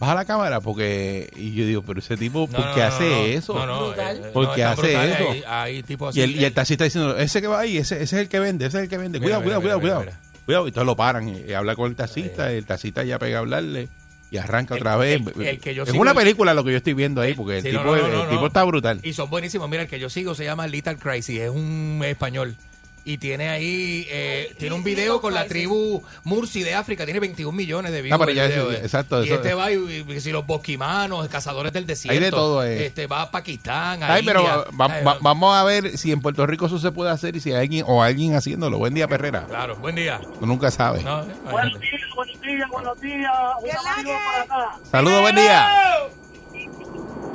[0.02, 3.08] baja la cámara porque y yo digo pero ese tipo No, ¿por qué no, hace
[3.08, 3.54] no, eso?
[3.54, 4.16] No, no, Brutal.
[4.16, 5.08] eh, ¿Por qué hace brutal.
[5.10, 5.30] eso?
[5.30, 6.18] Hay, hay tipos así.
[6.18, 8.40] y, el, y el taxista diciendo ese que va ahí ese, ese es el que
[8.40, 10.64] vende ese es el que vende Mira, cuidado mira, cuidado mira, cuidado mira, cuidado cuidado
[10.66, 13.36] y entonces lo paran y, y habla con el taxista y el taxista ya pega
[13.36, 13.88] a hablarle
[14.30, 16.72] y arranca El- otra vez el- el que yo es sigo- una película lo que
[16.72, 18.98] yo estoy viendo ahí porque el Sí, tipo, no, no, el no, tipo está brutal
[19.02, 19.68] Y son buenísimos.
[19.70, 22.56] Mira, el que yo sigo se llama Little Crazy, es un español.
[23.04, 27.50] Y tiene ahí, eh, tiene un video con la tribu Mursi de África, tiene 21
[27.56, 28.14] millones de views.
[28.14, 28.84] Ah, pero el ya video, eso- eh.
[28.84, 32.12] exacto, Y eso- este va, y, y si los bosquimanos, cazadores del desierto.
[32.16, 32.86] Hay de todo, eh.
[32.86, 36.46] Este va a Pakistán, a Ay, pero va- va- vamos a ver si en Puerto
[36.46, 38.78] Rico eso se puede hacer y si hay alguien o alguien haciéndolo.
[38.78, 39.46] Buen día, Perrera.
[39.48, 40.20] Claro, buen día.
[40.38, 41.02] Uno nunca sabe.
[41.02, 43.32] No, eh, Buenos días, buenos días, buenos días.
[43.60, 44.78] Un saludo para acá.
[44.92, 45.68] Saludos, buen día.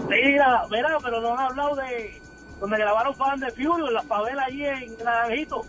[0.09, 2.21] Mira, mira, pero no han hablado de
[2.59, 5.65] donde grabaron Fan de Fury, en la favela allí en Naranjito.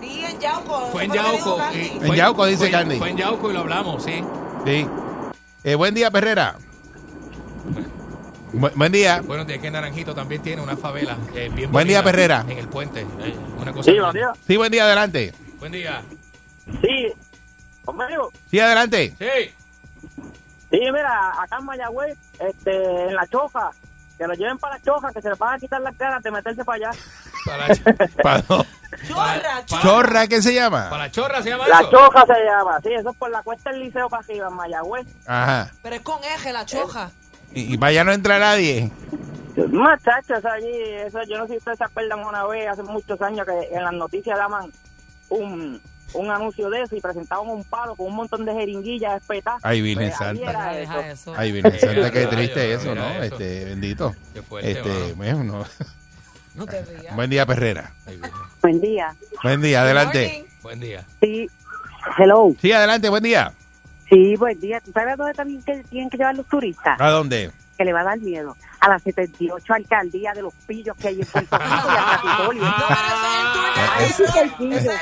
[0.00, 0.80] Sí, en Yauco.
[0.92, 1.58] Fue en Yauco.
[1.74, 2.98] Y- En Yauco, dice fue- Candy.
[2.98, 4.24] Fue en Yauco y lo hablamos, sí.
[4.66, 4.86] Sí.
[5.64, 6.56] Eh, buen día, Perrera.
[8.52, 9.22] Bu- buen día.
[9.24, 12.44] Bueno, de que Naranjito también tiene una favela eh, bien Buen día, Perrera.
[12.48, 13.00] En el puente.
[13.00, 14.38] eh, una cosa Sí, buenos días.
[14.46, 15.32] Sí, buen día, adelante.
[15.58, 16.02] Buen día.
[16.82, 17.06] Sí,
[17.84, 18.30] conmigo.
[18.50, 19.14] Sí, adelante.
[19.18, 19.54] Sí.
[20.70, 23.70] Sí, mira, acá en Mayagüez, este, en la choja,
[24.22, 26.30] que lo lleven para la choja, que se les van a quitar las ganas de
[26.30, 26.98] meterse para allá.
[27.44, 28.64] Para, Pa- no.
[29.08, 29.82] Chorra, chorra.
[29.82, 30.88] Chorra, ¿qué se llama?
[30.90, 31.90] para Chorra se llama La eso.
[31.90, 35.06] choja se llama, sí, eso es por la cuesta del liceo para arriba, en Mayagüez.
[35.26, 35.70] Ajá.
[35.82, 37.10] Pero es con eje, la choja.
[37.52, 38.90] Y, y vaya no entra nadie.
[39.56, 40.70] Muchachos, allí,
[41.06, 43.82] eso, yo no sé si ustedes se acuerdan una vez, hace muchos años, que en
[43.84, 44.70] las noticias daban
[45.28, 45.80] un,
[46.14, 49.60] un anuncio de eso y presentaban un palo con un montón de jeringuillas espetadas.
[49.64, 50.50] Ay, Virgen Pues ahí Santa.
[50.50, 51.12] era Deja eso.
[51.30, 51.34] eso.
[51.36, 53.08] Ay, Virgen Santa, qué triste eso, ¿no?
[53.08, 53.22] eso.
[53.22, 54.14] Este, bendito.
[54.34, 55.64] Qué fuerte, Este, bueno, no.
[56.54, 57.16] No te rías.
[57.16, 57.92] Buen día, Perrera.
[58.60, 59.14] Buen día.
[59.42, 60.44] Buen día, adelante.
[60.62, 61.04] Buen día.
[61.20, 61.48] Sí,
[62.18, 62.54] hello.
[62.60, 63.52] Sí, adelante, buen día.
[64.08, 64.78] Sí, buen día.
[64.80, 67.00] ¿Tú sabes a dónde también que tienen que llevar los turistas?
[67.00, 67.50] ¿A dónde?
[67.82, 68.56] Que le va a dar miedo.
[68.78, 72.62] A las 78 alcaldías de los pillos que hay en Puerto Rico y al Capitolio.
[73.74, 74.22] Ay, sí.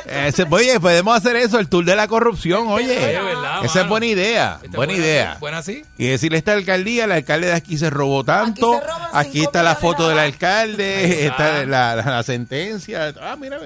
[0.07, 2.97] Ese- oye, podemos hacer eso, el tour de la corrupción, oye.
[2.97, 5.31] Oye, ¿verdad, Esa es buena idea, buena buena idea.
[5.32, 5.85] así, buena así.
[5.98, 8.81] Y decirle a esta alcaldía, el alcalde de aquí se robó tanto,
[9.12, 13.12] Aquí está la foto de del alcalde, está la, la- la sentencia.
[13.20, 13.59] Ah, mira,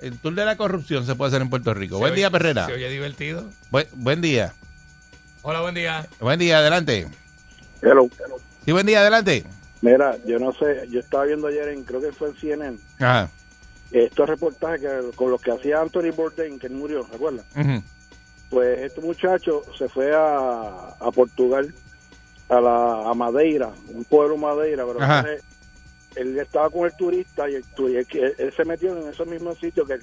[0.00, 1.94] el tour de la corrupción se puede hacer en Puerto Rico.
[1.96, 2.66] Se Buen oye- día, Perrera.
[2.66, 3.48] Se oye divertido.
[3.70, 4.52] Buen, buen día.
[5.40, 6.06] Hola, buen día.
[6.20, 7.08] Buen día, adelante.
[7.80, 8.10] Hello.
[8.70, 9.42] Sí, buen día, adelante.
[9.82, 13.28] Mira, yo no sé, yo estaba viendo ayer en, creo que fue en CNN, Ajá.
[13.90, 17.44] estos reportajes que, con los que hacía Anthony Bourdain, que él murió, ¿recuerdas?
[17.56, 17.82] Ujú.
[18.48, 21.74] Pues este muchacho se fue a, a Portugal,
[22.48, 25.00] a la a Madeira, un pueblo Madeira, pero
[26.14, 29.08] él estaba con el turista y el, tu- y él, él- él se metió en
[29.12, 29.98] esos mismos sitios que,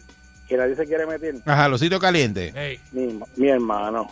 [0.45, 1.35] que nadie se quiere meter.
[1.45, 2.51] Ajá, los sitios calientes.
[2.53, 4.09] Hey, Mi, mi hermano,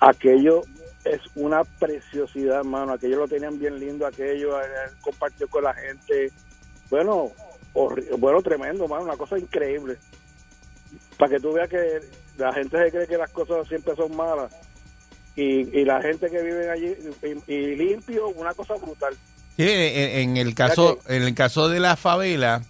[0.00, 0.62] aquello
[1.04, 2.92] es una preciosidad, hermano.
[2.92, 4.68] Aquello lo tenían bien lindo, aquello, él
[5.00, 6.30] compartió con la gente.
[6.90, 7.30] Bueno,
[8.18, 9.96] bueno, tremendo, hermano, una cosa increíble.
[11.16, 12.00] Para que tú veas que
[12.38, 14.52] la gente se cree que las cosas siempre son malas.
[15.36, 16.94] Y, y la gente que vive allí,
[17.46, 19.14] y, y limpio, una cosa brutal.
[19.56, 22.62] Sí, en, en el caso, en el caso de la favela,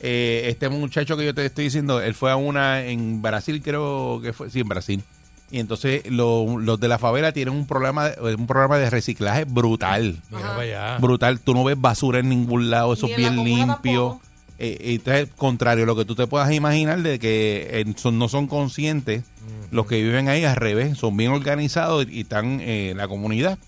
[0.00, 4.20] eh, este muchacho que yo te estoy diciendo, él fue a una en Brasil, creo
[4.22, 5.04] que fue, sí, en Brasil.
[5.50, 10.20] Y entonces lo- los de la favela tienen un problema, un programa de reciclaje brutal.
[10.30, 10.98] mira para allá.
[10.98, 14.20] Brutal, tú no ves basura en ningún lado, eso es bien limpio.
[14.58, 18.18] Eh, y entonces, contrario a lo que tú te puedas imaginar de que eh, son-
[18.18, 19.22] no son conscientes,
[19.70, 23.58] los que viven ahí al revés, son bien organizados y están eh, en la comunidad.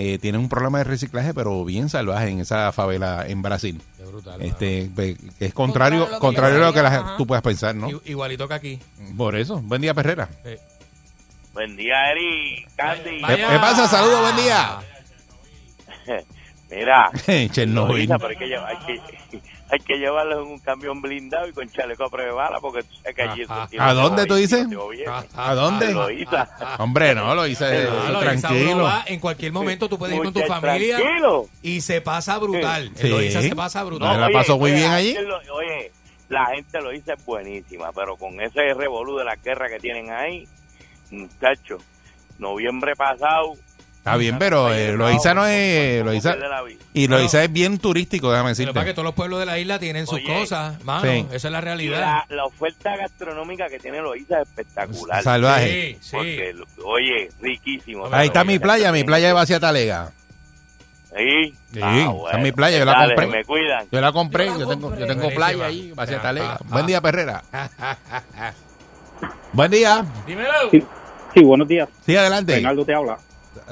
[0.00, 3.80] eh, tienen un problema de reciclaje, pero bien salvaje en esa favela en Brasil.
[3.96, 4.40] Qué brutal.
[4.42, 4.88] Este,
[5.40, 7.16] es contrario, Contrario a lo que contrario a yo lo que la- sabía, ajá.
[7.16, 7.88] tú puedas pensar, ¿no?
[8.04, 8.78] Igualito que aquí.
[9.16, 10.28] Por eso, buen día, Perrera.
[11.52, 13.22] Buen día, Eri, Candy.
[13.24, 13.88] ¿Qué, pasa?
[13.88, 14.78] Saludos, buen día.
[16.70, 17.10] Mira,
[17.50, 18.06] Chernobyl.
[18.08, 19.00] Pero hay que, llevar- hay, que,
[19.70, 22.82] hay que llevarlo en un camión blindado y con chaleco a prueba de bala porque
[22.82, 24.64] tú sabes que allí esos tipos ¿A dónde de tú dices?
[24.66, 25.24] gobierno, de gobierno.
[25.34, 25.96] ¿A dónde?
[26.78, 28.82] Hombre, no, lo hice eh, Ah, tranquilo.
[28.84, 31.48] va, en cualquier momento tú puedes ir con tu familia Tranquilo.
[31.62, 32.90] y se pasa brutal.
[32.94, 33.30] Sí.
[33.32, 34.20] Se pasa No, brutal.
[34.20, 35.14] la oye, pasó muy oye, bien la allí.
[35.14, 35.92] gente lo- Oye,
[36.28, 40.46] la gente lo dice buenísima, pero con ese revolú de la guerra que tienen ahí,
[41.10, 41.78] muchacho,
[42.38, 43.54] noviembre pasado.
[43.98, 46.02] Está bien, pero eh, Loíza no es...
[46.02, 46.36] Vida.
[46.94, 48.94] y Loíza es bien turístico, déjame pasa es que decirte.
[48.94, 50.24] todos los pueblos de la isla tienen sus Oye.
[50.26, 51.02] cosas, mano.
[51.02, 51.26] Sí.
[51.30, 52.00] Esa es la realidad.
[52.00, 55.22] la, la oferta gastronómica que tiene Loíza es espectacular.
[55.22, 55.98] Salvaje.
[56.00, 56.16] Sí, sí.
[56.16, 56.54] Porque,
[56.86, 58.06] oye, riquísimo.
[58.10, 60.10] Ahí está mi playa, mi playa de Bacia Talega.
[61.14, 62.38] Sí, Sí, Ah, bueno.
[62.38, 63.26] es mi playa, yo la Dale, compré.
[63.38, 63.86] me cuidan.
[63.90, 66.52] Yo la compré, Yo la yo tengo, yo tengo playa ahí, Bacia Ah, Talega.
[66.54, 66.86] ah, Buen ah.
[66.86, 67.42] día, Perrera.
[69.52, 70.04] Buen día.
[70.26, 70.70] Dímelo.
[70.70, 70.82] Sí,
[71.34, 71.88] sí, buenos días.
[72.04, 72.52] Sí, adelante.
[72.52, 73.18] Reinaldo te habla.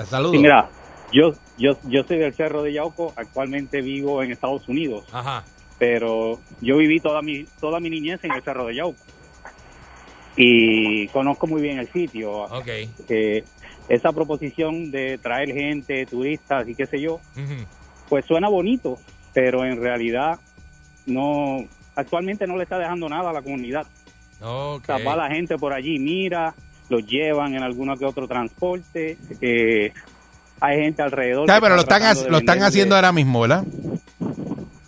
[0.04, 0.32] Saludos.
[0.32, 0.68] Sí, mira,
[1.12, 5.44] yo, yo, yo soy del Cerro de Yauco, actualmente vivo en Estados Unidos, Ajá.
[5.78, 8.98] pero yo viví toda mi, toda mi niñez en el Cerro de Yauco.
[10.36, 12.30] Y conozco muy bien el sitio.
[12.30, 12.68] Ok.
[13.08, 13.44] Eh,
[13.88, 17.20] esa proposición de traer gente, turistas y qué sé yo,
[18.08, 18.98] pues suena bonito,
[19.32, 20.38] pero en realidad
[21.06, 21.64] no,
[21.94, 23.86] actualmente no le está dejando nada a la comunidad.
[24.40, 24.82] Ok.
[24.82, 26.54] O sea, va la gente por allí, mira,
[26.88, 29.92] los llevan en alguno que otro transporte, eh,
[30.60, 31.46] hay gente alrededor.
[31.46, 33.64] Pero lo está están, lo están haciendo ahora mismo, ¿verdad?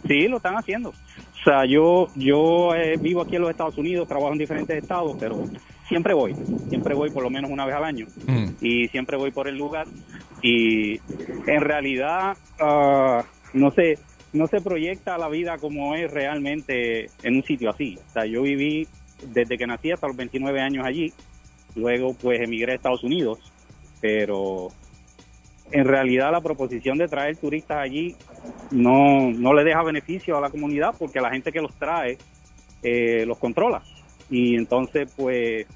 [0.06, 0.90] Sí, lo están haciendo.
[0.90, 5.16] O sea, yo yo eh, vivo aquí en los Estados Unidos, trabajo en diferentes estados,
[5.20, 5.44] pero
[5.88, 6.34] siempre voy,
[6.68, 8.46] siempre voy por lo menos una vez al año Mm.
[8.60, 9.86] y siempre voy por el lugar
[10.42, 10.98] y
[11.46, 13.98] en realidad ah, no sé
[14.32, 17.98] no se proyecta la vida como es realmente en un sitio así.
[18.08, 18.86] O sea, yo viví
[19.22, 21.12] desde que nací hasta los 29 años allí,
[21.74, 23.38] luego pues emigré a Estados Unidos,
[24.00, 24.68] pero
[25.70, 28.16] en realidad la proposición de traer turistas allí
[28.70, 32.16] no, no le deja beneficio a la comunidad porque la gente que los trae
[32.82, 33.82] eh, los controla
[34.30, 35.66] y entonces pues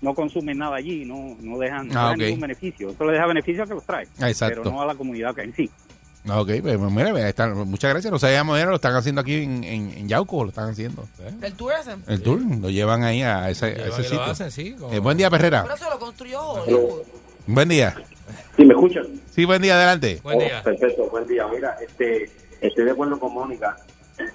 [0.00, 2.90] no consumen nada allí, no, no dejan, Ah, ningún beneficio.
[2.90, 4.62] Eso le deja beneficio a que los trae, exacto.
[4.62, 5.68] pero no a la comunidad que en sí.
[6.28, 7.48] Ah, Ok, pues mira, ahí está.
[7.48, 8.10] muchas gracias.
[8.12, 11.06] No sabíamos, era, lo están haciendo aquí en, en, en Yauco, lo están haciendo.
[11.42, 11.96] El tour ese.
[12.06, 14.22] El tour, lo llevan ahí a ese, a Llevan ese y lo sitio.
[14.22, 15.62] hacen, sí, como- Eh, buen día, Perrera.
[15.62, 17.02] Por eso lo construyó Hollywood.
[17.46, 17.94] Buen día.
[18.56, 19.06] ¿Sí me escuchan?
[19.34, 20.20] Sí, buen día, adelante.
[20.22, 20.58] Buen día.
[20.60, 21.46] Oh, perfecto, buen día.
[21.48, 22.30] Mira, este,
[22.60, 23.76] estoy de acuerdo con Mónica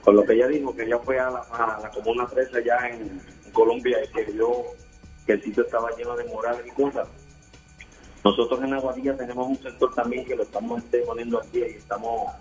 [0.03, 2.89] con lo que ella dijo, que ella fue a la, a la Comuna 13 allá
[2.89, 3.21] en,
[3.51, 4.47] Colombia y que vio
[5.27, 7.07] que el sitio estaba lleno de murales y cosas.
[8.23, 12.31] Nosotros en Aguadilla tenemos un sector también que lo estamos este, poniendo aquí y estamos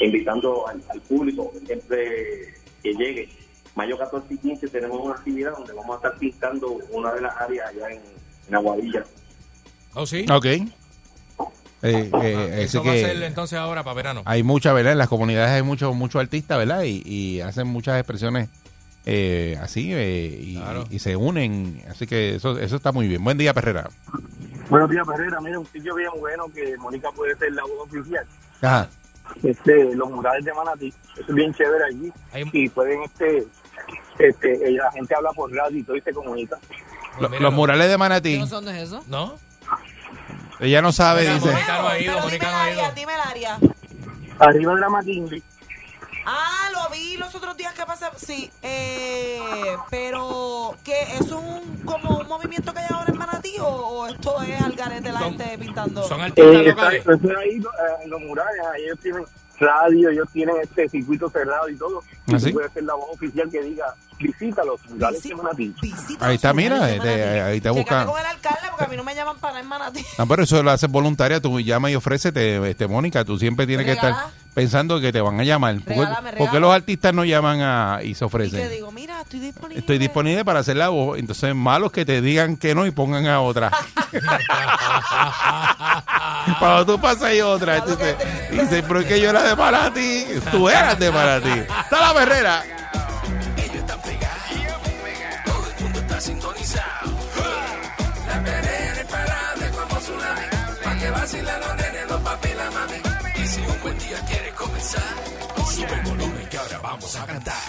[0.00, 3.28] invitando al, al público siempre que llegue
[3.74, 7.36] mayo 14 y 15 tenemos una actividad donde vamos a estar pintando una de las
[7.36, 8.00] áreas allá en,
[8.48, 9.04] en Aguadilla.
[9.94, 10.24] ¿Oh, sí?
[10.30, 10.46] Ok.
[11.82, 14.22] Eh, eh, Eso así va a ser entonces ahora para verano.
[14.24, 14.92] hay mucha, ¿verdad?
[14.92, 16.82] En las comunidades hay muchos muchos artistas, ¿verdad?
[16.84, 18.48] Y, y hacen muchas expresiones
[19.04, 20.58] eh, así eh, y,
[20.90, 21.82] y se unen.
[21.88, 23.22] Así que eso, eso está muy bien.
[23.22, 23.88] Buen día, Perrera.
[24.68, 25.40] Buenos días, Herrera.
[25.40, 28.26] Mira, un sitio bien bueno que Mónica puede ser la voz oficial.
[28.62, 28.88] Ajá.
[29.42, 30.94] Este, los murales de Manatí.
[31.14, 32.12] Eso es bien chévere allí.
[32.52, 33.46] Y pueden, este,
[34.18, 36.58] este, eh, la gente habla por radio y todo y se comunica.
[37.20, 38.38] Lo- los murales de Manatí.
[38.38, 39.02] ¿No son de eso?
[39.08, 39.34] ¿No?
[40.60, 41.50] Ella no sabe, dice.
[41.50, 42.94] Mónica no ha ido, Mónica dime el no ha área, ido.
[42.94, 43.58] dime el área.
[44.38, 45.42] Arriba de la McKinley.
[46.28, 48.06] Ah, lo vi los otros días que pasé.
[48.16, 53.66] Sí, eh, pero ¿qué es un como un movimiento que hay ahora en Manatí o,
[53.68, 56.02] o esto es al garete la gente pintando?
[56.08, 59.24] Son Eh, está- eso es ahí, eh, los murales, ahí ellos tienen
[59.58, 62.02] radio, ellos tienen este circuito cerrado y todo.
[62.26, 62.46] Y ¿Ah, sí?
[62.48, 65.74] tú puedes ser la voz oficial que diga, visita los murales de Manatí.
[66.20, 68.06] Ahí está, mira, este, ahí te buscan.
[68.06, 70.04] con el alcalde porque a mí no me llaman para en Manatí.
[70.18, 71.40] No, pero eso lo haces voluntaria.
[71.40, 73.24] Tú llama y ofrécete, este, Mónica.
[73.24, 74.30] Tú siempre tienes que estar Regala.
[74.54, 75.74] pensando que te van a llamar.
[75.76, 78.70] ¿Por qué- Regálame, ¿Por qué los artistas no llaman a, y se Y te ofrecen?
[78.70, 79.80] digo, mira, estoy disponible.
[79.80, 81.18] Estoy disponible para hacer la voz.
[81.18, 83.70] Entonces, malos que te digan que no y pongan a otra.
[86.58, 88.16] Cuando tú pasas y otra, entonces,
[88.50, 90.24] dices, pero es que yo era de para ti.
[90.50, 91.50] Tú eras de para ti.
[91.50, 92.62] Está la perrera.
[96.16, 97.10] Está sintonizado.
[98.26, 100.46] La perrera imparable como tsunami.
[100.84, 103.42] Pa' que vacilen los nenes, los papi y la mami.
[103.42, 105.14] Y si un buen día quieres comenzar,
[105.70, 107.65] sube el volumen que ahora vamos a cantar.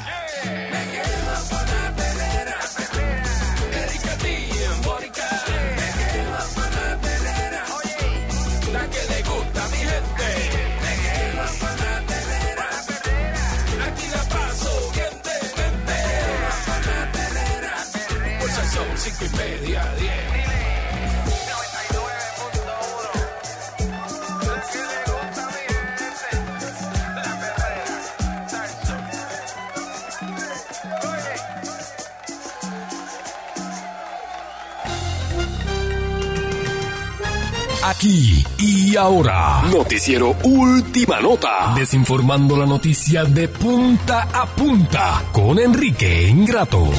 [37.89, 39.61] Aquí y ahora.
[39.71, 41.73] Noticiero Última Nota.
[41.73, 46.89] Desinformando la noticia de punta a punta con Enrique Ingrato.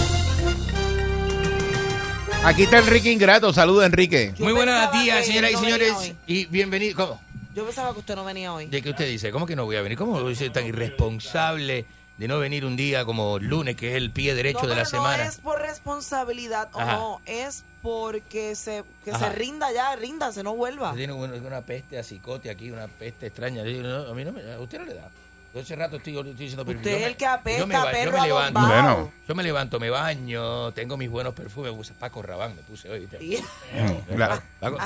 [2.43, 3.53] Aquí está Enrique Ingrato.
[3.53, 4.33] Saludos, Enrique.
[4.39, 5.93] Muy buenos pensaba días, señoras y no señores.
[5.93, 6.17] hoy.
[6.27, 6.97] Y bienvenidos.
[7.07, 7.21] ¿Cómo?
[7.55, 8.65] Yo pensaba que usted no venía hoy.
[8.65, 9.31] ¿De qué usted dice?
[9.31, 9.99] ¿Cómo que no voy a venir?
[9.99, 11.85] ¿Cómo soy tan irresponsable
[12.19, 14.85] de no venir un día como lunes, que es el pie derecho No, de la
[14.85, 15.25] semana?
[15.25, 16.93] No es por responsabilidad o Ajá.
[16.97, 19.19] no, es porque se, que Ajá.
[19.31, 20.93] se rinda ya, rinda, se no vuelva.
[20.95, 23.63] Tiene una, una peste a cicote aquí, una peste extraña.
[23.63, 25.09] Yo digo, no, a mí no me, a usted no le da.
[25.55, 27.85] Yo hace rato estoy, estoy diciendo, pero Usted es el que apesta, yo me, ba-
[27.87, 28.61] yo perro me levanto.
[28.61, 29.13] Bueno.
[29.27, 33.07] Yo me levanto, me baño, tengo mis buenos perfumes, puse Paco Rabán, me puse hoy.
[33.07, 33.43] ¿viste?
[33.73, 34.77] Mm, la- Paco,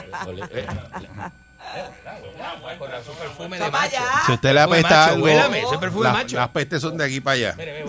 [1.75, 3.97] eh, Rabán, su perfume de macho.
[4.27, 6.37] Si usted le apesta macho, algo, huélame, ese perfume la- macho.
[6.37, 7.55] las pestes son de aquí para allá.
[7.57, 7.85] Mire,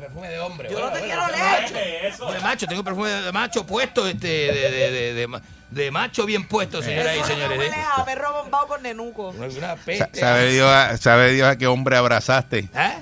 [0.00, 0.68] perfume de hombre.
[0.70, 2.12] Yo no te quiero leer.
[2.32, 6.24] De macho, tengo perfume de macho puesto, este, de, de, de, de, ma- de macho
[6.26, 7.58] bien puesto, señoras y Eso no señores.
[7.58, 7.84] huele ¿eh?
[7.96, 9.28] a perro bombado con nenuco.
[9.30, 10.20] Una peste.
[10.20, 12.68] ¿Sabe Dios, a- sabe Dios a qué hombre abrazaste?
[12.74, 12.92] ¿Eh?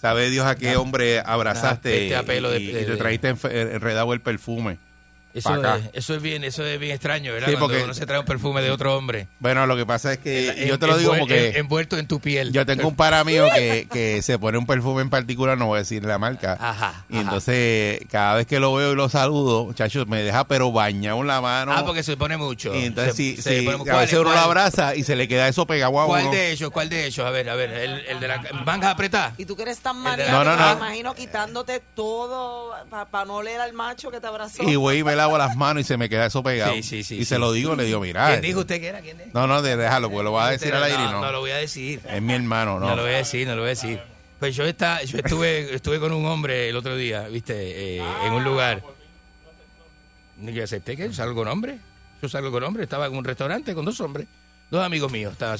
[0.00, 4.78] ¿Sabe Dios a qué hombre abrazaste y, te trajiste enredado el perfume?
[5.34, 7.48] Eso pa' es, eso es bien, eso es bien extraño, ¿verdad?
[7.48, 9.26] Sí, Cuando porque- uno se trae un perfume de otro hombre.
[9.40, 11.98] Bueno, lo que pasa es que En- yo te lo digo envuel- porque en- envuelto
[11.98, 12.52] en tu piel.
[12.52, 15.76] yo tengo un para mío que, que se pone un perfume en particular, no voy
[15.76, 16.56] a decir la marca.
[16.60, 17.04] Ajá.
[17.10, 21.20] Y entonces, cada vez que lo veo y lo saludo, muchachos, me deja pero bañado
[21.20, 21.72] en la mano.
[21.74, 22.74] Ah, porque se pone mucho.
[22.74, 25.02] Y entonces, Se- sí, se sí, pone- a veces ¿cuál- uno lo cuál- abraza y
[25.02, 26.32] se le queda eso pegado a ¿Cuál uno.
[26.32, 26.70] de ellos?
[26.70, 27.26] ¿Cuál de ellos?
[27.26, 29.34] A ver, a ver, el, el de la manga apretada.
[29.36, 30.66] Y tú que eres tan maniático, No, no, no.
[30.66, 32.72] me imagino quitándote todo
[33.10, 34.62] para no leer al macho que te abrazó.
[34.62, 36.72] Y voy y me lavo las manos y se me queda eso pegado.
[36.74, 37.24] Sí, sí, sí, y sí.
[37.24, 38.28] se lo digo, le digo, mira.
[38.28, 39.00] ¿Quién dijo usted que era?
[39.00, 39.32] ¿Quién es?
[39.34, 41.20] No, no, déjalo, porque lo va a decir al aire y no, no.
[41.22, 42.00] no lo voy a decir.
[42.08, 42.88] Es mi hermano, No.
[42.90, 42.96] no.
[42.96, 44.00] lo voy a decir, no lo voy a decir.
[44.38, 47.54] Pues yo, está, yo estuve, estuve con un hombre el otro día, ¿viste?
[47.98, 48.82] Eh, en un lugar.
[50.40, 51.78] Yo acepté que yo salgo con hombre.
[52.20, 52.82] Yo salgo con hombre.
[52.82, 54.26] Estaba en un restaurante con dos hombres.
[54.70, 55.32] Dos amigos míos.
[55.32, 55.56] Estaba,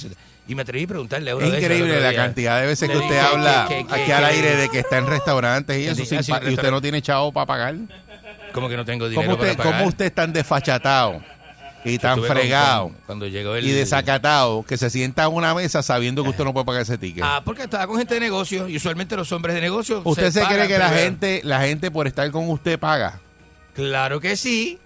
[0.47, 3.19] y me atreví a preguntarle a uno Es increíble la cantidad de veces que usted
[3.19, 6.55] habla que- que- aquí al aire de que está en restaurantes y eso sin y
[6.55, 7.75] usted no tiene chavo para pagar.
[8.55, 9.81] Como que no tengo dinero ¿Cómo usted, para pagar.
[9.81, 11.21] ¿Cómo usted es tan desfachatado
[11.85, 15.83] y tan fregado con- cuando llegó el- y desacatado que se sienta a una mesa
[15.83, 17.23] sabiendo que usted no puede pagar ese ticket?
[17.27, 20.01] Ah, porque estaba con gente de negocio y usualmente los hombres de negocio.
[20.05, 23.21] ¿Usted se, cree pagan que la gente, la gente por estar con usted paga?
[23.75, 24.79] Claro que sí.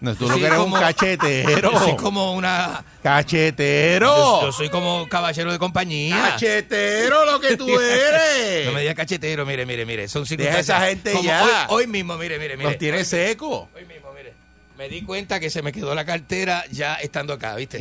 [0.00, 1.72] No, tú lo que eres un cachetero.
[1.72, 2.84] Yo soy como una.
[3.02, 4.42] ¡Cachetero!
[4.42, 6.30] Yo, soy como caballero de compañía.
[6.30, 8.66] ¡Cachetero lo que tú eres!
[8.66, 10.06] no me digas cachetero, mire, mire, mire.
[10.06, 10.66] Son circunstancias.
[10.66, 11.66] Deja esa gente como ya.
[11.70, 12.70] Hoy, mismo, mire, mire, mire.
[12.70, 13.68] Los tiene seco.
[13.74, 13.97] Hoy mismo.
[14.78, 17.78] Me di cuenta que se me quedó la cartera ya estando acá, ¿viste?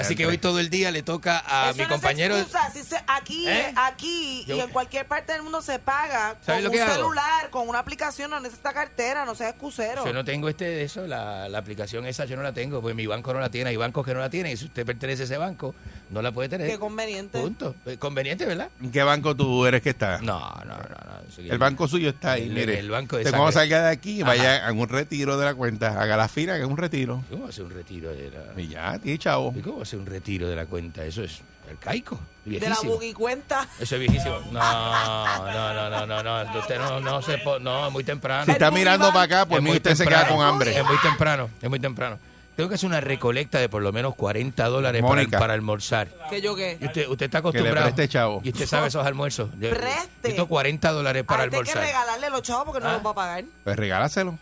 [0.00, 2.34] Así que hoy todo el día le toca a Eso mi no compañero.
[2.34, 3.74] Se aquí, ¿Eh?
[3.76, 7.80] aquí y en cualquier parte del mundo se paga con lo un celular, con una
[7.80, 10.02] aplicación, no necesita cartera, no seas excusero.
[10.06, 13.06] Yo no tengo este de eso, la, aplicación esa yo no la tengo, porque mi
[13.06, 15.24] banco no la tiene, hay bancos que no la tienen, y si usted pertenece a
[15.26, 15.74] ese banco,
[16.08, 16.70] no la puede tener.
[16.70, 17.38] Qué conveniente.
[17.38, 17.74] Punto.
[17.84, 18.70] Eh, conveniente, ¿verdad?
[18.80, 20.18] ¿En qué banco tú eres que está?
[20.22, 20.78] No, no, no.
[20.78, 21.20] no.
[21.36, 22.78] El, banco suyo está ahí, el, mire.
[22.78, 24.68] El banco de Te vamos a sacar de aquí, vaya Ajá.
[24.68, 27.22] a un retiro de la cuenta, haga la fila que es un retiro.
[27.30, 28.60] ¿Cómo va a ser un retiro de la.?
[28.60, 29.52] Y ya, tío, chavo.
[29.56, 31.04] ¿Y cómo va a ser un retiro de la cuenta?
[31.04, 32.18] Eso es arcaico.
[32.44, 32.80] Viejísimo.
[32.80, 33.68] ¿De la bugicuenta?
[33.78, 34.40] Eso es viejísimo.
[34.52, 34.60] No,
[35.52, 36.44] no, no, no, no.
[36.44, 36.58] no.
[36.58, 37.38] Usted no, no se.
[37.38, 38.46] Po no, es muy temprano.
[38.46, 40.18] Si está mirando para acá, por es mí usted temprano.
[40.18, 40.76] se queda con hambre.
[40.76, 42.18] Es muy temprano, es muy temprano.
[42.56, 46.08] Tengo que hacer una recolecta de por lo menos 40 dólares para, para, almorzar.
[46.28, 46.78] ¿Qué yo qué?
[46.82, 47.74] Usted, usted, está acostumbrado.
[47.74, 48.42] Que le preste, chavo.
[48.44, 49.48] Y usted sabe esos almuerzos.
[49.58, 50.10] Yo, preste.
[50.24, 51.78] Necesito 40 dólares para ah, almorzar.
[51.78, 52.92] Hay que regalarle los chavos porque no ah.
[52.94, 53.44] los va a pagar.
[53.64, 54.38] Pues regálaselo.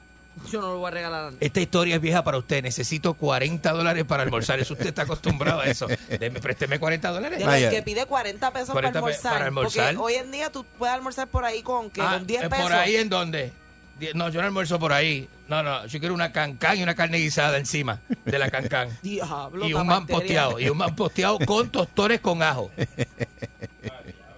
[0.51, 1.32] Yo no lo voy a regalar.
[1.40, 2.62] Esta historia es vieja para usted.
[2.62, 4.59] Necesito 40 dólares para almorzar.
[4.60, 5.86] Eso usted está acostumbrado a eso.
[6.20, 7.43] Deme, présteme 40 dólares.
[7.43, 11.44] El que pide 40 pesos para, almorzar, Porque hoy en día tú puedes almorzar por
[11.44, 12.65] ahí con, que, ah, con 10 eh, pesos.
[12.65, 13.52] ¿Por ahí en dónde?
[14.15, 15.28] No, yo no almuerzo por ahí.
[15.48, 18.97] No, no, yo quiero una cancán y una carne guisada encima de la cancán.
[19.02, 22.70] Diablo, y un man posteado, y un man posteado con tostones con ajo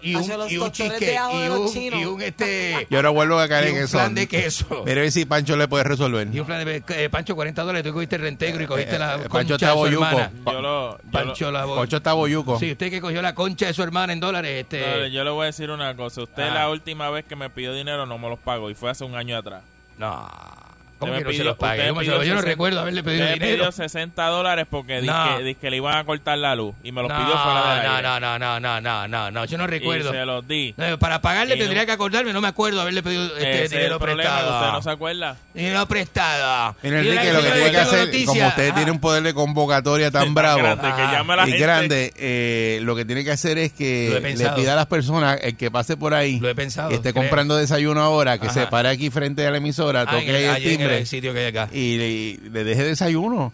[0.02, 2.86] y un, y un cheesecake y un, y un este.
[2.88, 3.98] Y ahora vuelvo a caer en eso.
[3.98, 4.84] plan de queso.
[4.86, 6.28] Mira a ver si Pancho le puede resolver.
[6.32, 7.82] Y un plan de eh, Pancho, 40 dólares.
[7.84, 10.16] Tú cogiste el reintegro y eh, cogiste eh, la concha Pancho está boyuco.
[10.46, 12.58] Yo lo, yo Pancho, la, Pancho está boyuco.
[12.58, 14.62] Sí, usted que cogió la concha de su hermana en dólares.
[14.62, 15.10] Este...
[15.10, 16.22] Yo le voy a decir una cosa.
[16.22, 16.54] Usted ah.
[16.54, 19.14] la última vez que me pidió dinero no me los pagó y fue hace un
[19.14, 19.62] año atrás.
[19.98, 20.28] No.
[21.00, 23.56] Yo, no recuerdo haberle pedido dinero.
[23.56, 25.38] pidió 60 dólares porque no.
[25.40, 28.20] dije, le iban a cortar la luz y me los pidió fuera de la no,
[28.20, 30.12] no, no, no, no, no, no, yo no recuerdo.
[30.98, 34.58] Para pagarle tendría que acordarme, no me acuerdo haberle pedido este dinero prestado.
[34.60, 35.36] ¿Usted no se acuerda?
[35.54, 36.76] Dinero prestado.
[36.82, 40.34] Mira, Enrique, lo que tiene que hacer, como usted tiene un poder de convocatoria tan
[40.34, 40.60] bravo
[41.46, 45.38] y grande, eh, lo que tiene que hacer es que le pida a las personas,
[45.42, 46.40] el que pase por ahí,
[46.90, 50.89] esté comprando desayuno ahora, que se pare aquí frente a la emisora, toque el timbre
[50.98, 51.68] el sitio que hay acá.
[51.72, 53.52] Y, le deje desayuno.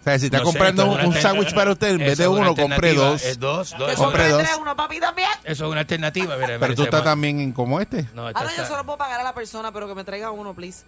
[0.00, 2.54] O sea, si está no comprando sé, un sándwich para usted, en vez de uno,
[2.54, 3.24] compre dos.
[3.24, 3.94] Es dos, dos.
[3.96, 4.46] Compre dos.
[4.60, 5.28] Uno también.
[5.42, 6.36] Eso es una alternativa.
[6.36, 8.06] Mira, pero tú estás también como este.
[8.14, 8.62] No, Ahora está...
[8.62, 10.84] yo solo puedo pagar a la persona, pero que me traiga uno, please.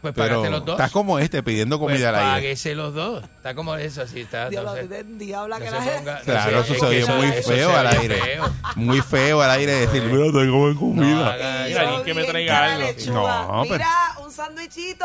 [0.00, 0.74] Pues págate los dos.
[0.74, 2.34] Estás como este pidiendo pues comida pues a la.
[2.34, 3.24] Páguese los dos.
[3.24, 4.48] Está como eso, así está.
[4.48, 6.12] Diabla que la gente.
[6.24, 8.40] Claro, eso muy feo al aire.
[8.76, 11.32] Muy feo al aire decir, mira, tengo comida.
[11.64, 12.88] Alguien que me traiga algo.
[13.08, 13.64] No.
[13.64, 13.88] Mira,
[14.24, 15.04] un sándwichito.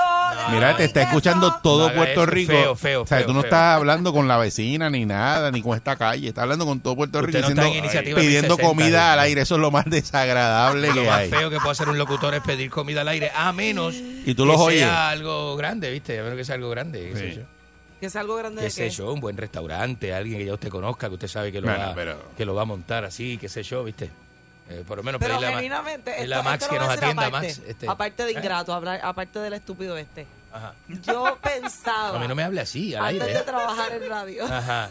[0.52, 2.54] Mira, te está escuchando todo Puerto Rico.
[2.54, 3.02] Feo, feo.
[3.02, 6.28] O sea, tú no estás hablando con la vecina ni nada, ni con esta calle.
[6.28, 7.40] Estás hablando con todo Puerto Rico
[8.16, 9.42] pidiendo comida al aire.
[9.42, 11.06] Eso es lo más desagradable que hay.
[11.06, 13.96] Lo más feo que puede hacer un locutor es pedir comida al aire, a menos.
[13.96, 16.20] Y tú los oyes sea algo grande, ¿viste?
[16.20, 17.46] A menos que sea algo grande.
[18.00, 20.70] Que sea algo grande qué de sé yo, un buen restaurante, alguien que ya usted
[20.70, 23.48] conozca, que usted sabe que lo, Bueno, va, que lo va a montar así, qué
[23.48, 24.10] sé yo, ¿viste?
[24.70, 27.62] Eh, por lo menos Pero pedirle a Max que nos atienda, aparte, Max.
[27.68, 27.88] Este.
[27.88, 28.40] aparte del ¿eh?
[28.40, 30.26] ingrato, aparte del estúpido este.
[30.52, 30.74] Ajá.
[31.02, 33.40] Yo pensaba, A mí no me hable así, al antes aire.
[33.40, 34.90] de trabajar en radio, Ajá.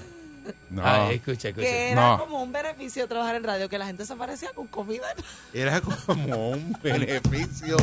[0.71, 0.83] No.
[0.85, 1.67] Ah, escucha, escucha.
[1.67, 5.07] Que era como un beneficio trabajar en radio, que la gente se aparecía con comida.
[5.53, 7.77] Era como un beneficio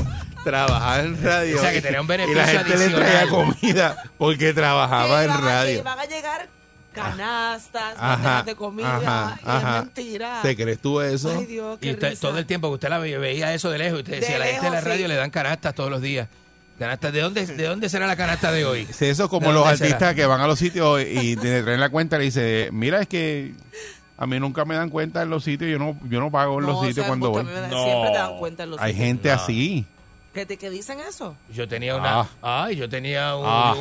[0.43, 1.57] trabajar en radio.
[1.57, 2.99] O sea, que tenía un beneficio Y la gente adicional.
[2.99, 5.73] le traía comida porque trabajaba en radio.
[5.73, 6.49] Que iban a llegar
[6.91, 10.39] canastas, ajá, de comida, es mentira.
[10.41, 11.41] ¿Te crees tú eso?
[11.41, 14.39] Y usted, todo el tiempo que usted la veía, eso de lejos, usted decía, de
[14.39, 16.27] la gente de la radio le dan canastas todos los días.
[16.79, 18.85] Canasta, ¿de dónde, ¿De dónde será la canasta de hoy?
[18.85, 21.89] Sí, eso es como los artistas que van a los sitios y te traen la
[21.89, 23.53] cuenta y le dicen, mira, es que
[24.17, 26.65] a mí nunca me dan cuenta en los sitios, yo no, yo no pago en
[26.65, 27.45] los sitios cuando voy.
[27.45, 27.83] Dan, no.
[27.83, 29.85] Siempre te dan cuenta en los Hay gente así.
[30.33, 31.35] ¿Que, te, que dicen eso?
[31.53, 32.27] Yo tenía una.
[32.41, 33.75] Ah, yo tenía un, ah.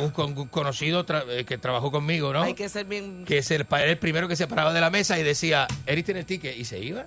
[0.49, 2.41] conocido eh, que trabajó conmigo, ¿no?
[2.41, 3.23] Hay que ser bien.
[3.25, 3.65] Que es el,
[3.97, 7.05] primero que se paraba de la mesa y decía, Eric tiene ticket y se iba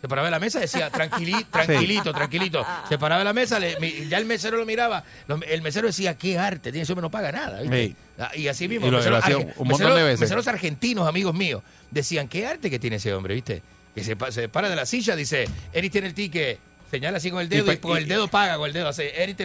[0.00, 0.90] se paraba de la mesa decía,
[1.50, 2.64] tranquilito, tranquilito.
[2.66, 2.84] Ah.
[2.88, 5.04] Se paraba de la mesa, ya el mesero lo miraba.
[5.48, 7.60] El mesero decía, qué arte, tiene eso no paga nada.
[7.60, 7.96] ¿viste?
[8.18, 8.86] Ah, y así mismo.
[8.86, 13.62] Y meseros, argentinos, amigos míos, decían, qué arte que tiene ese hombre, ¿viste?
[13.94, 16.58] Que se, se para de la silla, dice, Eris tiene el ticket.
[16.90, 19.22] Señala así con el dedo y, pues, con el dedo paga, con el dedo hace
[19.22, 19.36] el.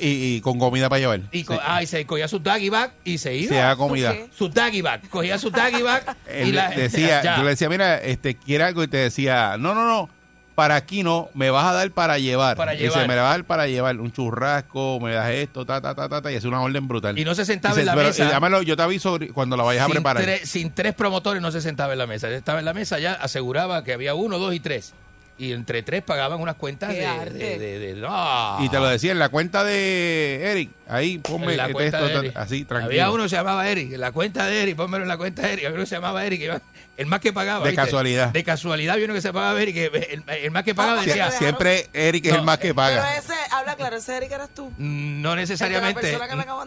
[0.00, 1.20] Y, con comida para llevar.
[1.32, 3.48] Y, ah, y se cogía su daggy bag y se iba.
[3.48, 4.14] Se daba comida.
[4.36, 5.08] Su daggy bag.
[5.08, 7.36] Cogía su daggy bag y la decía.
[7.36, 10.10] Yo le decía, mira, este, quiere algo y te decía, no, no, no,
[10.56, 12.56] para aquí no, me vas a dar para llevar.
[12.56, 12.98] Para llevar.
[12.98, 15.94] Y se me va a dar para llevar un churrasco, me das esto, ta, ta,
[15.94, 17.16] ta, ta, ta, y hace una orden brutal.
[17.18, 18.28] Y no se sentaba en la pero, mesa.
[18.28, 20.24] Llámalo, yo te aviso cuando la vayas a preparar.
[20.44, 22.30] Sin tres promotores no se sentaba en la mesa.
[22.30, 24.94] Estaba en la mesa ya, aseguraba que había uno, dos y tres.
[25.38, 27.00] Y entre tres pagaban unas cuentas de,
[27.30, 28.56] de, de- de- no.
[28.64, 32.08] Y te lo decía en la cuenta de Eric, ahí ponme En la cuenta esto,
[32.08, 32.36] de ta- Eric.
[32.38, 32.88] así, tranquilo.
[32.90, 35.42] Había uno que se llamaba Eric, en la cuenta de Eric, pónmelo en la cuenta
[35.42, 35.66] de Eric.
[35.66, 36.62] Había uno que se llamaba Eric, iba-
[36.96, 37.64] el más que pagaba.
[37.66, 37.84] De ¿viste?
[37.84, 38.28] casualidad.
[38.32, 39.84] De casualidad había uno que se pagaba Eric, que
[40.14, 41.30] el, el más que pagaba Sie- decía.
[41.30, 43.16] siempre Eric es No, el más que Pero paga.
[43.18, 44.72] ese, habla claro, ese Eric eras tú.
[44.78, 46.18] No necesariamente.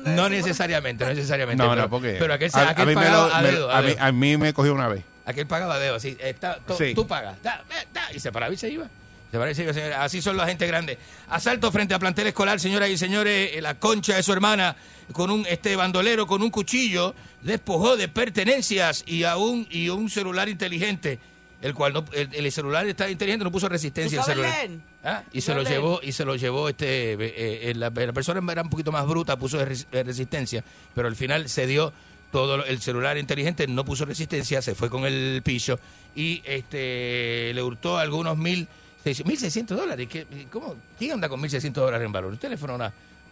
[0.05, 1.63] No necesariamente, no necesariamente.
[1.63, 3.47] No, pero, no, porque Pero aquel, a, aquel a mí me pagaba lo- a me-
[3.47, 4.03] a a mí- dedo.
[4.03, 5.03] a mí me cogió una vez.
[5.29, 6.17] Aquel pagaba dedo, así.
[6.19, 6.93] Está, to- Sí.
[6.93, 7.41] Tú pagas.
[7.43, 8.85] Da, da, da, y se paraba y se iba.
[8.85, 9.95] Se paraba y se iba, señores.
[9.97, 10.97] Así son la gente grande.
[11.29, 13.51] Asalto frente a plantel escolar, señoras y señores.
[13.53, 14.75] eh, La concha de su hermana
[15.13, 20.09] con un este bandolero con un cuchillo despojó de pertenencias y a un, y un
[20.09, 21.19] celular inteligente.
[21.61, 24.21] El cual no, el, el celular está inteligente, no puso resistencia.
[24.23, 24.67] ¿Tú el sabes celular.
[24.69, 24.79] leer?
[25.03, 27.17] Ah, Y ¿Tú se lo llevó, y se lo llevó este eh,
[27.69, 30.63] eh, la, la persona era un poquito más bruta, puso res- resistencia,
[30.95, 31.91] pero al final se dio
[32.31, 35.79] todo lo- el celular inteligente, no puso resistencia, se fue con el piso
[36.15, 38.67] y este le hurtó algunos mil
[39.03, 40.07] seis- mil seiscientos dólares.
[40.09, 40.75] ¿Qué, ¿Cómo?
[40.97, 42.31] ¿Quién anda con mil seiscientos dólares en valor?
[42.31, 42.91] Un teléfono, una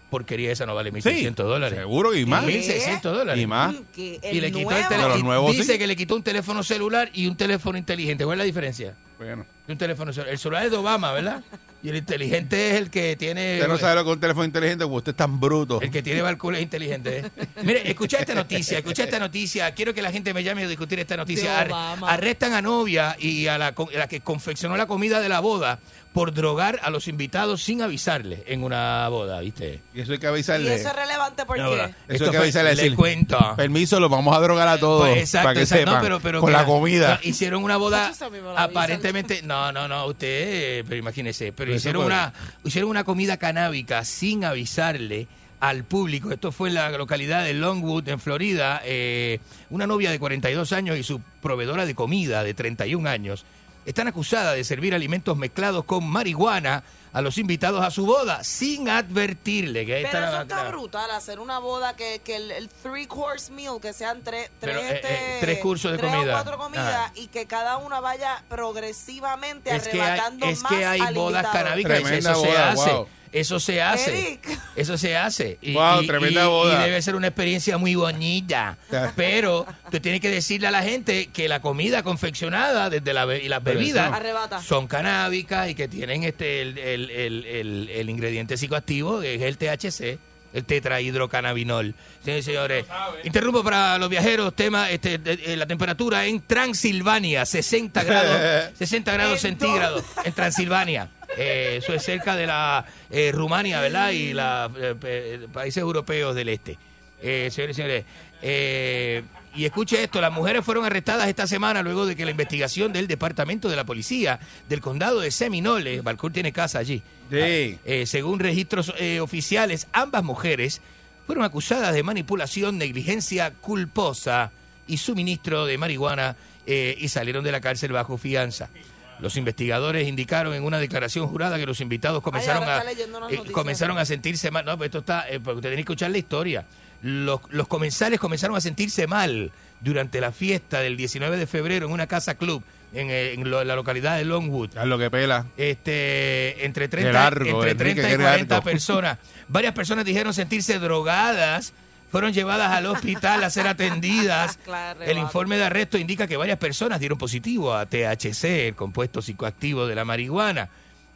[0.09, 1.77] porquería esa no vale mil seiscientos dólares.
[1.77, 2.45] seguro, y más.
[2.45, 3.43] Mil seiscientos dólares.
[3.43, 3.75] Y más.
[3.97, 5.13] Y le quitó nuevo.
[5.15, 5.79] el nuevos, dice sí.
[5.79, 8.23] que le quitó un teléfono celular y un teléfono inteligente.
[8.23, 8.95] ¿Cuál es la diferencia?
[9.17, 9.45] Bueno.
[9.67, 10.31] De un teléfono celular.
[10.31, 11.43] El celular es de Obama, ¿verdad?
[11.83, 13.55] Y el inteligente es el que tiene.
[13.55, 15.79] Usted no sabe lo que es un teléfono inteligente porque usted es tan bruto.
[15.79, 17.19] El que tiene balcones inteligente.
[17.19, 17.31] ¿eh?
[17.63, 19.71] Mire, escucha esta noticia, escucha esta noticia.
[19.75, 21.59] Quiero que la gente me llame a discutir esta noticia.
[21.59, 21.71] Ar-
[22.07, 25.39] arrestan a novia y a la, co- a la que confeccionó la comida de la
[25.39, 25.79] boda
[26.17, 29.81] por drogar a los invitados sin avisarle en una boda, ¿viste?
[29.93, 30.73] Y eso hay que Y avisarle.
[30.73, 31.61] eso es relevante porque.
[31.61, 32.71] Eso esto hay que avisarle.
[32.71, 33.37] le decir, cuento.
[33.55, 35.07] Permiso, lo vamos a drogar a todos.
[35.09, 35.85] Pues, exacto, para que exacto.
[35.85, 36.01] No, sepan.
[36.01, 37.19] pero- pero con mira, la comida.
[37.23, 38.11] no, hicieron una boda
[38.55, 42.33] aparentemente, no, no, no, usted, pero imagínese, pero Pero hicieron una,
[42.63, 45.27] hicieron una comida canábica sin avisarle
[45.59, 46.31] al público.
[46.31, 48.81] Esto fue en la localidad de Longwood, en Florida.
[48.85, 49.39] Eh,
[49.69, 53.45] una novia de 42 años y su proveedora de comida de 31 años
[53.87, 56.83] están acusadas de servir alimentos mezclados con marihuana
[57.13, 60.63] a los invitados a su boda sin advertirle que ahí Pero está eso la- está
[60.65, 64.51] la- brutal, hacer una boda que, que el, el three course meal, que sean tres,
[64.59, 66.31] tres, Pero, eh, este, eh, tres cursos de tres comida.
[66.33, 67.11] o cuatro comidas Ajá.
[67.15, 71.47] y que cada una vaya progresivamente es que hay, arrebatando es más que hay bodas
[71.47, 73.07] canábicas eso se boda, hace wow.
[73.39, 74.59] Eso se hace Eric.
[74.75, 76.81] eso se hace y, Wow, y- tremenda y- boda.
[76.81, 78.77] y debe ser una experiencia muy bonita
[79.15, 83.43] pero tú tienes que decirle a la gente que la comida confeccionada desde la be-
[83.43, 88.09] y las Pero bebidas son canábicas y que tienen este el, el- el- el- el
[88.09, 90.19] ingrediente psicoactivo que es el THC
[90.53, 91.93] el tetrahidrocannabinol.
[92.23, 92.85] Señores y señores,
[93.23, 99.11] interrumpo para los viajeros, tema, este, de- de la temperatura en Transilvania, 60 grados, 60
[99.13, 101.09] grados ¿En centígrados en Transilvania.
[101.37, 104.11] Eh, eso es cerca de la eh, Rumania, ¿verdad?
[104.11, 106.77] Y los países europeos del este.
[107.21, 108.05] Eh, señores y señores,
[108.43, 109.23] eh,
[109.55, 113.07] y escuche esto, las mujeres fueron arrestadas esta semana luego de que la investigación del
[113.07, 114.39] Departamento de la Policía
[114.69, 117.01] del Condado de Seminole, Balcour tiene casa allí,
[117.31, 117.79] Sí.
[117.83, 120.79] eh, según registros eh, oficiales, ambas mujeres
[121.25, 124.51] fueron acusadas de manipulación, negligencia culposa
[124.85, 126.35] y suministro de marihuana
[126.67, 128.69] eh, y salieron de la cárcel bajo fianza.
[129.19, 132.83] Los investigadores indicaron en una declaración jurada que los invitados comenzaron, a,
[133.29, 134.63] eh, comenzaron a sentirse mal.
[134.65, 136.65] No, pues esto está, eh, porque usted tiene que escuchar la historia.
[137.01, 141.91] Los, los comensales comenzaron a sentirse mal durante la fiesta del 19 de febrero en
[141.91, 142.63] una casa club
[142.93, 145.45] en, eh, en lo- en la localidad de Longwood Es lo que pela.
[145.57, 148.63] este entre 30, Qué largo, entre Enrique, 30 y qué 40 largo.
[148.69, 149.17] personas.
[149.47, 151.73] Varias personas dijeron sentirse drogadas,
[152.11, 154.59] fueron llevadas al hospital a ser atendidas.
[154.65, 159.21] Claro, El informe de arresto indica que varias personas dieron positivo a THC, el compuesto
[159.21, 160.69] psicoactivo de la marihuana.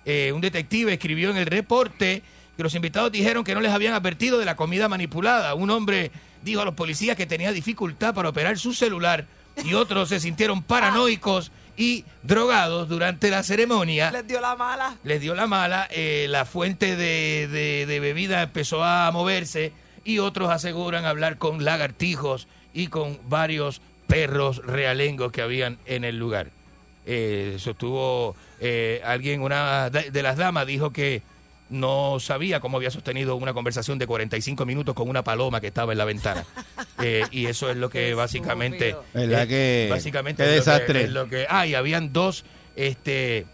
[0.05, 2.21] Eh, un detective escribió en el reporte
[2.57, 5.53] que los invitados dijeron que no les habían advertido de la comida manipulada.
[5.53, 6.11] Un hombre
[6.43, 9.25] dijo a los policías que tenía dificultad para operar su celular
[9.63, 14.95] y otros se sintieron paranoicos y drogados durante la ceremonia Les dio la mala.
[15.03, 19.71] les dio la mala, eh, la fuente de, de- de bebida empezó a moverse
[20.03, 26.17] y otros aseguran hablar con lagartijos y con varios perros realengos que habían en el
[26.17, 26.49] lugar.
[27.05, 31.21] Eh, sostuvo eh, alguien, una de las damas dijo que
[31.69, 35.91] no sabía cómo había sostenido una conversación de 45 minutos con una paloma que estaba
[35.93, 36.45] en la ventana.
[37.03, 38.89] Eh, y eso es lo que Qué básicamente...
[38.89, 39.05] estúpido.
[39.27, 41.03] ¿Verdad eh, que- básicamente qué es lo que- desastre?
[41.05, 42.45] es lo que, ah, y habían dos
[42.75, 43.47] este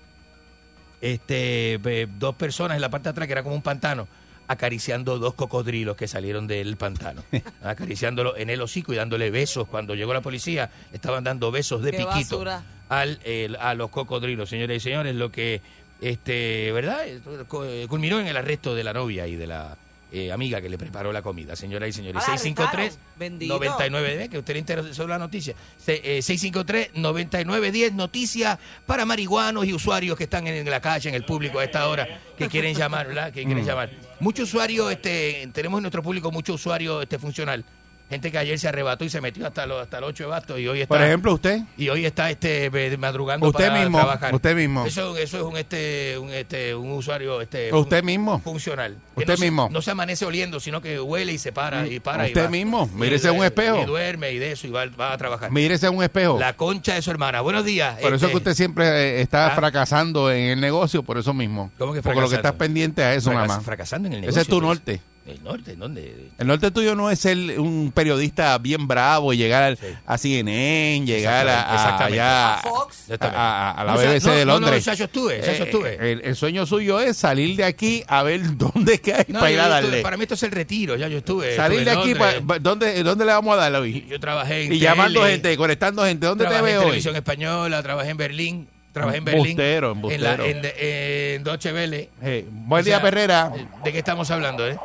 [0.99, 4.07] este eh, dos personas en la parte de atrás que era como un pantano
[4.47, 7.23] acariciando dos cocodrilos que salieron del pantano
[7.63, 11.91] acariciándolo en el hocico y dándole besos cuando llegó la policía estaban dando besos de
[11.91, 12.63] Qué piquito basura.
[12.89, 15.61] al, el- a los cocodrilos, señores y señores, lo que,
[16.01, 17.05] este, ¿verdad?
[17.07, 19.77] Eh, Culminó en el arresto de la novia y de la
[20.11, 22.23] eh, amiga que le preparó la comida, señoras y señores.
[22.25, 23.07] Ah, la 653 arrestaron.
[23.17, 23.53] Bendito.
[23.55, 24.29] 99 ¿ve?
[24.29, 25.53] que usted le interesó la noticia.
[25.87, 31.25] Eh, 653 9910 noticias para marihuanos y usuarios que están en la calle, en el
[31.25, 32.07] público a esta hora,
[32.37, 33.31] que quieren llamar, ¿verdad?
[33.33, 33.67] Que quieren Mm.
[33.67, 33.91] llamar.
[34.19, 37.63] Muchos usuarios, este, tenemos en nuestro público muchos usuarios este funcional.
[38.09, 40.59] Gente que ayer se arrebató y se metió hasta los hasta los 8 de bastos
[40.59, 41.59] y hoy está Por ejemplo, usted.
[41.77, 44.33] y hoy está este madrugando Usted para mismo, trabajar.
[44.33, 44.85] usted mismo.
[44.85, 48.39] Eso, eso es un este un este un usuario este Usted fun- mismo.
[48.39, 48.95] funcional.
[49.13, 49.69] Que Usted no se- mismo.
[49.73, 52.49] no se amanece oliendo, sino que huele y se para y para y Usted va.
[52.49, 52.89] mismo.
[52.93, 53.81] Y Mírese un duerme, espejo.
[53.81, 55.51] Y duerme y de eso y va, va a trabajar.
[55.51, 56.39] Mírese un espejo.
[56.39, 57.41] La concha de su hermana.
[57.41, 57.99] Buenos días.
[57.99, 59.51] Por eso este, es que usted siempre eh, está Ah.
[59.55, 61.71] fracasando en el negocio, por eso mismo.
[61.77, 62.35] ¿Cómo que Porque lo que fracasando?
[62.37, 63.65] estás pendiente a eso Fracas- nada más.
[63.65, 65.01] fracasando en el Ese negocio, es tu norte.
[65.27, 66.29] El norte, ¿en ¿dónde?
[66.37, 71.05] El norte tuyo no es ser un periodista bien bravo y llegar al- a CNN,
[71.05, 72.21] llegar a, a- Exactamente.
[72.21, 72.97] allá A Fox.
[73.19, 74.85] A, a la No, o sea, BBC no, de no, no, Londres.
[74.85, 76.11] ya yo estuve, ya yo Eh, estuve.
[76.13, 79.39] el, el sueño suyo es salir de aquí a ver dónde es que hay No,
[79.39, 80.01] para ir a estuve- darle.
[80.01, 81.55] para mí esto es el retiro, ya yo estuve.
[81.55, 82.41] Salir de estuve aquí, Londres.
[82.41, 84.05] pa- pa- ¿dónde, ¿dónde le vamos a dar hoy?
[84.09, 86.25] Yo trabajé en Y llamando gente, conectando gente.
[86.25, 86.91] ¿Dónde te trabajé veo en hoy?
[86.91, 88.67] televisión española, trabajé en Berlín,
[88.97, 89.45] trabajé en Berlín.
[89.59, 90.45] Embustero, En, la, embustero.
[90.45, 92.09] en, de- en Deutsche Welle.
[92.51, 93.51] Buen día, Perrera.
[93.83, 94.77] ¿De qué estamos hablando, eh?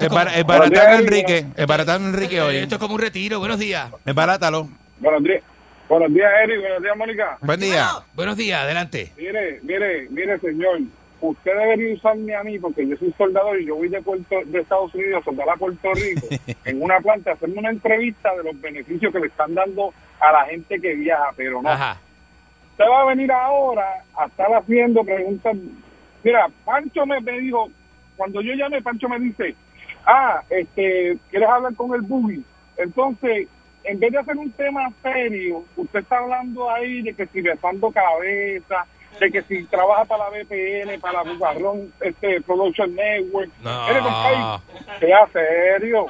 [0.00, 1.46] Es bar- es baratano Enrique.
[1.56, 2.56] Es Enrique hoy.
[2.56, 3.38] Esto es como un retiro.
[3.38, 3.90] Buenos días.
[4.04, 4.68] Es barátalo.
[4.98, 5.42] Buenos días.
[5.88, 6.60] Buenos días, Eric.
[6.60, 7.38] Buenos días, Mónica.
[7.40, 7.88] Buen día.
[8.14, 9.12] Buenos días, adelante.
[9.16, 10.80] Mire, mire, mire, señor.
[11.20, 14.60] Usted debería usarme a mí porque yo soy soldador y yo voy de Puerto, de
[14.60, 16.26] Estados Unidos a soldar a Puerto Rico
[16.66, 20.32] en una planta a hacerme una entrevista de los beneficios que le están dando a
[20.32, 21.70] la gente que viaja, pero no.
[21.70, 21.98] Ajá.
[22.74, 25.56] Usted va a venir ahora a estar haciendo preguntas.
[26.24, 27.70] Mira, Pancho me, me dijo,
[28.16, 29.54] cuando yo llamé, Pancho me dice,
[30.04, 32.42] ah, este, ¿quieres hablar con el buggy?
[32.76, 33.46] Entonces,
[33.84, 37.92] en vez de hacer un tema serio, usted está hablando ahí de que si besando
[37.92, 38.86] cabeza,
[39.20, 43.52] de que si trabaja para la BPN, para la Bugarrón este, Production Network.
[43.62, 43.86] No.
[43.86, 44.62] Mire, compadre,
[44.98, 46.06] sea serio,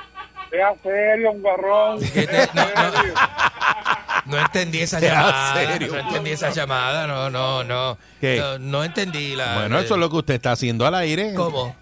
[0.48, 2.00] sea serio, Bugarrón.
[4.26, 5.54] No entendí esa llamada.
[5.54, 5.92] serio.
[5.92, 7.06] No entendí esa llamada.
[7.06, 7.98] No, no, no.
[8.20, 8.38] ¿Qué?
[8.38, 9.54] No, no entendí la.
[9.58, 11.34] Bueno, eso es lo que usted está haciendo al aire.
[11.34, 11.76] ¿Cómo?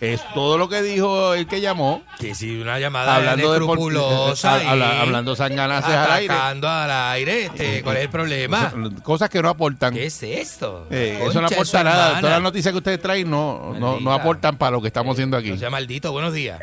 [0.00, 2.04] Es todo lo que dijo el que llamó.
[2.20, 3.58] Que si una llamada hablando de
[4.44, 6.32] habla- y hablando sanganaces al aire.
[6.34, 7.46] atacando al aire.
[7.46, 8.72] Este, ¿Cuál es el problema?
[9.02, 9.94] Cosas que no aportan.
[9.94, 10.86] ¿Qué es esto?
[10.92, 12.02] Eh, Concha eso no aporta nada.
[12.06, 12.20] hermana.
[12.20, 15.36] Todas las noticias que ustedes traen no, no, no aportan para lo que estamos haciendo
[15.36, 15.50] aquí.
[15.50, 16.12] No sea maldito.
[16.12, 16.60] Buenos días.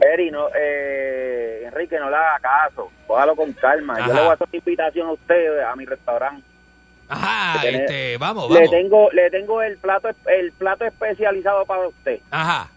[0.00, 2.90] Eri, no, eh, Enrique, no le haga caso.
[3.06, 3.94] Cójalo con calma.
[3.94, 4.06] Ajá.
[4.08, 6.42] Yo le voy a hacer una invitación a usted, a mi restaurante.
[7.08, 8.70] Ajá, tiene- este, vamos, Le vamos.
[8.70, 12.20] tengo, le tengo el plato, el plato especializado para usted.
[12.30, 12.70] Ajá.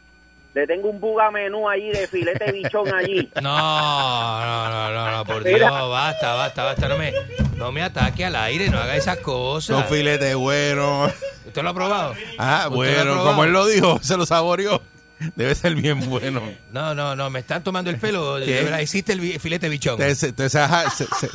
[0.53, 3.29] Le tengo un buga menú allí de filete bichón allí.
[3.41, 5.69] No, no, no, no, no, por Dios, Mira.
[5.71, 6.87] basta, basta, basta.
[6.89, 7.13] No me,
[7.55, 9.75] no me ataque al aire, no haga esas cosas.
[9.77, 11.11] Son filetes buenos.
[11.45, 12.13] ¿Usted lo ha probado?
[12.37, 13.25] Ah, ¿Usted lo ha bueno, probado?
[13.29, 14.81] como él lo dijo, se lo saboreó.
[15.35, 16.41] Debe ser bien bueno.
[16.71, 18.37] No, no, no, me están tomando el pelo.
[18.37, 18.63] De ¿Qué?
[18.63, 19.97] verdad, existe el filete bichón.
[20.15, 21.29] Se- ajá, se- se-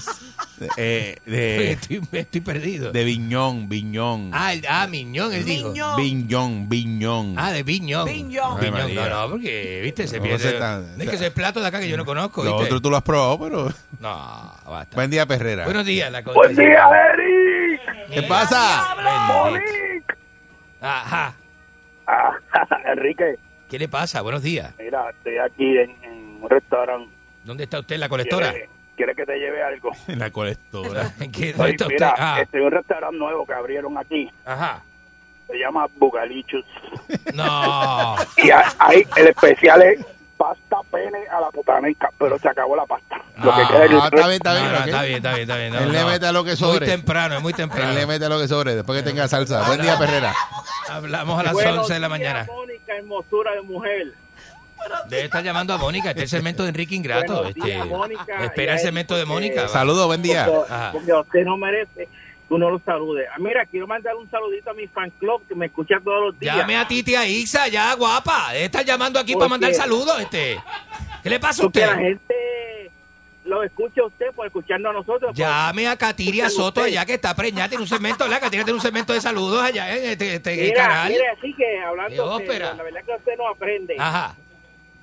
[0.76, 2.90] eh, de, Estoy, estoy perdido.
[2.92, 4.30] de viñón, viñón.
[4.32, 5.72] Ah, el, ah, miñón, él dijo.
[5.96, 7.34] Viñón, viñón.
[7.38, 8.06] Ah, de viñón.
[8.06, 8.60] Viñón.
[8.60, 10.38] Viñón, no, no, porque, viste, se No, pierde.
[10.38, 12.90] se está- es que ese plato de acá que yo no conozco, Lo otro tú
[12.90, 13.72] lo has probado, pero...
[14.00, 14.94] No, basta.
[14.96, 15.64] Buen día, Perrera.
[15.64, 17.80] Buenos días, la Buen día, Eric.
[18.12, 18.94] ¿Qué pasa?
[19.28, 20.02] Monique.
[20.80, 21.34] Ajá.
[22.06, 22.30] Ah,
[22.92, 23.36] Enrique,
[23.70, 24.20] ¿Qué le pasa?
[24.22, 24.72] Buenos días.
[24.78, 27.10] mira, estoy aquí en, en un restaurante.
[27.44, 28.50] ¿Dónde está usted, la colectora?
[28.50, 29.90] ¿Quiere, quiere que te lleve algo?
[30.08, 31.12] En la colectora.
[31.20, 31.96] ¿En qué- ¿Dónde está usted?
[31.96, 34.30] mira, Ah, estoy en un restaurante nuevo que abrieron aquí.
[34.44, 34.82] ajá.
[35.48, 36.64] Se llama Bugalichus.
[37.34, 38.16] No.
[38.36, 40.04] Y ahí el especial es
[40.36, 43.20] pasta pene a la putaneca, pero se acabó la pasta.
[43.42, 44.64] Lo que queda es el Ah, está bien, está bien.
[44.72, 45.72] No, está bien, está bien, está bien.
[45.72, 46.86] no, Él le mete a lo que Muy sobre.
[46.86, 47.90] temprano, es muy temprano.
[47.90, 49.66] Él le mete a lo que sobre, después que tenga salsa.
[49.66, 50.34] Buen día, Perrera.
[50.88, 52.46] Hablamos a las Buenos 11 de la mañana.
[52.46, 54.12] Mónica, hermosura de mujer.
[55.08, 56.10] Debe estar llamando a Mónica.
[56.10, 57.34] Este es el segmento de Enrique Ingrato.
[57.42, 59.68] Buenos días, Este, Mónica, espera el segmento de Mónica.
[59.68, 60.44] Saludos, buen día.
[60.68, 60.90] Ajá.
[60.92, 62.08] Porque usted no merece
[62.48, 63.26] que uno lo salude.
[63.28, 66.38] Ah, Mira, quiero mandar un saludito a mi fan club que me escucha todos los
[66.38, 66.56] días.
[66.56, 68.54] Llame a Titi a Isa, ya, guapa.
[68.54, 70.20] Estar llamando aquí ¿Por para mandar saludos.
[70.20, 70.58] Este.
[71.22, 72.02] ¿Qué le pasa a Porque la usted?
[72.02, 72.90] gente
[73.44, 75.34] lo escucha usted por escucharnos a nosotros.
[75.34, 76.92] Llame a Katiria Soto usted.
[76.92, 77.68] allá que está preñada.
[77.68, 78.40] Tiene un segmento, ¿verdad?
[78.40, 81.12] Katiria tiene un segmento de saludos allá en este, este en Mira, canal.
[81.12, 83.96] mire, así que hablando, serio, la verdad que usted no aprende.
[83.98, 84.34] Ajá.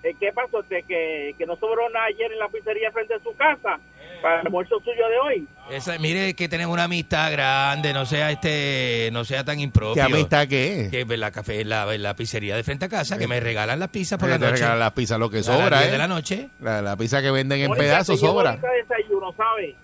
[0.04, 0.60] Eh, ¿Qué pasó?
[0.60, 3.80] Usted que, que no sobró nada ayer en la pizzería frente a su casa
[4.24, 5.48] para el almuerzo suyo de hoy.
[5.70, 9.96] Esa, mire que tenemos una amistad grande, no sea este, no sea tan impropio.
[9.96, 10.90] ¿Qué amistad qué es?
[10.92, 14.18] Que en la café, la, pizzería de frente a casa, que me regalan las pizzas
[14.18, 14.54] por Que la noche.
[14.54, 15.92] regalan las pizzas, lo que A sobra, 10 ¿eh?
[15.92, 16.50] de la noche.
[16.62, 18.54] La, la pizza que venden en Mónica, pedazos sobra.
[18.56, 19.76] desayuno, ¿sabe?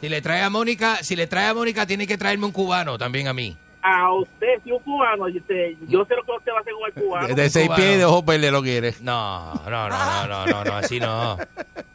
[0.00, 2.98] Si le trae a Mónica, si le trae a Mónica, tiene que traerme un cubano
[2.98, 3.56] también a mí.
[3.80, 6.72] A usted, si un cubano, y usted- yo sé lo que usted va a hacer
[6.74, 7.34] con el cubano.
[7.34, 8.94] De seis pies y de ojos verdes lo quiere.
[9.00, 11.38] No, no, no, no, no, no, no, así no.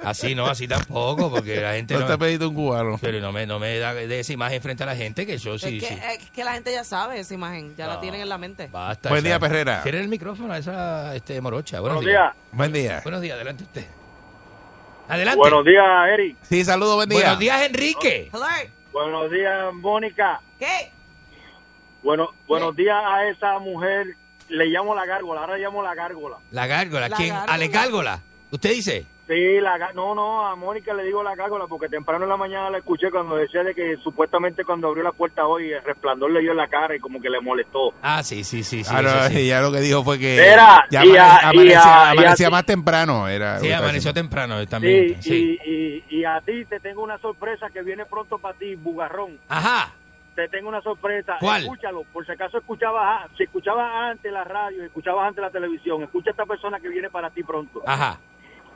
[0.01, 2.07] Así no, así tampoco, porque la gente No no...
[2.07, 2.97] te ha pedido un cubano.
[3.01, 5.57] Pero no me, no me da de esa imagen frente a la gente que yo
[5.57, 5.99] sí, es, que, sí.
[6.21, 8.67] es que la gente ya sabe esa imagen, ya la tienen en la mente.
[8.71, 9.81] Basta, Buen día, Perrera.
[9.81, 11.79] ¿Quiere el micrófono a esa este, morocha?
[11.79, 12.33] Buenos, Buenos días.
[12.51, 13.01] Buen día.
[13.03, 13.85] Buenos días, adelante usted.
[15.09, 15.37] Adelante.
[15.37, 16.37] Buenos días, Eric.
[16.43, 17.19] Sí, saludos, buen día.
[17.19, 18.29] Buenos días, Enrique.
[18.91, 20.41] Buenos días, Mónica.
[20.59, 20.91] ¿Qué?
[22.03, 24.07] Bueno, buenos días a esa mujer.
[24.49, 26.37] Le llamo la gárgola, ahora le llamo la gárgola.
[26.51, 27.07] La gárgola.
[27.09, 27.29] La ¿Quién?
[27.29, 27.53] gárgola.
[27.53, 28.19] Ale Gárgola.
[28.51, 29.05] ¿Usted dice?
[29.25, 32.35] Sí, la, gá- no, no, a Mónica le digo la gárgola porque temprano en la
[32.35, 36.29] mañana la escuché cuando decía de que supuestamente cuando abrió la puerta hoy el resplandor
[36.29, 37.93] le dio en la cara y como que le molestó.
[38.01, 38.83] Ah, sí, sí, sí.
[38.83, 39.37] sí, Ah, no, eso sí.
[39.39, 42.47] ella lo que dijo fue que Era, ya y a- amane- y a- amanecía, y
[42.47, 43.27] a más temprano.
[43.29, 45.21] Era, Sí, amaneció temprano eh, Sí, también.
[45.23, 45.57] Sí.
[45.65, 49.39] Y, y, y a ti te tengo una sorpresa que viene pronto para ti, bugarrón.
[49.47, 49.93] Ajá.
[50.35, 51.37] Te tengo una sorpresa.
[51.39, 51.61] ¿Cuál?
[51.61, 56.29] Escúchalo, por si acaso escuchabas, si escuchabas antes la radio, escuchabas antes la televisión, escucha
[56.29, 57.81] a esta persona que viene para ti pronto.
[57.85, 58.19] Ajá.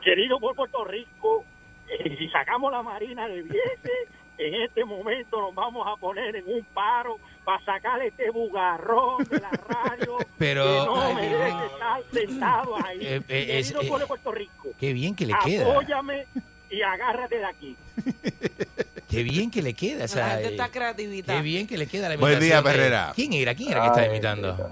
[0.03, 1.43] Querido por Puerto Rico,
[1.89, 4.07] eh, si sacamos la Marina de Vieques,
[4.37, 9.39] en este momento nos vamos a poner en un paro para sacar este bugarrón de
[9.39, 12.99] la radio Pero- que no Ay, merece estar sentado ahí.
[13.01, 15.71] Eh, eh, es- Querido eh, pueblo de Puerto Rico, Qué bien que le queda.
[15.71, 16.27] apóyame
[16.69, 17.75] y agárrate de aquí.
[19.09, 20.05] Qué bien que le queda.
[20.05, 21.33] o sea, la gente eh, está creativita.
[21.35, 22.63] Qué bien que le queda la Buen imitación.
[22.63, 23.11] día, de- Perrera.
[23.15, 23.55] ¿Quién era?
[23.55, 24.71] ¿Quién era que está Ay, imitando?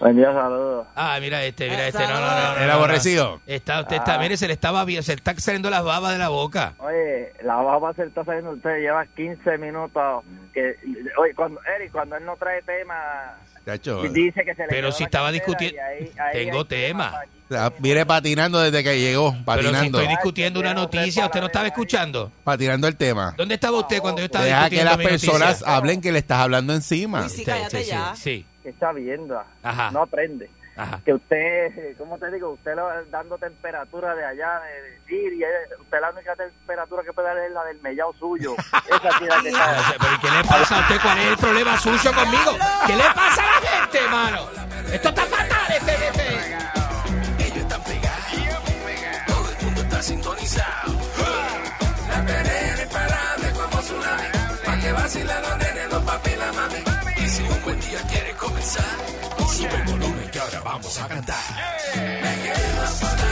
[0.00, 0.86] Buen día, saludos.
[0.96, 2.02] Ah, mira este, mira este.
[2.02, 2.54] No, no, no.
[2.54, 3.36] no, El no, aborrecido.
[3.36, 3.40] no.
[3.46, 4.18] Está, usted está, Ah.
[4.18, 6.74] mire, se le estaba se le está saliendo las babas de la boca.
[6.78, 10.24] Oye, la baba se está saliendo usted, lleva 15 minutos.
[10.52, 10.74] que
[11.20, 15.04] Oye, cuando, Eric, cuando él no trae tema, Chacho, dice que se le Pero si
[15.04, 15.76] estaba discutiendo.
[15.76, 17.12] y ahí- ahí Tengo tema.
[17.48, 21.46] sea, viene patinando desde que llegó, Pero si patinando, estoy discutiendo una noticia, usted no
[21.46, 22.32] estaba escuchando.
[22.44, 23.34] patinando el tema.
[23.36, 25.76] ¿Dónde estaba usted cuando yo estaba Deja que discutiendo las mi personas noticia?
[25.76, 27.28] hablen que le estás hablando encima.
[27.28, 28.14] Sí, cállate sí, ya.
[28.16, 28.46] sí.
[28.62, 29.90] que está viendo, Ajá.
[29.90, 30.48] no aprende.
[30.82, 31.00] Ajá.
[31.04, 32.50] Que usted, ¿cómo te digo?
[32.50, 37.12] Usted lo, dando temperatura de allá, de, de Siria, eh, usted la única temperatura que
[37.12, 38.56] puede dar es la del mellao suyo.
[38.56, 39.94] Esa sí es la que está.
[40.00, 40.96] ¿Pero ¿y qué le pasa a usted?
[41.00, 42.52] ¿Cuál es el problema suyo conmigo?
[42.86, 44.38] ¿Qué le pasa a la gente, mano?
[44.92, 47.44] Esto está fatal, este, este.
[47.44, 49.26] Ellos están pegados.
[49.26, 50.92] Todo el mundo está sintonizado.
[52.08, 54.28] La perera imparable como tsunami.
[54.64, 57.24] Pa' que vacilan los nenes, los papi y la mami.
[57.24, 58.96] Y si un buen día quieres comenzar,
[59.48, 60.11] sube el volumen
[60.64, 63.31] vamos a cantar.